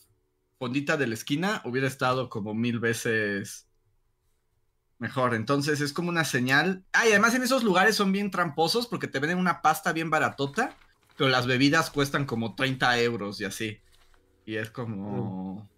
[0.61, 3.67] fondita de la esquina, hubiera estado como mil veces
[4.99, 5.35] mejor.
[5.35, 6.85] Entonces es como una señal.
[6.93, 10.77] Ah, además en esos lugares son bien tramposos porque te venden una pasta bien baratota,
[11.17, 13.81] pero las bebidas cuestan como 30 euros y así.
[14.45, 15.69] Y es como.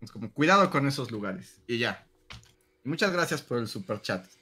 [0.00, 1.62] Es como cuidado con esos lugares.
[1.66, 2.06] Y ya.
[2.84, 4.26] Muchas gracias por el super chat.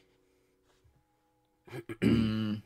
[2.00, 2.62] Mm.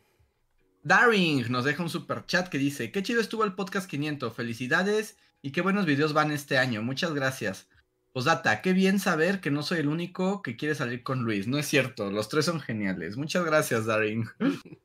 [0.83, 4.35] Daring nos deja un super chat que dice: Qué chido estuvo el podcast 500.
[4.35, 6.83] Felicidades y qué buenos videos van este año.
[6.83, 7.69] Muchas gracias.
[8.15, 11.49] Posdata, qué bien saber que no soy el único que quiere salir con Luis.
[11.49, 13.17] No es cierto, los tres son geniales.
[13.17, 14.27] Muchas gracias, Daring.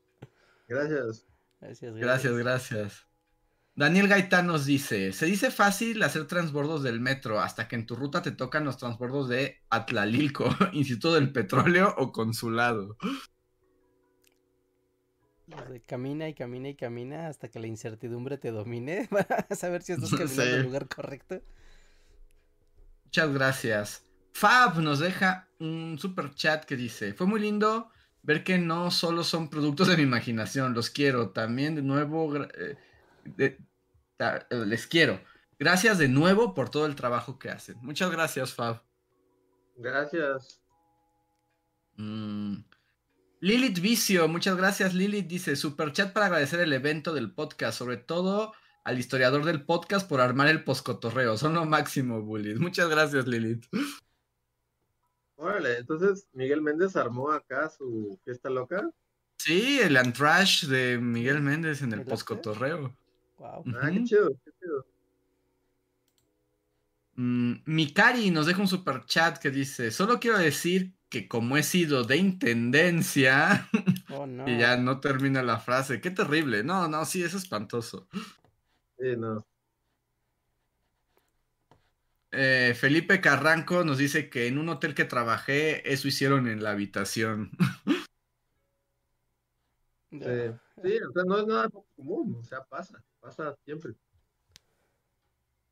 [0.68, 1.29] Gracias.
[1.60, 2.38] Gracias, gracias.
[2.38, 3.06] Gracias,
[3.74, 7.96] Daniel Gaitán nos dice: Se dice fácil hacer transbordos del metro hasta que en tu
[7.96, 12.96] ruta te tocan los transbordos de Atlalilco, Instituto del Petróleo o Consulado
[15.86, 20.10] camina y camina y camina hasta que la incertidumbre te domine para saber si estás
[20.16, 21.42] caminando en el lugar correcto.
[23.04, 24.06] Muchas gracias.
[24.32, 27.90] Fab nos deja un super chat que dice: Fue muy lindo
[28.22, 31.30] ver que no solo son productos de mi imaginación, los quiero.
[31.30, 32.76] También de nuevo, eh,
[33.38, 33.58] eh,
[34.66, 35.20] les quiero.
[35.58, 37.76] Gracias de nuevo por todo el trabajo que hacen.
[37.82, 38.82] Muchas gracias, Fab.
[39.76, 40.60] Gracias.
[41.96, 42.56] Mm.
[43.42, 47.96] Lilith Vicio, muchas gracias Lilith, dice, super chat para agradecer el evento del podcast, sobre
[47.96, 48.52] todo
[48.84, 52.60] al historiador del podcast por armar el poscotorreo, son lo máximo, bullies.
[52.60, 53.66] Muchas gracias Lilith.
[55.40, 58.90] Órale, entonces Miguel Méndez armó acá su fiesta loca.
[59.38, 62.94] Sí, el antrash de Miguel Méndez en el poscotorreo.
[63.38, 63.64] Wow.
[63.80, 64.86] Ah, qué chido, qué chido.
[67.14, 71.62] Mm, Mikari nos deja un super chat que dice: Solo quiero decir que como he
[71.62, 73.66] sido de intendencia,
[74.10, 74.46] Oh, no.
[74.46, 76.02] y ya no termina la frase.
[76.02, 76.62] Qué terrible.
[76.62, 78.08] No, no, sí, es espantoso.
[78.98, 79.46] Sí, no.
[82.32, 86.70] Eh, Felipe Carranco nos dice que en un hotel que trabajé, eso hicieron en la
[86.70, 87.50] habitación.
[90.12, 90.18] Sí,
[90.82, 93.92] sí, o sea, no es nada poco común, o sea, pasa, pasa siempre.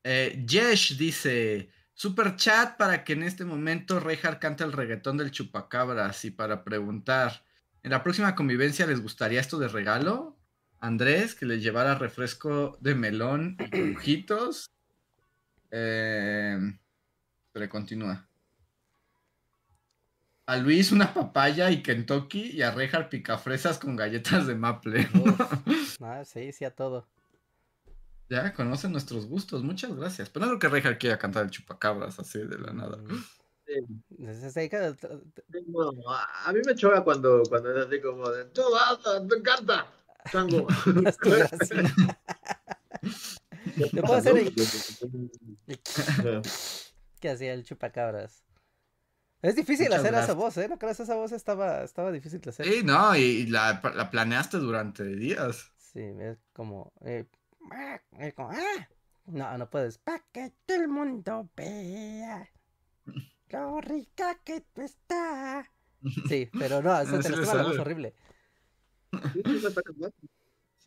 [0.05, 5.33] Eh, Yesh dice: Super chat para que en este momento Reinhardt cante el reggaetón del
[5.33, 7.45] chupacabras y para preguntar:
[7.83, 10.39] ¿en la próxima convivencia les gustaría esto de regalo?
[10.79, 14.71] Andrés, que les llevara refresco de melón y crujitos.
[15.71, 16.59] Eh,
[17.53, 18.27] pero continúa.
[20.47, 25.09] A Luis una papaya y Kentucky y a Reinhardt picafresas con galletas de maple.
[25.15, 27.07] Uf, no, sí, sí a todo.
[28.31, 30.31] Ya conocen nuestros gustos, muchas gracias.
[30.31, 32.97] Pero no creo que Reinhardt quiera cantar el chupacabras así de la nada.
[32.97, 33.23] Mm,
[33.69, 33.75] Sí,
[35.67, 39.87] no, a, mí me choca cuando, cuando es así como de, tú vas, te encanta,
[40.33, 40.67] chango.
[44.03, 44.53] puedo hacer
[47.21, 48.45] que hacía el chupacabras.
[49.41, 50.69] Es difícil Muchas hacer esa voz, ¿eh?
[50.69, 50.99] ¿No crees?
[50.99, 52.67] Esa voz estaba, estaba difícil de hacer.
[52.67, 55.73] Sí, no, y, y la, la planeaste durante días.
[55.77, 56.93] Sí, es como.
[57.05, 57.27] eh,
[57.71, 58.89] ah, es como, ah.
[59.27, 59.99] No, no puedes.
[59.99, 62.49] Pa' que todo el mundo vea
[63.51, 65.67] lo rica que tú estás.
[66.29, 68.15] Sí, pero no, se te sí la voz horrible.
[69.33, 69.43] Sí,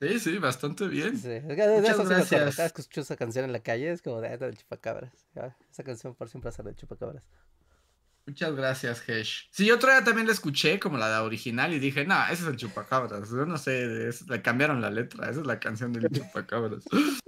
[0.01, 0.19] sí.
[0.19, 1.17] Sí, bastante bien.
[1.17, 2.55] Sí, es que de Muchas eso gracias.
[2.55, 5.13] Cada vez que escucho esa canción en la calle es como de, ah, del chupacabras.
[5.35, 7.23] Ya, Esa canción por siempre hace del chupacabras.
[8.25, 9.49] Muchas gracias, Hesh.
[9.51, 12.43] Sí, yo otra vez también la escuché como la de original y dije, no, ese
[12.43, 13.29] es el chupacabras.
[13.29, 16.83] Yo no sé, es- le cambiaron la letra, esa es la canción del chupacabras.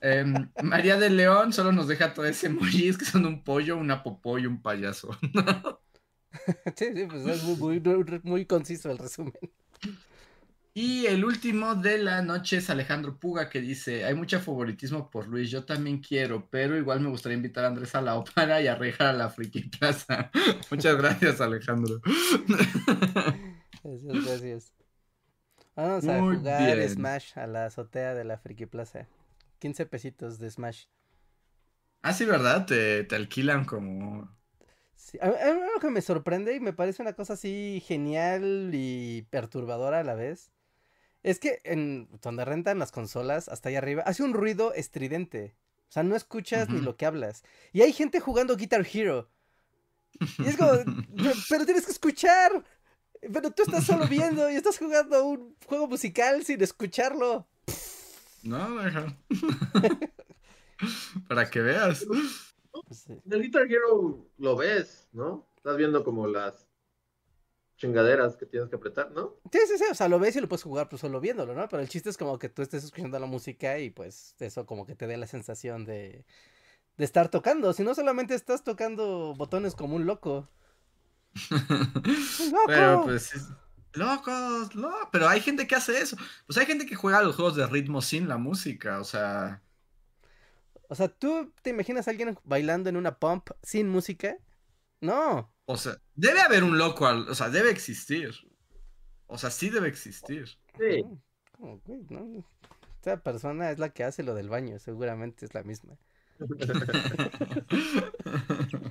[0.00, 4.38] Em, María de León solo nos deja tres emojis que son un pollo, una popó
[4.38, 5.10] y un payaso.
[6.76, 9.32] sí, sí, pues es muy, muy, muy conciso el resumen.
[10.74, 15.26] Y el último de la noche es Alejandro Puga que dice, hay mucho favoritismo por
[15.26, 18.68] Luis, yo también quiero, pero igual me gustaría invitar a Andrés a la ópera y
[18.68, 20.30] a Rejar a la Friki Plaza.
[20.70, 22.00] Muchas gracias Alejandro.
[23.82, 24.74] Gracias, gracias.
[25.74, 26.88] Vamos a Muy jugar bien.
[26.88, 29.08] Smash a la azotea de la Friki Plaza.
[29.58, 30.84] 15 pesitos de Smash.
[32.02, 32.66] ah, sí, ¿verdad?
[32.66, 34.28] Te, te alquilan como...
[34.96, 38.70] Sí, a- a mí lo que me sorprende y me parece una cosa así genial
[38.74, 40.50] y perturbadora a la vez
[41.22, 45.56] es que en donde rentan las consolas hasta allá arriba hace un ruido estridente.
[45.88, 47.42] O sea, no escuchas ni lo que hablas.
[47.72, 49.30] Y hay gente jugando Guitar Hero.
[50.38, 50.72] Y es como,
[51.48, 52.64] "Pero- tienes que escuchar.
[53.32, 57.48] Pero tú estás solo viendo y estás jugando un juego musical sin escucharlo.
[58.42, 59.16] No, deja.
[61.28, 62.04] Para que veas.
[62.06, 63.12] Pues, sí.
[63.24, 65.48] En el Guitar Hero lo ves, ¿no?
[65.56, 66.67] Estás viendo como las
[67.78, 69.36] chingaderas que tienes que apretar, ¿no?
[69.50, 71.68] Sí, sí, sí, o sea, lo ves y lo puedes jugar pues solo viéndolo, ¿no?
[71.68, 74.84] Pero el chiste es como que tú estés escuchando la música y pues eso como
[74.84, 76.26] que te dé la sensación de,
[76.98, 80.48] de estar tocando, si no solamente estás tocando botones como un loco.
[82.38, 82.66] ¡Loco!
[82.66, 83.34] Pero pues...
[83.34, 83.48] es-
[83.94, 86.16] Locos, no, pero hay gente que hace eso.
[86.46, 89.62] Pues hay gente que juega los juegos de ritmo sin la música, o sea...
[90.88, 94.38] O sea, ¿tú te imaginas a alguien bailando en una pump sin música?
[95.00, 95.52] No.
[95.66, 98.34] O sea, debe haber un loco, al- o sea, debe existir.
[99.26, 100.46] O sea, sí debe existir.
[100.76, 101.04] Sí.
[101.58, 102.44] Güey, no.
[103.00, 105.96] Esa persona es la que hace lo del baño, seguramente es la misma.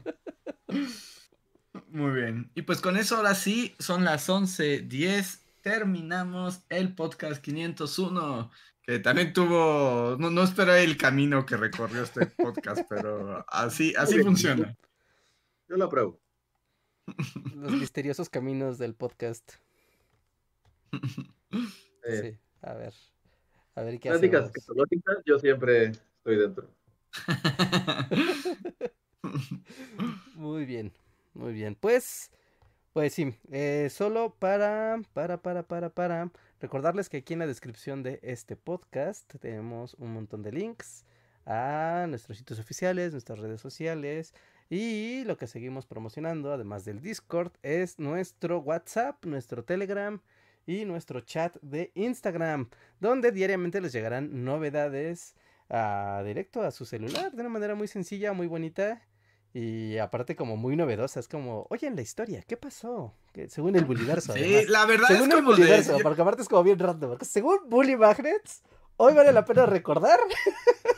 [1.90, 2.52] Muy bien.
[2.56, 5.42] Y pues con eso ahora sí, son las 11.10.
[5.62, 8.52] Terminamos el podcast 501,
[8.82, 14.24] que también tuvo, no, no esperé el camino que recorrió este podcast, pero así, así
[14.24, 14.78] funciona.
[15.68, 16.22] Yo lo apruebo.
[17.56, 19.54] Los misteriosos caminos del podcast.
[22.10, 22.94] Eh, Sí, a ver.
[23.76, 24.56] A ver qué Pláticas hacemos.
[24.58, 26.70] escatológicas, yo siempre estoy dentro.
[30.36, 30.94] Muy bien,
[31.34, 31.76] muy bien.
[31.76, 32.32] Pues,
[32.94, 36.32] pues sí, eh, solo para, para, para, para, para
[36.62, 41.06] recordarles que aquí en la descripción de este podcast tenemos un montón de links
[41.46, 44.34] a nuestros sitios oficiales, nuestras redes sociales
[44.70, 50.22] y lo que seguimos promocionando, además del Discord, es nuestro WhatsApp, nuestro Telegram
[50.66, 52.70] y nuestro chat de Instagram,
[53.00, 55.36] donde diariamente les llegarán novedades
[55.70, 59.02] a directo a su celular de una manera muy sencilla, muy bonita
[59.54, 61.20] y aparte como muy novedosa.
[61.20, 63.14] Es como, oye, en la historia, ¿qué pasó?
[63.34, 64.34] Que según el Bulliverso.
[64.38, 64.70] Sí, además.
[64.70, 65.52] la verdad Según es el de...
[65.52, 67.12] Bulliverso, porque aparte es como bien random.
[67.12, 68.62] Porque según Bully Magnets,
[68.98, 70.20] hoy vale la pena recordar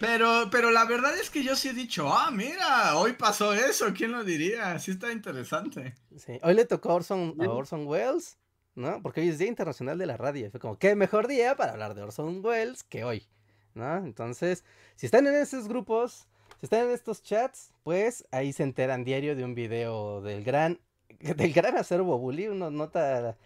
[0.00, 3.86] Pero, pero la verdad es que yo sí he dicho, ah, mira, hoy pasó eso,
[3.94, 4.78] ¿quién lo diría?
[4.78, 5.94] Sí está interesante.
[6.16, 8.38] Sí, hoy le tocó a Orson, a Orson Welles,
[8.74, 9.00] ¿no?
[9.02, 10.50] Porque hoy es Día Internacional de la Radio.
[10.50, 13.26] Fue como, ¿qué mejor día para hablar de Orson Welles que hoy?
[13.74, 13.98] ¿No?
[13.98, 14.64] Entonces,
[14.96, 16.26] si están en esos grupos,
[16.60, 20.80] si están en estos chats, pues ahí se enteran diario de un video del gran,
[21.20, 23.36] del gran acervo bully, uno nota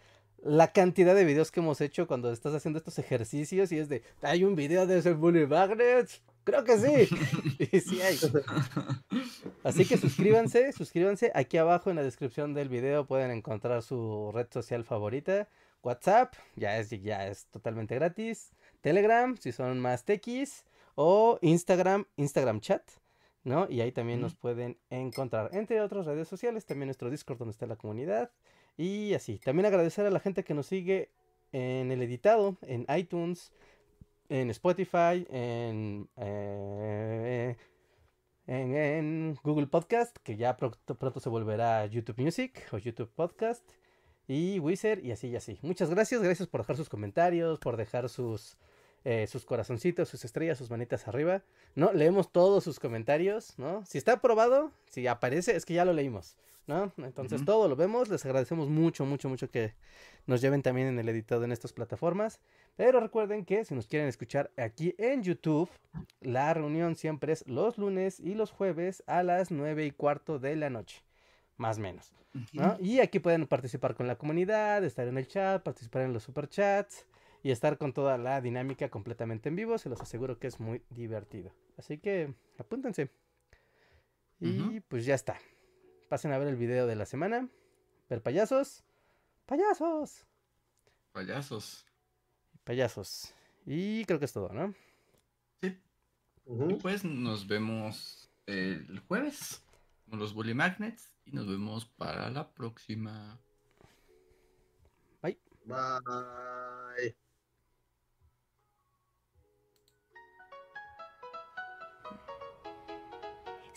[0.43, 4.03] la cantidad de videos que hemos hecho cuando estás haciendo estos ejercicios y es de,
[4.23, 6.09] hay un video de ese bully magnet,
[6.49, 8.19] creo que sí, sí hay.
[9.62, 14.47] Así que suscríbanse, suscríbanse, aquí abajo en la descripción del video pueden encontrar su red
[14.51, 15.49] social favorita,
[15.83, 20.65] WhatsApp, ya es, ya es totalmente gratis, Telegram, si son más techis,
[20.95, 22.83] o Instagram, Instagram chat.
[23.45, 23.66] ¿no?
[23.70, 27.66] Y ahí también nos pueden encontrar, entre otras redes sociales, también nuestro Discord donde está
[27.66, 28.31] la comunidad.
[28.77, 31.11] Y así, también agradecer a la gente que nos sigue
[31.53, 33.53] en el editado, en iTunes,
[34.29, 37.57] en Spotify, en, eh,
[38.47, 43.69] en, Google Podcast, que ya pronto, pronto, se volverá YouTube Music o YouTube Podcast,
[44.27, 45.59] y Wizard, y así y así.
[45.63, 48.59] Muchas gracias, gracias por dejar sus comentarios, por dejar sus,
[49.05, 51.43] eh, sus corazoncitos, sus estrellas, sus manitas arriba,
[51.75, 51.93] ¿no?
[51.93, 53.85] Leemos todos sus comentarios, ¿no?
[53.87, 56.37] Si está aprobado, si aparece, es que ya lo leímos.
[56.69, 56.93] ¿no?
[56.99, 59.75] Entonces todo lo vemos, les agradecemos mucho, mucho, mucho que
[60.27, 62.41] nos lleven también en el editado en estas plataformas.
[62.79, 65.69] Pero recuerden que si nos quieren escuchar aquí en YouTube,
[66.21, 70.55] la reunión siempre es los lunes y los jueves a las nueve y cuarto de
[70.55, 71.03] la noche,
[71.57, 72.13] más o menos.
[72.79, 77.05] Y aquí pueden participar con la comunidad, estar en el chat, participar en los superchats
[77.43, 79.77] y estar con toda la dinámica completamente en vivo.
[79.77, 81.53] Se los aseguro que es muy divertido.
[81.79, 83.11] Así que apúntense.
[84.39, 85.37] Y pues ya está.
[86.09, 87.49] Pasen a ver el video de la semana.
[88.09, 88.85] Ver payasos.
[89.47, 90.29] Payasos.
[91.11, 91.88] Payasos.
[92.69, 93.32] Payasos.
[93.65, 94.74] Y creo que es todo, ¿no?
[95.62, 95.74] Sí.
[96.82, 99.62] pues nos vemos el jueves
[100.11, 103.40] con los Bully Magnets y nos vemos para la próxima.
[105.23, 105.39] Bye.
[105.65, 107.16] Bye.